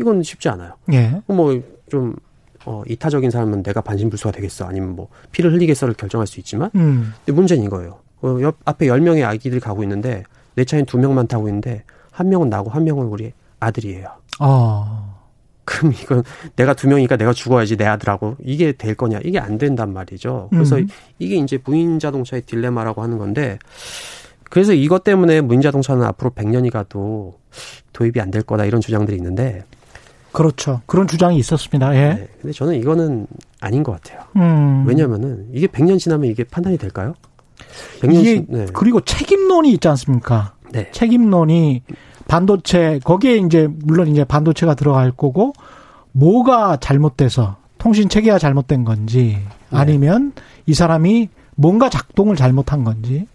이건 0.00 0.22
쉽지 0.22 0.48
않아요. 0.48 0.74
예. 0.92 1.20
뭐좀 1.26 2.16
어, 2.64 2.82
이타적인 2.88 3.30
사람은 3.30 3.62
내가 3.62 3.80
반신불수가 3.80 4.32
되겠어 4.32 4.64
아니면 4.66 4.96
뭐 4.96 5.08
피를 5.32 5.52
흘리겠어를 5.52 5.94
결정할 5.94 6.26
수 6.26 6.40
있지만 6.40 6.70
음. 6.74 7.12
근데 7.24 7.32
문제는 7.32 7.64
이거예요. 7.64 7.98
어, 8.22 8.38
옆 8.40 8.56
앞에 8.64 8.86
열 8.86 9.00
명의 9.00 9.24
아기들이 9.24 9.60
가고 9.60 9.82
있는데 9.82 10.22
내 10.54 10.64
차엔 10.64 10.86
두 10.86 10.98
명만 10.98 11.26
타고 11.26 11.48
있는데 11.48 11.84
한 12.10 12.28
명은 12.28 12.48
나고 12.48 12.70
한 12.70 12.84
명은 12.84 13.06
우리 13.06 13.32
아들이에요. 13.60 14.08
어. 14.40 15.11
그럼 15.64 15.92
이건 15.92 16.22
내가 16.56 16.74
두 16.74 16.88
명이니까 16.88 17.16
내가 17.16 17.32
죽어야지 17.32 17.76
내 17.76 17.84
아들하고 17.86 18.36
이게 18.44 18.72
될 18.72 18.94
거냐 18.94 19.20
이게 19.24 19.38
안 19.38 19.58
된단 19.58 19.92
말이죠. 19.92 20.48
그래서 20.50 20.76
음. 20.76 20.88
이게 21.18 21.36
이제 21.36 21.58
무인 21.64 21.98
자동차의 21.98 22.42
딜레마라고 22.42 23.02
하는 23.02 23.18
건데 23.18 23.58
그래서 24.50 24.72
이것 24.74 25.04
때문에 25.04 25.40
무인 25.40 25.60
자동차는 25.62 26.04
앞으로 26.04 26.30
100년이 26.30 26.70
가도 26.70 27.34
도입이 27.92 28.20
안 28.20 28.30
될 28.30 28.42
거다 28.42 28.64
이런 28.64 28.80
주장들이 28.80 29.16
있는데 29.16 29.64
그렇죠. 30.32 30.80
그런 30.86 31.06
주장이 31.06 31.36
있었습니다. 31.38 31.94
예. 31.94 32.14
네, 32.14 32.28
근데 32.40 32.52
저는 32.52 32.74
이거는 32.76 33.26
아닌 33.60 33.82
것 33.82 33.92
같아요. 33.92 34.22
음. 34.36 34.84
왜냐면은 34.86 35.46
이게 35.52 35.66
100년 35.66 35.98
지나면 35.98 36.30
이게 36.30 36.42
판단이 36.44 36.78
될까요? 36.78 37.14
100년 38.00 38.14
이게 38.14 38.22
지, 38.36 38.46
네. 38.48 38.66
그리고 38.72 39.00
책임론이 39.02 39.70
있지 39.72 39.88
않습니까? 39.88 40.54
네. 40.72 40.90
책임론이 40.92 41.82
반도체 42.28 43.00
거기에 43.04 43.36
이제 43.36 43.68
물론 43.84 44.08
이제 44.08 44.24
반도체가 44.24 44.74
들어갈 44.74 45.10
거고 45.10 45.52
뭐가 46.12 46.76
잘못돼서 46.76 47.56
통신 47.78 48.08
체계가 48.08 48.38
잘못된 48.38 48.84
건지 48.84 49.38
네. 49.70 49.78
아니면 49.78 50.32
이 50.66 50.74
사람이 50.74 51.28
뭔가 51.56 51.88
작동을 51.88 52.36
잘못한 52.36 52.84
건지 52.84 53.26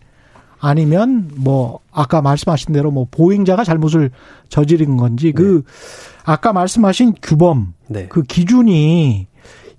아니면 0.60 1.30
뭐 1.36 1.80
아까 1.92 2.22
말씀하신 2.22 2.74
대로 2.74 2.92
뭐 2.92 3.08
보행자가 3.10 3.64
잘못을 3.64 4.12
저지른 4.50 4.98
건지 4.98 5.32
그 5.32 5.64
아까 6.24 6.54
말씀하신 6.54 7.16
규범 7.22 7.74
네. 7.88 8.08
그 8.08 8.24
기준이 8.24 9.28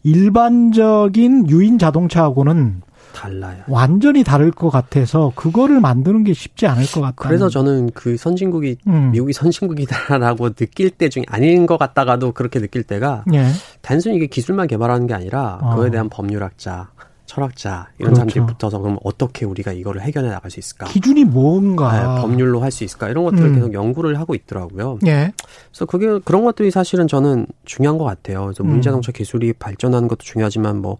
일반적인 0.05 1.51
유인 1.51 1.79
자동차하고는 1.79 2.83
달라요. 3.13 3.63
완전히 3.69 4.23
다를 4.25 4.51
것 4.51 4.71
같아서 4.71 5.33
그거를 5.35 5.81
만드는 5.81 6.25
게 6.25 6.33
쉽지 6.33 6.67
않을 6.67 6.85
것 6.87 7.01
같아요. 7.01 7.15
그래서 7.17 7.49
저는 7.49 7.91
그 7.95 8.17
선진국이 8.17 8.77
음. 8.87 9.11
미국이 9.13 9.33
선진국이다라고 9.33 10.51
느낄 10.55 10.91
때 10.91 11.09
중에 11.09 11.25
아닌 11.29 11.67
것 11.67 11.79
같다가도 11.79 12.33
그렇게 12.33 12.61
느낄 12.61 12.83
때가 12.83 13.25
예. 13.35 13.47
단순히 13.83 14.17
이게 14.17 14.27
기술만 14.27 14.67
개발하는 14.69 15.07
게 15.07 15.15
아니라 15.15 15.59
어. 15.63 15.71
그거에 15.71 15.91
대한 15.91 16.09
법률학자, 16.09 16.91
철학자 17.27 17.89
이런 17.99 18.15
그렇죠. 18.15 18.31
사람들이 18.31 18.47
붙어서 18.47 18.79
그럼 18.79 18.99
어떻게 19.05 19.45
우리가 19.45 19.73
이거를 19.73 20.01
해결해 20.01 20.31
나갈 20.31 20.51
수 20.51 20.59
있을까? 20.61 20.87
기준이 20.87 21.25
뭔가 21.25 21.91
아, 21.93 22.21
법률로 22.23 22.61
할 22.63 22.71
수 22.71 22.85
있을까? 22.85 23.09
이런 23.09 23.25
것들을 23.25 23.45
음. 23.45 23.55
계속 23.55 23.75
연구를 23.75 24.19
하고 24.19 24.35
있더라고요. 24.35 24.99
예. 25.07 25.33
그래서 25.71 25.85
그게 25.87 26.19
그런 26.25 26.45
것들이 26.45 26.71
사실은 26.71 27.07
저는 27.07 27.47
중요한 27.65 27.99
것 27.99 28.05
같아요. 28.05 28.45
그래서 28.45 28.63
음. 28.63 28.69
무인자동차 28.69 29.13
기술이 29.13 29.53
발전하는 29.55 30.09
것도 30.09 30.21
중요하지만 30.23 30.81
뭐. 30.81 30.99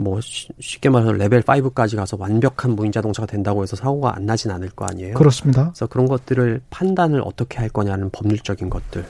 뭐 0.00 0.20
쉬- 0.20 0.48
쉽게 0.58 0.88
말해서 0.88 1.12
레벨 1.12 1.42
5까지 1.42 1.96
가서 1.96 2.16
완벽한 2.18 2.74
무인 2.74 2.90
자동차가 2.92 3.26
된다고 3.26 3.62
해서 3.62 3.76
사고가 3.76 4.16
안 4.16 4.26
나진 4.26 4.50
않을 4.50 4.70
거 4.70 4.86
아니에요. 4.90 5.14
그렇습니다. 5.14 5.70
그래서 5.70 5.86
그런 5.86 6.06
것들을 6.06 6.62
판단을 6.70 7.22
어떻게 7.24 7.58
할 7.58 7.68
거냐는 7.68 8.10
법률적인 8.10 8.70
것들. 8.70 9.04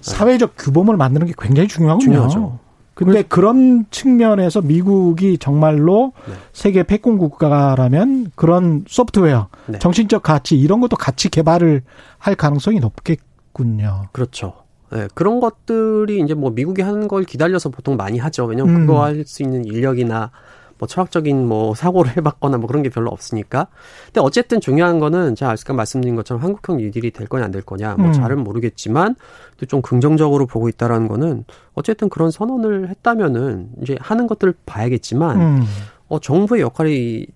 사회적 0.00 0.54
규범을 0.56 0.96
만드는 0.96 1.26
게 1.26 1.34
굉장히 1.38 1.68
중요하군요. 1.68 2.04
중요하죠. 2.04 2.58
근데 2.94 3.22
그런 3.22 3.86
측면에서 3.90 4.60
미국이 4.60 5.38
정말로 5.38 6.12
네. 6.26 6.34
세계 6.52 6.82
패권 6.82 7.16
국가라면 7.16 8.32
그런 8.34 8.84
소프트웨어, 8.86 9.48
네. 9.68 9.78
정신적 9.78 10.22
가치 10.22 10.58
이런 10.58 10.80
것도 10.80 10.96
같이 10.96 11.28
개발을 11.30 11.82
할 12.18 12.34
가능성이 12.34 12.78
높겠군요. 12.80 14.04
그렇죠. 14.12 14.54
네, 14.92 15.08
그런 15.14 15.40
것들이 15.40 16.20
이제 16.20 16.34
뭐 16.34 16.50
미국이 16.50 16.82
하는 16.82 17.06
걸 17.08 17.24
기다려서 17.24 17.68
보통 17.70 17.96
많이 17.96 18.18
하죠. 18.18 18.44
왜냐면 18.46 18.74
음. 18.74 18.86
그거 18.86 19.04
할 19.04 19.24
수 19.26 19.42
있는 19.42 19.64
인력이나 19.64 20.30
뭐 20.78 20.88
철학적인 20.88 21.46
뭐 21.46 21.74
사고를 21.74 22.12
해봤거나 22.16 22.56
뭐 22.56 22.66
그런 22.66 22.82
게 22.82 22.88
별로 22.88 23.10
없으니까. 23.10 23.66
근데 24.06 24.20
어쨌든 24.20 24.60
중요한 24.60 24.98
거는 24.98 25.34
제가 25.34 25.52
아까 25.52 25.74
말씀드린 25.74 26.16
것처럼 26.16 26.42
한국형 26.42 26.78
뉴딜이 26.78 27.10
될 27.10 27.28
거냐 27.28 27.44
안 27.44 27.50
될 27.52 27.62
거냐 27.62 27.96
뭐 27.96 28.06
음. 28.06 28.12
잘은 28.12 28.42
모르겠지만 28.42 29.14
또 29.58 29.66
좀 29.66 29.82
긍정적으로 29.82 30.46
보고 30.46 30.68
있다라는 30.70 31.06
거는 31.06 31.44
어쨌든 31.74 32.08
그런 32.08 32.30
선언을 32.30 32.88
했다면은 32.88 33.68
이제 33.82 33.96
하는 34.00 34.26
것들을 34.26 34.54
봐야겠지만 34.66 35.40
음. 35.40 35.64
어 36.08 36.18
정부의 36.18 36.62
역할이 36.62 37.26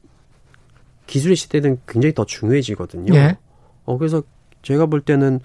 기술의 1.07 1.37
시대는 1.37 1.81
굉장히 1.87 2.15
더 2.15 2.25
중요해지거든요. 2.25 3.15
예. 3.15 3.37
어 3.85 3.99
그래서 3.99 4.23
제가 4.65 4.87
볼 4.87 5.01
때는 5.01 5.41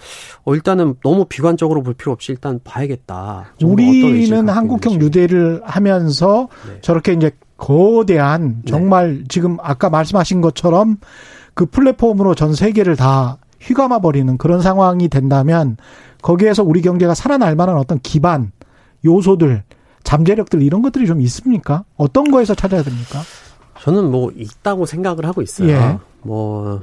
어 0.46 0.56
일단은 0.56 0.96
너무 1.04 1.26
비관적으로 1.26 1.84
볼 1.84 1.94
필요 1.94 2.12
없이 2.12 2.32
일단 2.32 2.60
봐야겠다. 2.64 3.54
우리는 3.64 4.50
한국형 4.50 4.94
있는지. 4.94 5.20
뉴딜을 5.20 5.62
하면서 5.64 6.48
네. 6.68 6.82
저렇게 6.82 7.14
이제 7.14 7.32
거대한 7.58 8.64
정말 8.68 9.24
지금 9.28 9.58
아까 9.62 9.90
말씀하신 9.90 10.42
것처럼 10.42 10.98
그 11.54 11.66
플랫폼으로 11.66 12.34
전 12.34 12.56
세계를 12.56 12.96
다 12.96 13.38
휘감아 13.60 14.00
버리는 14.00 14.38
그런 14.38 14.62
상황이 14.62 15.10
된다면 15.10 15.78
거기에서 16.22 16.64
우리 16.64 16.82
경제가 16.82 17.14
살아날 17.14 17.56
만한 17.56 17.78
어떤 17.78 18.00
기반 18.00 18.52
요소들 19.06 19.64
잠재력들 20.04 20.62
이런 20.62 20.82
것들이 20.82 21.06
좀 21.06 21.22
있습니까? 21.22 21.84
어떤 21.98 22.32
거에서 22.32 22.56
찾아야 22.56 22.82
됩니까? 22.82 23.22
저는 23.82 24.10
뭐 24.10 24.32
있다고 24.36 24.86
생각을 24.86 25.26
하고 25.26 25.42
있어요. 25.42 25.70
예. 25.70 25.98
뭐, 26.22 26.82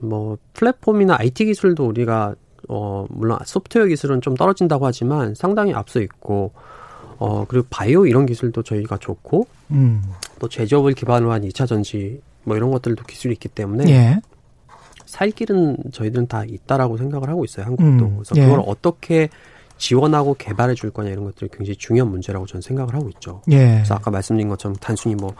뭐, 0.00 0.38
플랫폼이나 0.54 1.16
IT 1.18 1.44
기술도 1.44 1.86
우리가, 1.86 2.34
어, 2.68 3.06
물론 3.10 3.38
소프트웨어 3.44 3.86
기술은 3.86 4.20
좀 4.20 4.34
떨어진다고 4.34 4.86
하지만 4.86 5.34
상당히 5.34 5.74
앞서 5.74 6.00
있고, 6.00 6.52
어, 7.18 7.44
그리고 7.46 7.66
바이오 7.70 8.06
이런 8.06 8.26
기술도 8.26 8.62
저희가 8.62 8.98
좋고, 8.98 9.46
음. 9.72 10.02
또 10.38 10.48
제조업을 10.48 10.94
기반으로 10.94 11.32
한 11.32 11.42
2차 11.42 11.66
전지, 11.66 12.20
뭐 12.44 12.56
이런 12.56 12.70
것들도 12.70 13.04
기술이 13.04 13.34
있기 13.34 13.48
때문에, 13.48 13.90
예. 13.90 14.20
살 15.10 15.30
길은 15.32 15.76
저희들은 15.92 16.28
다 16.28 16.44
있다라고 16.46 16.96
생각을 16.96 17.28
하고 17.28 17.44
있어요. 17.44 17.66
한국도. 17.66 18.04
음, 18.04 18.14
그래서 18.16 18.36
예. 18.36 18.44
그걸 18.44 18.62
어떻게 18.64 19.28
지원하고 19.76 20.34
개발해 20.34 20.74
줄 20.74 20.90
거냐 20.90 21.10
이런 21.10 21.24
것들이 21.24 21.50
굉장히 21.50 21.74
중요한 21.74 22.10
문제라고 22.10 22.46
저는 22.46 22.60
생각을 22.62 22.94
하고 22.94 23.08
있죠. 23.08 23.42
예. 23.50 23.56
그래서 23.76 23.94
아까 23.94 24.10
말씀드린 24.10 24.48
것처럼 24.48 24.76
단순히 24.76 25.14
뭐 25.16 25.34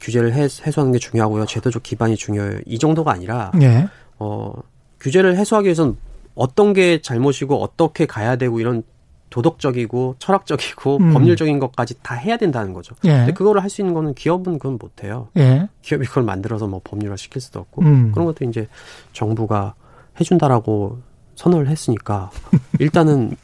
규제를 0.00 0.34
해, 0.34 0.42
해소하는 0.42 0.92
게 0.92 0.98
중요하고요. 0.98 1.46
제도적 1.46 1.82
기반이 1.82 2.16
중요해요. 2.16 2.58
이 2.66 2.78
정도가 2.78 3.12
아니라 3.12 3.52
예. 3.62 3.88
어, 4.18 4.52
규제를 5.00 5.36
해소하기 5.36 5.66
위해서는 5.66 5.96
어떤 6.34 6.72
게 6.72 7.00
잘못이고 7.00 7.62
어떻게 7.62 8.06
가야 8.06 8.36
되고 8.36 8.58
이런 8.60 8.82
도덕적이고 9.30 10.16
철학적이고 10.20 10.98
음. 10.98 11.12
법률적인 11.12 11.58
것까지 11.58 11.94
다 12.02 12.14
해야 12.14 12.36
된다는 12.36 12.72
거죠. 12.72 12.94
예. 13.04 13.10
근데 13.10 13.32
그거를 13.32 13.62
할 13.62 13.70
수 13.70 13.80
있는 13.80 13.92
거는 13.94 14.14
기업은 14.14 14.58
그건 14.58 14.78
못 14.80 15.02
해요. 15.02 15.28
예. 15.36 15.68
기업이 15.82 16.06
그걸 16.06 16.22
만들어서 16.22 16.68
뭐 16.68 16.80
법률화 16.84 17.16
시킬 17.16 17.40
수도 17.42 17.58
없고 17.60 17.82
음. 17.82 18.12
그런 18.12 18.26
것도 18.26 18.44
이제 18.44 18.68
정부가 19.12 19.74
해준다라고 20.20 20.98
선언을 21.34 21.66
했으니까 21.68 22.30
일단은 22.78 23.36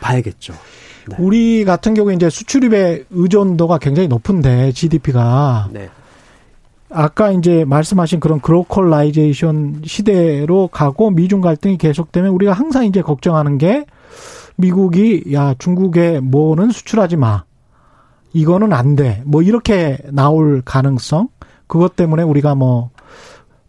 봐야겠죠. 0.00 0.54
네. 1.08 1.16
우리 1.20 1.64
같은 1.64 1.94
경우에 1.94 2.14
이제 2.14 2.28
수출입의 2.28 3.06
의존도가 3.10 3.78
굉장히 3.78 4.08
높은데 4.08 4.72
GDP가 4.72 5.68
네. 5.72 5.88
아까 6.92 7.30
이제 7.30 7.64
말씀하신 7.64 8.20
그런 8.20 8.40
glocalization 8.40 9.82
시대로 9.84 10.68
가고 10.68 11.10
미중 11.10 11.40
갈등이 11.40 11.78
계속되면 11.78 12.30
우리가 12.30 12.52
항상 12.52 12.84
이제 12.84 13.02
걱정하는 13.02 13.58
게 13.58 13.86
미국이 14.56 15.24
야 15.32 15.54
중국에 15.58 16.20
뭐는 16.20 16.70
수출하지 16.70 17.16
마. 17.16 17.44
이거는 18.32 18.72
안 18.72 18.96
돼. 18.96 19.22
뭐 19.24 19.42
이렇게 19.42 19.98
나올 20.10 20.62
가능성? 20.64 21.28
그것 21.66 21.96
때문에 21.96 22.22
우리가 22.22 22.54
뭐 22.54 22.90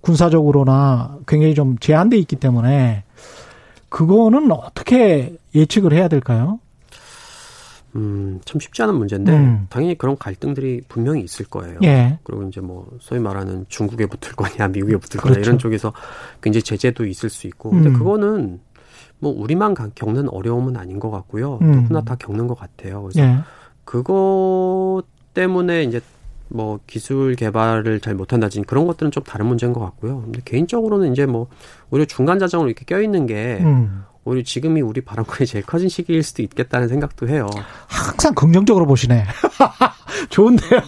군사적으로나 0.02 1.18
굉장히 1.28 1.56
좀 1.56 1.78
제한돼 1.80 2.18
있기 2.18 2.36
때문에 2.36 3.04
그거는 3.90 4.52
어떻게 4.52 5.36
예측을 5.56 5.94
해야 5.94 6.08
될까요? 6.08 6.60
음, 7.96 8.40
참 8.46 8.60
쉽지 8.60 8.82
않은 8.84 8.96
문제인데 8.96 9.32
음. 9.32 9.68
당연히 9.70 9.98
그런 9.98 10.18
갈등들이 10.18 10.82
분명히 10.88 11.22
있을 11.22 11.46
거예요. 11.46 11.78
예. 11.84 12.18
그리고 12.24 12.44
이제 12.44 12.60
뭐 12.62 12.88
소위 13.00 13.20
말하는 13.20 13.66
중국에 13.70 14.06
붙을 14.08 14.36
거냐, 14.36 14.68
미국에 14.70 14.98
붙을 14.98 15.22
거냐 15.22 15.34
그렇죠. 15.34 15.40
이런 15.50 15.60
쪽에서 15.60 15.94
굉장히 16.42 16.64
제재도 16.64 17.06
있을 17.06 17.30
수 17.30 17.46
있고, 17.48 17.70
근데 17.70 17.90
음. 17.90 17.94
그거는 17.94 18.60
뭐 19.20 19.32
우리만 19.38 19.74
가- 19.74 19.90
겪는 19.96 20.28
어려움은 20.30 20.76
아닌 20.76 21.00
것 21.00 21.12
같고요. 21.12 21.60
음. 21.62 21.72
누구나 21.84 22.02
다 22.02 22.16
겪는 22.16 22.48
것 22.48 22.58
같아요. 22.58 23.04
그래서 23.04 23.22
예. 23.22 23.38
그거 23.86 25.02
때문에 25.34 25.84
이제 25.84 26.02
뭐 26.50 26.80
기술 26.86 27.36
개발을 27.36 28.00
잘 28.00 28.16
못한다든지 28.16 28.66
그런 28.68 28.86
것들은 28.86 29.12
좀 29.12 29.24
다른 29.24 29.46
문제인 29.48 29.74
것 29.74 29.80
같고요. 29.80 30.22
근데 30.22 30.42
개인적으로는 30.46 31.12
이제 31.12 31.26
뭐 31.26 31.48
오히려 31.90 32.06
중간 32.06 32.38
자정으로 32.38 32.70
이렇게 32.70 32.86
껴 32.86 33.02
있는 33.02 33.26
게 33.26 33.60
음. 33.62 34.04
오히려 34.26 34.44
지금이 34.44 34.82
우리 34.82 35.02
발언권이 35.02 35.46
제일 35.48 35.66
커진 35.66 35.90
시기일 35.90 36.24
수도 36.24 36.42
있겠다는 36.44 36.88
생각도 36.88 37.28
해요. 37.28 37.50
항상 37.88 38.34
긍정적으로 38.34 38.86
보시네. 38.86 39.26
좋은데요. 40.30 40.80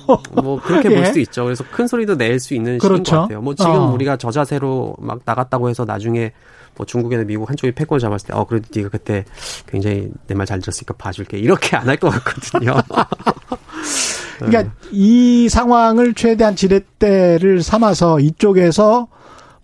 뭐 0.42 0.62
그렇게 0.62 0.90
예. 0.92 0.96
볼 0.96 1.06
수도 1.08 1.20
있죠. 1.20 1.44
그래서 1.44 1.64
큰 1.72 1.88
소리도 1.88 2.16
낼 2.16 2.40
수 2.40 2.54
있는 2.54 2.78
그렇죠. 2.78 3.04
시기인 3.04 3.04
것 3.04 3.22
같아요. 3.24 3.42
뭐 3.42 3.56
지금 3.56 3.72
어. 3.72 3.92
우리가 3.92 4.18
저 4.18 4.32
자세로 4.32 4.96
막 5.00 5.20
나갔다고 5.26 5.70
해서 5.70 5.84
나중에 5.86 6.32
뭐 6.78 6.86
중국이나 6.86 7.24
미국 7.24 7.50
한쪽이 7.50 7.72
패권을 7.74 8.00
잡았을 8.02 8.28
때, 8.28 8.34
어 8.34 8.44
그래도 8.46 8.68
네가 8.76 8.90
그때 8.90 9.24
굉장히 9.68 10.10
내 10.28 10.36
말 10.36 10.46
잘 10.46 10.60
들었으니까 10.60 10.94
봐줄게 10.98 11.38
이렇게 11.38 11.76
안 11.78 11.88
할 11.88 11.98
것 11.98 12.10
같거든요. 12.10 12.74
그러니까 14.40 14.74
이 14.92 15.48
상황을 15.50 16.14
최대한 16.14 16.56
지렛대를 16.56 17.64
삼아서 17.64 18.20
이쪽에서 18.20 19.08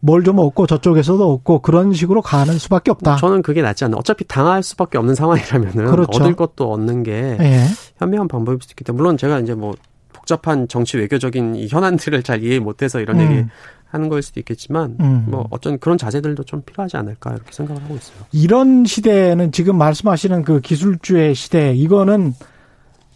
뭘 0.02 0.24
좀 0.24 0.40
얻고 0.40 0.68
저쪽에서도 0.68 1.34
얻고 1.34 1.60
그런 1.62 1.94
식으로 1.94 2.22
가는 2.22 2.58
수밖에 2.58 2.92
없다. 2.92 3.18
저는 3.18 3.42
그게 3.42 3.62
낫지 3.62 3.86
않나. 3.86 3.98
어차피 3.98 4.26
당할 4.26 4.64
수밖에 4.64 4.98
없는 4.98 5.16
상황이라면은 5.16 5.92
그렇죠. 5.92 6.22
얻을 6.22 6.36
것도 6.36 6.72
얻는 6.72 7.04
게 7.04 7.38
예. 7.40 7.64
현명한 7.98 8.28
방법일 8.28 8.60
수도 8.62 8.72
있겠다. 8.74 8.94
물론 8.94 9.18
제가 9.18 9.40
이제 9.40 9.54
뭐 9.54 9.74
복잡한 10.14 10.68
정치 10.68 10.98
외교적인 10.98 11.56
이 11.56 11.68
현안들을 11.68 12.24
잘 12.24 12.44
이해 12.44 12.60
못해서 12.60 13.00
이런 13.00 13.20
음. 13.20 13.32
얘기 13.32 13.46
하는 13.88 14.10
거일 14.10 14.22
수도 14.22 14.40
있겠지만 14.40 14.98
음. 15.00 15.26
뭐 15.28 15.48
어쩐 15.50 15.78
그런 15.80 15.98
자세들도 15.98 16.44
좀 16.44 16.62
필요하지 16.62 16.98
않을까 16.98 17.32
이렇게 17.32 17.52
생각을 17.52 17.84
하고 17.84 17.96
있어요. 17.96 18.18
이런 18.32 18.86
시대는 18.86 19.52
지금 19.52 19.78
말씀하시는 19.78 20.44
그 20.44 20.62
기술주의 20.62 21.36
시대 21.36 21.74
이거는 21.74 22.34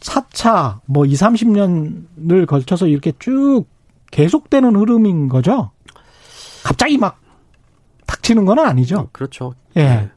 차차 0.01 0.81
뭐 0.85 1.05
2, 1.05 1.13
30년을 1.13 2.45
걸쳐서 2.45 2.87
이렇게 2.87 3.11
쭉 3.19 3.63
계속되는 4.11 4.75
흐름인 4.75 5.29
거죠. 5.29 5.71
갑자기 6.65 6.97
막 6.97 7.21
닥치는 8.07 8.45
건 8.45 8.57
아니죠. 8.57 9.09
그렇죠. 9.11 9.53
예. 9.75 9.83
네. 9.83 10.09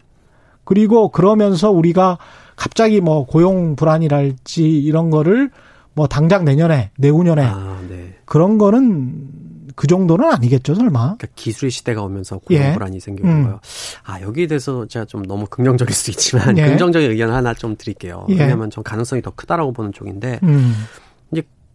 그리고 0.65 1.11
그러면서 1.11 1.71
우리가 1.71 2.17
갑자기 2.57 3.03
뭐 3.03 3.27
고용 3.27 3.77
불안이랄지 3.77 4.63
이런 4.81 5.11
거를 5.11 5.51
뭐 5.93 6.07
당장 6.07 6.47
내년에 6.47 6.91
내후년에 6.97 7.45
아, 7.45 7.79
네. 7.91 8.17
그런 8.25 8.57
거는 8.57 9.29
그 9.77 9.87
정도는 9.87 10.33
아니겠죠, 10.33 10.75
설마. 10.75 11.01
그러니까 11.01 11.27
기술의 11.35 11.71
시대가 11.71 12.03
오면서 12.03 12.39
고용 12.39 12.63
예. 12.63 12.73
불안이 12.73 12.99
생기는 12.99 13.31
음. 13.31 13.43
거예요. 13.45 13.61
아 14.05 14.21
여기에 14.23 14.47
대해서 14.47 14.87
제가 14.87 15.05
좀 15.05 15.23
너무 15.27 15.47
긍정적일 15.47 15.95
수 15.95 16.11
있지만 16.11 16.57
예. 16.57 16.67
긍정적인 16.67 17.11
의견 17.11 17.31
하나 17.31 17.53
좀 17.53 17.77
드릴게요. 17.77 18.27
예. 18.31 18.41
왜냐하면 18.41 18.71
전 18.71 18.83
가능성이 18.83 19.21
더 19.21 19.31
크다라고 19.33 19.73
보는 19.73 19.93
쪽인데 19.93 20.41
음. 20.45 20.75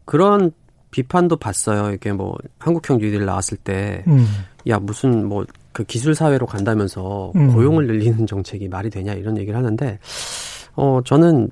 그런 0.05 0.51
비판도 0.93 1.37
봤어요. 1.37 1.91
이게 1.93 2.11
뭐 2.11 2.35
한국형 2.59 2.97
뉴딜 2.99 3.25
나왔을 3.25 3.57
때 3.57 4.03
음. 4.07 4.27
야 4.67 4.79
무슨 4.79 5.25
뭐 5.27 5.45
그 5.73 5.83
기술 5.85 6.13
사회로 6.13 6.45
간다면서 6.45 7.31
음. 7.35 7.51
고용을 7.55 7.87
늘리는 7.87 8.27
정책이 8.27 8.67
말이 8.67 8.91
되냐 8.91 9.13
이런 9.13 9.37
얘기를 9.39 9.57
하는데 9.57 9.97
어 10.75 11.01
저는 11.03 11.49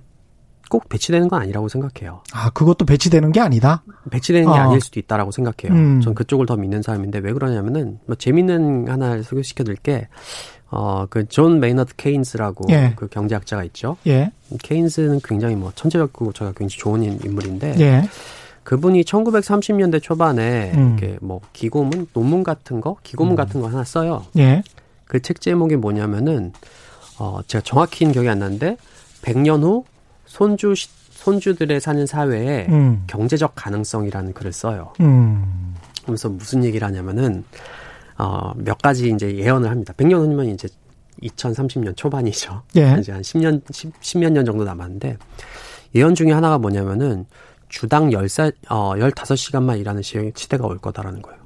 꼭 0.70 0.88
배치되는 0.90 1.28
건 1.28 1.42
아니라고 1.42 1.68
생각해요. 1.70 2.22
아, 2.32 2.52
그것도 2.52 2.86
배치되는 2.86 3.32
게 3.32 3.40
아니다. 3.40 3.84
배치되는 4.12 4.46
게 4.54 4.60
어. 4.60 4.62
아닐 4.62 4.80
수도 4.80 5.00
있다라고 5.00 5.32
생각해요. 5.32 5.76
음. 5.76 6.02
전 6.02 6.14
그쪽을 6.14 6.46
더 6.46 6.56
믿는 6.56 6.84
사람인데 6.84 7.18
왜 7.18 7.34
그러냐면은 7.34 7.98
뭐 8.06 8.16
재밌는 8.16 8.88
하나를 8.90 9.24
소개시켜 9.24 9.64
드릴 9.64 9.78
게. 9.78 10.08
어, 10.70 11.08
그 11.10 11.26
존 11.28 11.60
메이너드 11.60 11.96
케인스라고 11.98 12.66
예. 12.70 12.94
그 12.96 13.08
경제학자가 13.10 13.64
있죠. 13.66 13.98
예. 14.08 14.32
케인스는 14.62 15.20
굉장히 15.24 15.56
뭐 15.56 15.72
천재적이고 15.76 16.32
제가 16.32 16.52
굉장히 16.56 16.78
좋은 16.80 17.02
인- 17.04 17.20
인물인데 17.26 17.76
예. 17.80 18.04
그분이 18.72 19.04
1930년대 19.04 20.02
초반에 20.02 20.72
음. 20.76 20.96
이렇게 20.98 21.18
뭐 21.22 21.42
기고문 21.52 22.08
논문 22.14 22.42
같은 22.42 22.80
거, 22.80 22.96
기고문 23.04 23.36
같은 23.36 23.60
거 23.60 23.68
하나 23.68 23.84
써요. 23.84 24.26
예. 24.38 24.64
그 25.08 25.20
책 25.20 25.42
제목이 25.42 25.76
뭐냐면은 25.76 26.54
어 27.20 27.42
제가 27.48 27.62
정확히는 27.66 28.14
기억이 28.14 28.30
안 28.30 28.40
나는데 28.40 28.78
100년 29.24 29.62
후 29.62 29.84
손주 30.26 30.74
시- 30.74 30.88
손주들의 31.12 31.82
사는 31.82 32.06
사회에 32.06 32.68
음. 32.70 33.04
경제적 33.08 33.52
가능성이라는 33.56 34.32
글을 34.32 34.54
써요. 34.54 34.94
음. 35.02 35.76
그러면서 36.04 36.30
무슨 36.30 36.64
얘기를 36.64 36.88
하냐면은 36.88 37.44
어몇 38.16 38.78
가지 38.82 39.10
이제 39.12 39.36
예언을 39.36 39.70
합니다. 39.70 39.94
100년 39.98 40.14
후면 40.14 40.46
이제 40.46 40.70
2030년 41.24 41.98
초반이죠. 41.98 42.62
예. 42.78 42.96
이제 43.02 43.12
한 43.12 43.22
10년 43.22 43.62
10, 43.70 44.00
10몇 44.00 44.32
년 44.32 44.46
정도 44.46 44.64
남았는데 44.64 45.18
예언 45.96 46.16
중에 46.16 46.32
하나가 46.32 46.58
뭐냐면은 46.58 47.26
주당 47.72 48.10
10살 48.10 48.54
어 48.70 48.94
15시간만 48.96 49.80
일하는 49.80 50.02
시, 50.02 50.32
시대가 50.36 50.68
올 50.68 50.78
거다라는 50.78 51.22
거예요. 51.22 51.40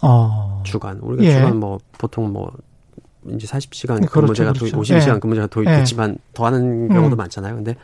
어. 0.00 0.62
주간. 0.64 0.98
우리가 1.00 1.24
예. 1.24 1.32
주간 1.34 1.58
뭐 1.58 1.78
보통 1.98 2.32
뭐 2.32 2.50
이제 3.28 3.46
40시간 3.46 3.96
그렇죠, 3.96 4.10
근무제가 4.12 4.52
그렇죠. 4.52 4.76
도입, 4.76 4.84
52시간 4.86 5.16
예. 5.16 5.18
근무제가 5.20 5.44
예. 5.44 5.48
도입됐지만 5.48 6.18
더 6.34 6.46
하는 6.46 6.88
경우도 6.88 7.14
음. 7.14 7.18
많잖아요. 7.18 7.54
근데 7.56 7.74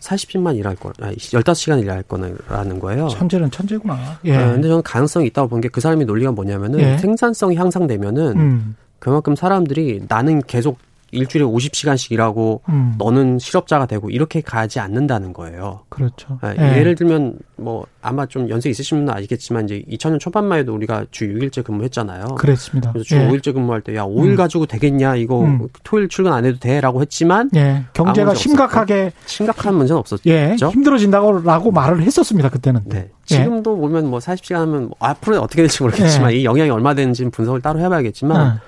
40시간 0.00 0.56
일할 0.56 0.74
거, 0.76 0.92
아니, 1.00 1.14
15시간 1.16 1.80
일할 1.80 2.02
거라는 2.02 2.80
거예요. 2.80 3.08
천재는 3.08 3.50
천재구나. 3.50 4.18
예. 4.24 4.36
어, 4.36 4.50
근데 4.52 4.66
저는 4.68 4.82
가능성이 4.82 5.26
있다고 5.28 5.48
본 5.48 5.60
게 5.60 5.68
그 5.68 5.80
사람이 5.80 6.04
논리가 6.06 6.32
뭐냐면은 6.32 6.80
예. 6.80 6.98
생산성이 6.98 7.54
향상되면은 7.56 8.36
음. 8.36 8.76
그만큼 8.98 9.36
사람들이 9.36 10.02
나는 10.08 10.42
계속 10.42 10.78
일주일에 11.12 11.46
50시간씩 11.46 12.10
일하고 12.10 12.62
음. 12.68 12.94
너는 12.98 13.38
실업자가 13.38 13.86
되고 13.86 14.10
이렇게 14.10 14.40
가지 14.40 14.80
않는다는 14.80 15.32
거예요. 15.32 15.82
그렇죠. 15.88 16.38
아, 16.40 16.54
예. 16.58 16.78
예를 16.78 16.96
들면 16.96 17.38
뭐 17.56 17.86
아마 18.00 18.26
좀 18.26 18.48
연세 18.48 18.68
있으신 18.68 18.98
분은 18.98 19.14
아시겠지만 19.14 19.66
이제 19.66 19.84
2000년 19.88 20.18
초반만 20.18 20.58
해도 20.58 20.74
우리가 20.74 21.06
주 21.12 21.26
6일제 21.26 21.62
근무했잖아요. 21.62 22.34
그랬습니다. 22.36 22.90
그래서 22.92 23.04
주 23.06 23.16
예. 23.16 23.28
5일제 23.28 23.54
근무할 23.54 23.80
때 23.80 23.92
야 23.94 24.04
5일 24.04 24.30
음. 24.30 24.36
가지고 24.36 24.64
되겠냐 24.66 25.16
이거 25.16 25.42
음. 25.42 25.68
토요일 25.84 26.08
출근 26.08 26.32
안 26.32 26.44
해도 26.46 26.58
돼라고 26.58 27.02
했지만 27.02 27.50
예. 27.54 27.84
경제가 27.92 28.34
심각하게 28.34 29.12
심각한 29.26 29.74
문제는 29.74 29.98
없었죠. 29.98 30.22
예, 30.30 30.56
힘들어진다고라고 30.56 31.70
말을 31.72 32.02
했었습니다. 32.02 32.48
그때는. 32.48 32.80
네. 32.86 32.98
예. 32.98 33.10
지금도 33.24 33.76
보면 33.76 34.08
뭐 34.08 34.18
40시간 34.18 34.54
하면 34.54 34.82
뭐 34.84 34.96
앞으로 34.98 35.40
어떻게 35.40 35.62
될지 35.62 35.82
모르겠지만 35.82 36.32
예. 36.32 36.36
이 36.36 36.44
영향이 36.44 36.70
얼마 36.70 36.94
되는지 36.94 37.28
분석을 37.30 37.60
따로 37.60 37.80
해봐야겠지만 37.80 38.40
어, 38.40 38.58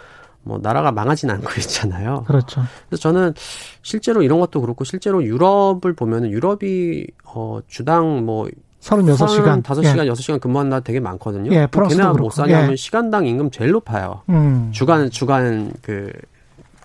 뭐 0.44 0.58
나라가 0.62 0.92
망하진 0.92 1.30
않고 1.30 1.48
있잖아요. 1.58 2.24
그렇죠. 2.26 2.62
그래서 2.88 3.00
저는 3.02 3.34
실제로 3.82 4.22
이런 4.22 4.38
것도 4.40 4.60
그렇고 4.60 4.84
실제로 4.84 5.22
유럽을 5.24 5.94
보면은 5.94 6.30
유럽이 6.30 7.06
어 7.24 7.58
주당 7.66 8.24
뭐 8.24 8.46
36시간. 8.80 9.62
5시간, 9.62 10.12
6시간 10.12 10.40
근무하는 10.40 10.68
나라 10.68 10.80
되게 10.82 11.00
많거든요. 11.00 11.50
예, 11.52 11.66
걔네가. 11.72 12.12
못 12.12 12.30
사냐면 12.30 12.72
예. 12.72 12.76
시간당 12.76 13.26
임금 13.26 13.50
제일 13.50 13.70
높아요. 13.72 14.20
음. 14.28 14.68
주간 14.72 15.10
주간 15.10 15.72
그 15.80 16.10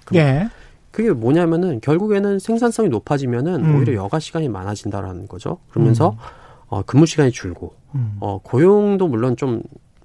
그- 0.05 0.16
예. 0.16 0.49
그게 0.91 1.12
뭐냐면은 1.12 1.80
결국에는 1.82 2.39
생산성이 2.39 2.89
높아지면은 2.89 3.64
음. 3.66 3.76
오히려 3.76 3.93
여가 3.95 4.20
시간이 4.20 4.47
많아진다라는 4.49 5.28
거죠. 5.28 5.60
그러면서 5.72 6.12
음. 6.12 6.16
어, 6.70 6.82
근무 6.84 7.05
시간이 7.05 7.32
줄고 7.32 7.74
음. 7.95 8.16
어, 8.22 8.39
고용도 8.41 9.07
물론 9.07 9.36
좀 9.36 9.62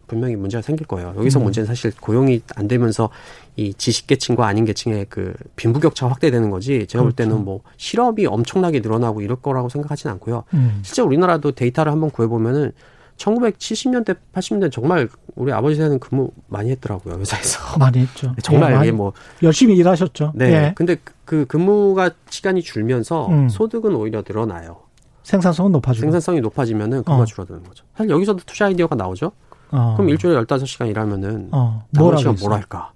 분명히 0.06 0.36
문제가 0.36 0.62
생길 0.62 0.86
거예요. 0.86 1.14
여기서 1.16 1.38
음. 1.40 1.44
문제는 1.44 1.66
사실 1.66 1.92
고용이 2.00 2.40
안 2.56 2.68
되면서 2.68 3.10
이 3.56 3.72
지식계층과 3.74 4.46
아닌 4.46 4.64
계층의 4.64 5.06
그 5.08 5.34
빈부격차 5.56 6.08
확대되는 6.08 6.50
거지. 6.50 6.86
제가 6.86 7.02
볼 7.02 7.12
그렇죠. 7.12 7.30
때는 7.30 7.44
뭐 7.44 7.60
실업이 7.76 8.26
엄청나게 8.26 8.80
늘어나고 8.80 9.20
이럴 9.20 9.36
거라고 9.36 9.68
생각하지는 9.68 10.12
않고요. 10.14 10.44
음. 10.54 10.80
실제 10.82 11.02
우리나라도 11.02 11.52
데이터를 11.52 11.92
한번 11.92 12.10
구해보면은 12.10 12.72
1970년대, 13.16 14.16
80년대 14.34 14.72
정말 14.72 15.08
우리 15.36 15.52
아버지 15.52 15.76
세대는 15.76 15.98
근무 16.00 16.30
많이 16.48 16.70
했더라고요, 16.70 17.16
회사에서. 17.18 17.60
많이 17.78 18.00
했죠. 18.00 18.34
정말 18.42 18.74
예, 18.74 18.80
이게 18.82 18.92
뭐 18.92 19.12
열심히 19.42 19.76
일하셨죠. 19.76 20.32
네. 20.34 20.46
예. 20.52 20.72
근데 20.76 20.96
그- 21.02 21.14
그 21.24 21.44
근무가 21.46 22.10
시간이 22.28 22.62
줄면서 22.62 23.28
음. 23.28 23.48
소득은 23.48 23.94
오히려 23.94 24.22
늘어나요. 24.26 24.78
생산성은 25.22 25.72
높아지고. 25.72 26.02
생산성이 26.02 26.40
높아지면은 26.42 27.02
근무가 27.02 27.22
어. 27.22 27.24
줄어드는 27.24 27.62
거죠. 27.62 27.84
사실 27.96 28.10
여기서도 28.10 28.40
투자 28.44 28.66
아이디어가 28.66 28.94
나오죠. 28.94 29.32
어. 29.70 29.94
그럼 29.96 30.08
일주일에 30.10 30.38
15시간 30.42 30.88
일하면은 30.88 31.48
어. 31.52 31.84
뭘 31.90 32.16
시간? 32.18 32.36
뭘 32.40 32.52
할까? 32.52 32.92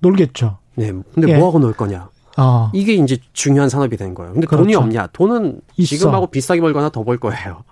놀겠죠. 0.00 0.58
네. 0.76 0.92
근데 1.14 1.32
예. 1.32 1.36
뭐 1.38 1.48
하고 1.48 1.58
놀 1.58 1.72
거냐? 1.72 2.08
어. 2.38 2.70
이게 2.74 2.94
이제 2.94 3.16
중요한 3.32 3.68
산업이 3.68 3.96
된 3.96 4.14
거예요. 4.14 4.32
근데 4.34 4.46
그렇죠. 4.46 4.62
돈이 4.64 4.74
없냐? 4.74 5.08
돈은 5.12 5.60
있어. 5.78 5.88
지금하고 5.96 6.26
비싸게 6.28 6.60
벌거나 6.60 6.90
더 6.90 7.02
벌 7.02 7.18
거예요. 7.18 7.64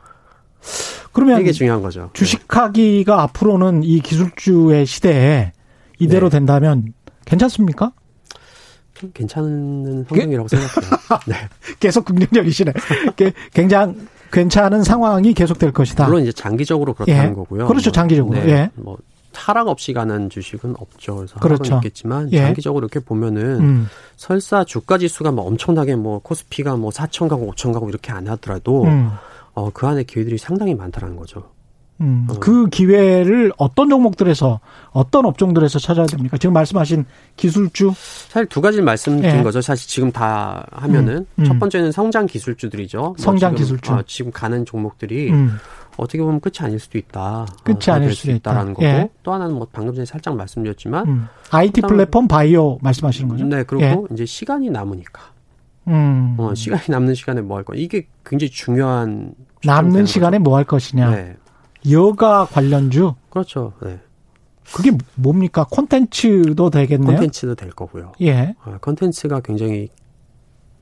그러면 1.12 1.40
이게 1.40 1.52
중요한 1.52 1.82
거죠. 1.82 2.10
주식하기가 2.14 3.22
앞으로는 3.22 3.84
이 3.84 4.00
기술주의 4.00 4.84
시대에 4.86 5.52
이대로 5.98 6.28
네. 6.28 6.38
된다면 6.38 6.92
괜찮습니까? 7.26 7.92
좀 8.94 9.10
괜찮은 9.12 10.06
성격이라고 10.08 10.48
생각해요. 10.48 10.90
네. 11.28 11.36
계속 11.78 12.04
긍정적이시네. 12.06 12.72
게- 13.16 13.32
굉장히 13.52 13.94
괜찮은 14.34 14.82
상황이 14.82 15.32
계속될 15.32 15.72
것이다. 15.72 16.06
물론 16.06 16.22
이제 16.22 16.32
장기적으로 16.32 16.92
그렇다는 16.92 17.30
예. 17.30 17.34
거고요. 17.34 17.66
그렇죠, 17.68 17.90
뭐, 17.90 17.92
장기적으로. 17.92 18.38
네. 18.40 18.48
예. 18.48 18.70
뭐 18.74 18.98
하락 19.32 19.68
없이 19.68 19.92
가는 19.92 20.28
주식은 20.28 20.74
없죠. 20.78 21.16
그래서 21.16 21.38
그렇죠. 21.38 21.64
하락은 21.64 21.78
있겠지만 21.78 22.32
예. 22.32 22.40
장기적으로 22.40 22.86
이렇게 22.86 23.00
보면은 23.00 23.60
음. 23.60 23.88
설사 24.16 24.64
주가 24.64 24.98
지수가 24.98 25.30
뭐 25.32 25.46
엄청나게 25.46 25.94
뭐 25.96 26.18
코스피가 26.18 26.76
뭐 26.76 26.90
4천 26.90 27.28
가고 27.28 27.52
5천 27.52 27.72
가고 27.72 27.88
이렇게 27.88 28.12
안 28.12 28.26
하더라도 28.28 28.84
음. 28.84 29.10
어, 29.54 29.70
그 29.72 29.86
안에 29.86 30.02
기회들이 30.02 30.36
상당히 30.38 30.74
많다는 30.74 31.16
거죠. 31.16 31.53
음. 32.00 32.26
어. 32.28 32.34
그 32.40 32.68
기회를 32.68 33.52
어떤 33.56 33.88
종목들에서 33.88 34.60
어떤 34.90 35.26
업종들에서 35.26 35.78
찾아야 35.78 36.06
됩니까? 36.06 36.36
지금 36.38 36.52
말씀하신 36.52 37.04
기술주 37.36 37.92
사실 38.28 38.46
두 38.48 38.60
가지를 38.60 38.84
말씀드린 38.84 39.38
예. 39.38 39.42
거죠. 39.42 39.60
사실 39.60 39.88
지금 39.88 40.10
다 40.10 40.66
하면은 40.72 41.18
음, 41.18 41.26
음. 41.38 41.44
첫 41.44 41.58
번째는 41.58 41.92
성장 41.92 42.26
기술주들이죠. 42.26 42.98
뭐 43.00 43.14
성장 43.18 43.52
지금, 43.54 43.62
기술주. 43.62 43.92
어, 43.92 44.02
지금 44.06 44.32
가는 44.32 44.64
종목들이 44.64 45.30
음. 45.30 45.56
어떻게 45.96 46.18
보면 46.20 46.40
끝이 46.40 46.54
아닐 46.60 46.80
수도 46.80 46.98
있다. 46.98 47.46
끝이 47.62 47.78
어, 47.88 47.92
아닐 47.92 48.08
될 48.08 48.16
수도 48.16 48.32
있다. 48.32 48.50
있다라는 48.50 48.74
거고 48.74 48.84
예. 48.84 49.08
또 49.22 49.32
하나는 49.32 49.54
뭐 49.54 49.68
방금 49.72 49.94
전에 49.94 50.04
살짝 50.04 50.34
말씀드렸지만 50.36 51.06
음. 51.08 51.28
IT 51.50 51.82
플랫폼 51.82 52.26
바이오 52.26 52.78
말씀하시는 52.82 53.28
거죠? 53.28 53.44
네 53.44 53.62
그리고 53.62 53.84
예. 53.84 54.14
이제 54.14 54.26
시간이 54.26 54.70
남으니까 54.70 55.22
음. 55.86 56.34
어, 56.38 56.52
시간이 56.54 56.82
남는 56.88 57.14
시간에 57.14 57.40
뭐 57.40 57.58
할 57.58 57.64
거야 57.64 57.78
이게 57.78 58.08
굉장히 58.26 58.50
중요한 58.50 59.34
남는 59.64 60.06
시간에 60.06 60.38
뭐 60.38 60.56
할 60.56 60.64
것이냐? 60.64 61.10
네 61.10 61.36
여가 61.90 62.46
관련주 62.46 63.14
그렇죠. 63.30 63.72
네. 63.82 63.98
그게 64.72 64.92
뭡니까? 65.14 65.66
콘텐츠도 65.70 66.70
되겠네요. 66.70 67.16
콘텐츠도 67.16 67.54
될 67.54 67.70
거고요. 67.70 68.12
예. 68.22 68.54
어, 68.64 68.78
콘텐츠가 68.80 69.40
굉장히 69.40 69.88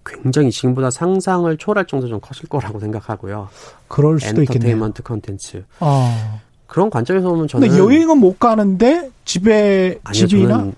굉장히 0.05 0.51
지금보다 0.51 0.91
상상을 0.91 1.57
초월할 1.57 1.87
정도 1.87 2.09
좀 2.09 2.21
커질 2.21 2.49
거라고 2.49 2.81
생각하고요. 2.81 3.49
그럴 3.89 4.19
수도 4.21 4.43
있겠네요. 4.43 4.71
엔터테인먼트 4.71 5.03
콘텐츠 5.03 5.65
어. 5.81 6.41
그런 6.67 6.91
관점에서 6.91 7.29
보면 7.29 7.49
저는 7.49 7.69
근데 7.69 7.83
여행은 7.83 8.19
못 8.19 8.39
가는데 8.39 9.11
집에 9.25 9.99
아니요 10.05 10.27
집이나 10.27 10.73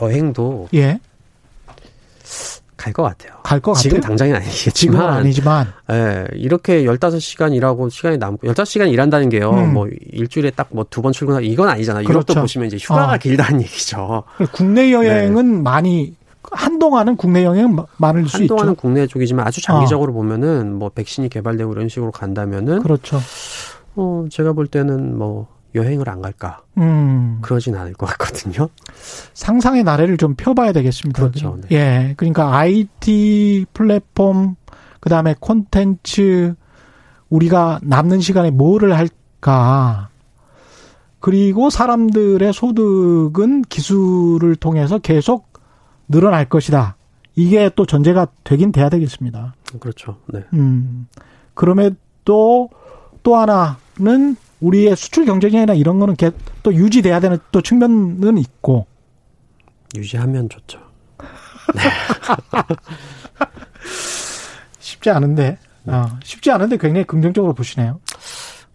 여행도 0.00 0.68
예. 0.74 1.00
갈 2.76 2.92
것 2.92 3.02
같아요. 3.02 3.32
갈것 3.42 3.76
지금 3.78 4.00
같아요. 4.00 4.16
당장은 4.16 4.34
지금은 4.42 5.00
아니겠지만 5.06 5.08
아니지만 5.14 5.72
예, 5.90 6.26
이렇게 6.34 6.84
15시간 6.84 7.54
일하고 7.54 7.88
시간이 7.88 8.18
남고 8.18 8.46
15시간 8.46 8.92
일한다는 8.92 9.28
게요. 9.30 9.50
음. 9.50 9.72
뭐 9.72 9.88
일주일에 10.12 10.50
딱 10.50 10.68
뭐 10.72 10.84
두 10.90 11.00
번 11.02 11.12
출근하고 11.12 11.44
이건 11.44 11.68
아니잖아요. 11.68 12.04
유럽도 12.04 12.34
그렇죠. 12.34 12.40
보시면 12.42 12.66
이제 12.68 12.76
휴가가 12.76 13.14
어. 13.14 13.18
길다는 13.18 13.62
얘기죠. 13.62 14.24
국내 14.52 14.92
여행은 14.92 15.62
많이 15.62 16.14
한동안은 16.52 17.16
국내 17.16 17.44
여행은 17.44 17.74
마- 17.74 17.86
많을 17.96 18.28
수 18.28 18.36
네. 18.36 18.42
한동안은 18.42 18.72
있죠. 18.74 18.80
국내 18.80 19.06
쪽이지만 19.06 19.46
아주 19.46 19.60
장기적으로 19.62 20.12
보면은 20.12 20.74
뭐 20.74 20.90
백신이 20.90 21.28
개발되고 21.30 21.72
이런 21.72 21.88
식으로 21.88 22.12
간다면은 22.12 22.82
그렇죠. 22.82 23.20
어, 23.96 24.26
제가 24.30 24.52
볼 24.52 24.66
때는 24.66 25.16
뭐 25.16 25.48
여행을 25.76 26.08
안 26.08 26.20
갈까 26.20 26.62
음. 26.78 27.38
그러진 27.42 27.76
않을 27.76 27.94
것 27.94 28.06
같거든요. 28.06 28.68
상상의 29.34 29.84
나래를 29.84 30.16
좀 30.16 30.34
펴봐야 30.34 30.72
되겠습니다. 30.72 31.20
그렇죠. 31.20 31.58
예. 31.70 32.14
그러니까 32.16 32.56
IT 32.56 33.66
플랫폼, 33.72 34.56
그 35.00 35.08
다음에 35.08 35.34
콘텐츠, 35.38 36.54
우리가 37.30 37.80
남는 37.82 38.20
시간에 38.20 38.50
뭐를 38.50 38.96
할까. 38.96 40.08
그리고 41.20 41.70
사람들의 41.70 42.52
소득은 42.52 43.62
기술을 43.62 44.56
통해서 44.56 44.98
계속 44.98 45.48
늘어날 46.08 46.48
것이다. 46.48 46.96
이게 47.34 47.70
또 47.74 47.84
전제가 47.84 48.28
되긴 48.44 48.72
돼야 48.72 48.88
되겠습니다. 48.88 49.54
그렇죠. 49.80 50.16
네. 50.32 50.44
음. 50.54 51.08
그럼에도 51.54 52.70
또 53.22 53.36
하나는 53.36 54.36
우리의 54.60 54.96
수출 54.96 55.24
경쟁이나 55.26 55.74
이런 55.74 55.98
거는 55.98 56.16
개- 56.16 56.30
또 56.62 56.72
유지돼야 56.74 57.20
되는 57.20 57.38
또 57.52 57.60
측면은 57.60 58.38
있고. 58.38 58.86
유지하면 59.94 60.48
좋죠. 60.48 60.78
쉽지 64.78 65.10
않은데, 65.10 65.58
어, 65.86 66.06
쉽지 66.24 66.50
않은데 66.50 66.76
굉장히 66.76 67.04
긍정적으로 67.06 67.54
보시네요. 67.54 68.00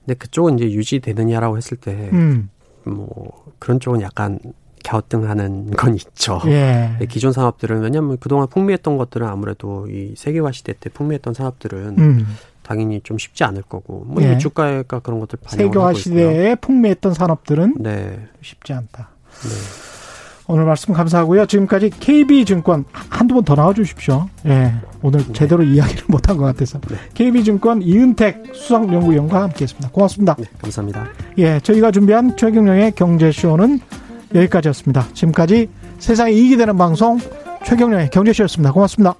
근데 0.05 0.13
그쪽은 0.15 0.57
이제 0.59 0.71
유지되느냐라고 0.71 1.57
했을 1.57 1.77
때 1.77 2.09
음, 2.13 2.49
뭐 2.84 3.45
그런 3.59 3.79
쪽은 3.79 4.01
약간 4.01 4.39
갸우뚱하는 4.84 5.71
건 5.71 5.93
있죠. 5.95 6.41
예. 6.47 6.97
기존 7.07 7.32
산업들은 7.32 7.82
왜냐하면 7.82 8.17
그동안 8.19 8.47
풍미했던 8.47 8.97
것들은 8.97 9.27
아무래도 9.27 9.88
이 9.89 10.15
세계화 10.17 10.51
시대 10.51 10.73
때 10.73 10.89
풍미했던 10.89 11.36
산업들은 11.36 11.99
음, 11.99 12.25
당연히 12.64 13.01
좀 13.01 13.18
쉽지 13.18 13.43
않을 13.43 13.64
거고 13.64 14.03
뭐 14.07 14.22
예. 14.24 14.28
이게 14.28 14.38
주가가 14.38 14.99
그런 14.99 15.20
것들 15.20 15.39
반영을 15.43 15.66
있고요. 15.68 15.93
시대에 15.93 16.55
풍미했던 16.55 17.14
산업들은 17.14 17.76
네, 17.80 18.20
쉽지 18.41 18.74
않다. 18.74 19.09
네. 19.43 19.49
오늘 20.47 20.66
말씀 20.66 20.93
감사하고요. 20.93 21.45
지금까지 21.45 21.89
KB증권 21.91 22.84
한두 23.09 23.36
번 23.36 23.43
더 23.45 23.55
나와 23.55 23.74
주십시오. 23.74 24.28
예. 24.47 24.74
오늘 25.01 25.22
제대로 25.34 25.64
이야기를 25.64 26.03
못한 26.09 26.36
것 26.38 26.43
같아서. 26.45 26.80
네. 26.82 26.95
KB증권 27.14 27.82
이은택 27.82 28.51
수석연구위원과 28.53 29.43
함께 29.43 29.64
했습니다. 29.64 29.89
고맙습니다. 29.91 30.36
네, 30.38 30.45
감사합니다. 30.59 31.07
예, 31.38 31.59
저희가 31.62 31.91
준비한 31.91 32.36
최경영의 32.36 32.91
경제쇼는 32.93 33.80
여기까지였습니다. 34.36 35.07
지금까지 35.14 35.70
세상에 35.99 36.32
이익이 36.34 36.57
되는 36.57 36.76
방송 36.78 37.18
최경영의 37.66 38.09
경제쇼였습니다. 38.09 38.74
고맙습니다. 38.74 39.16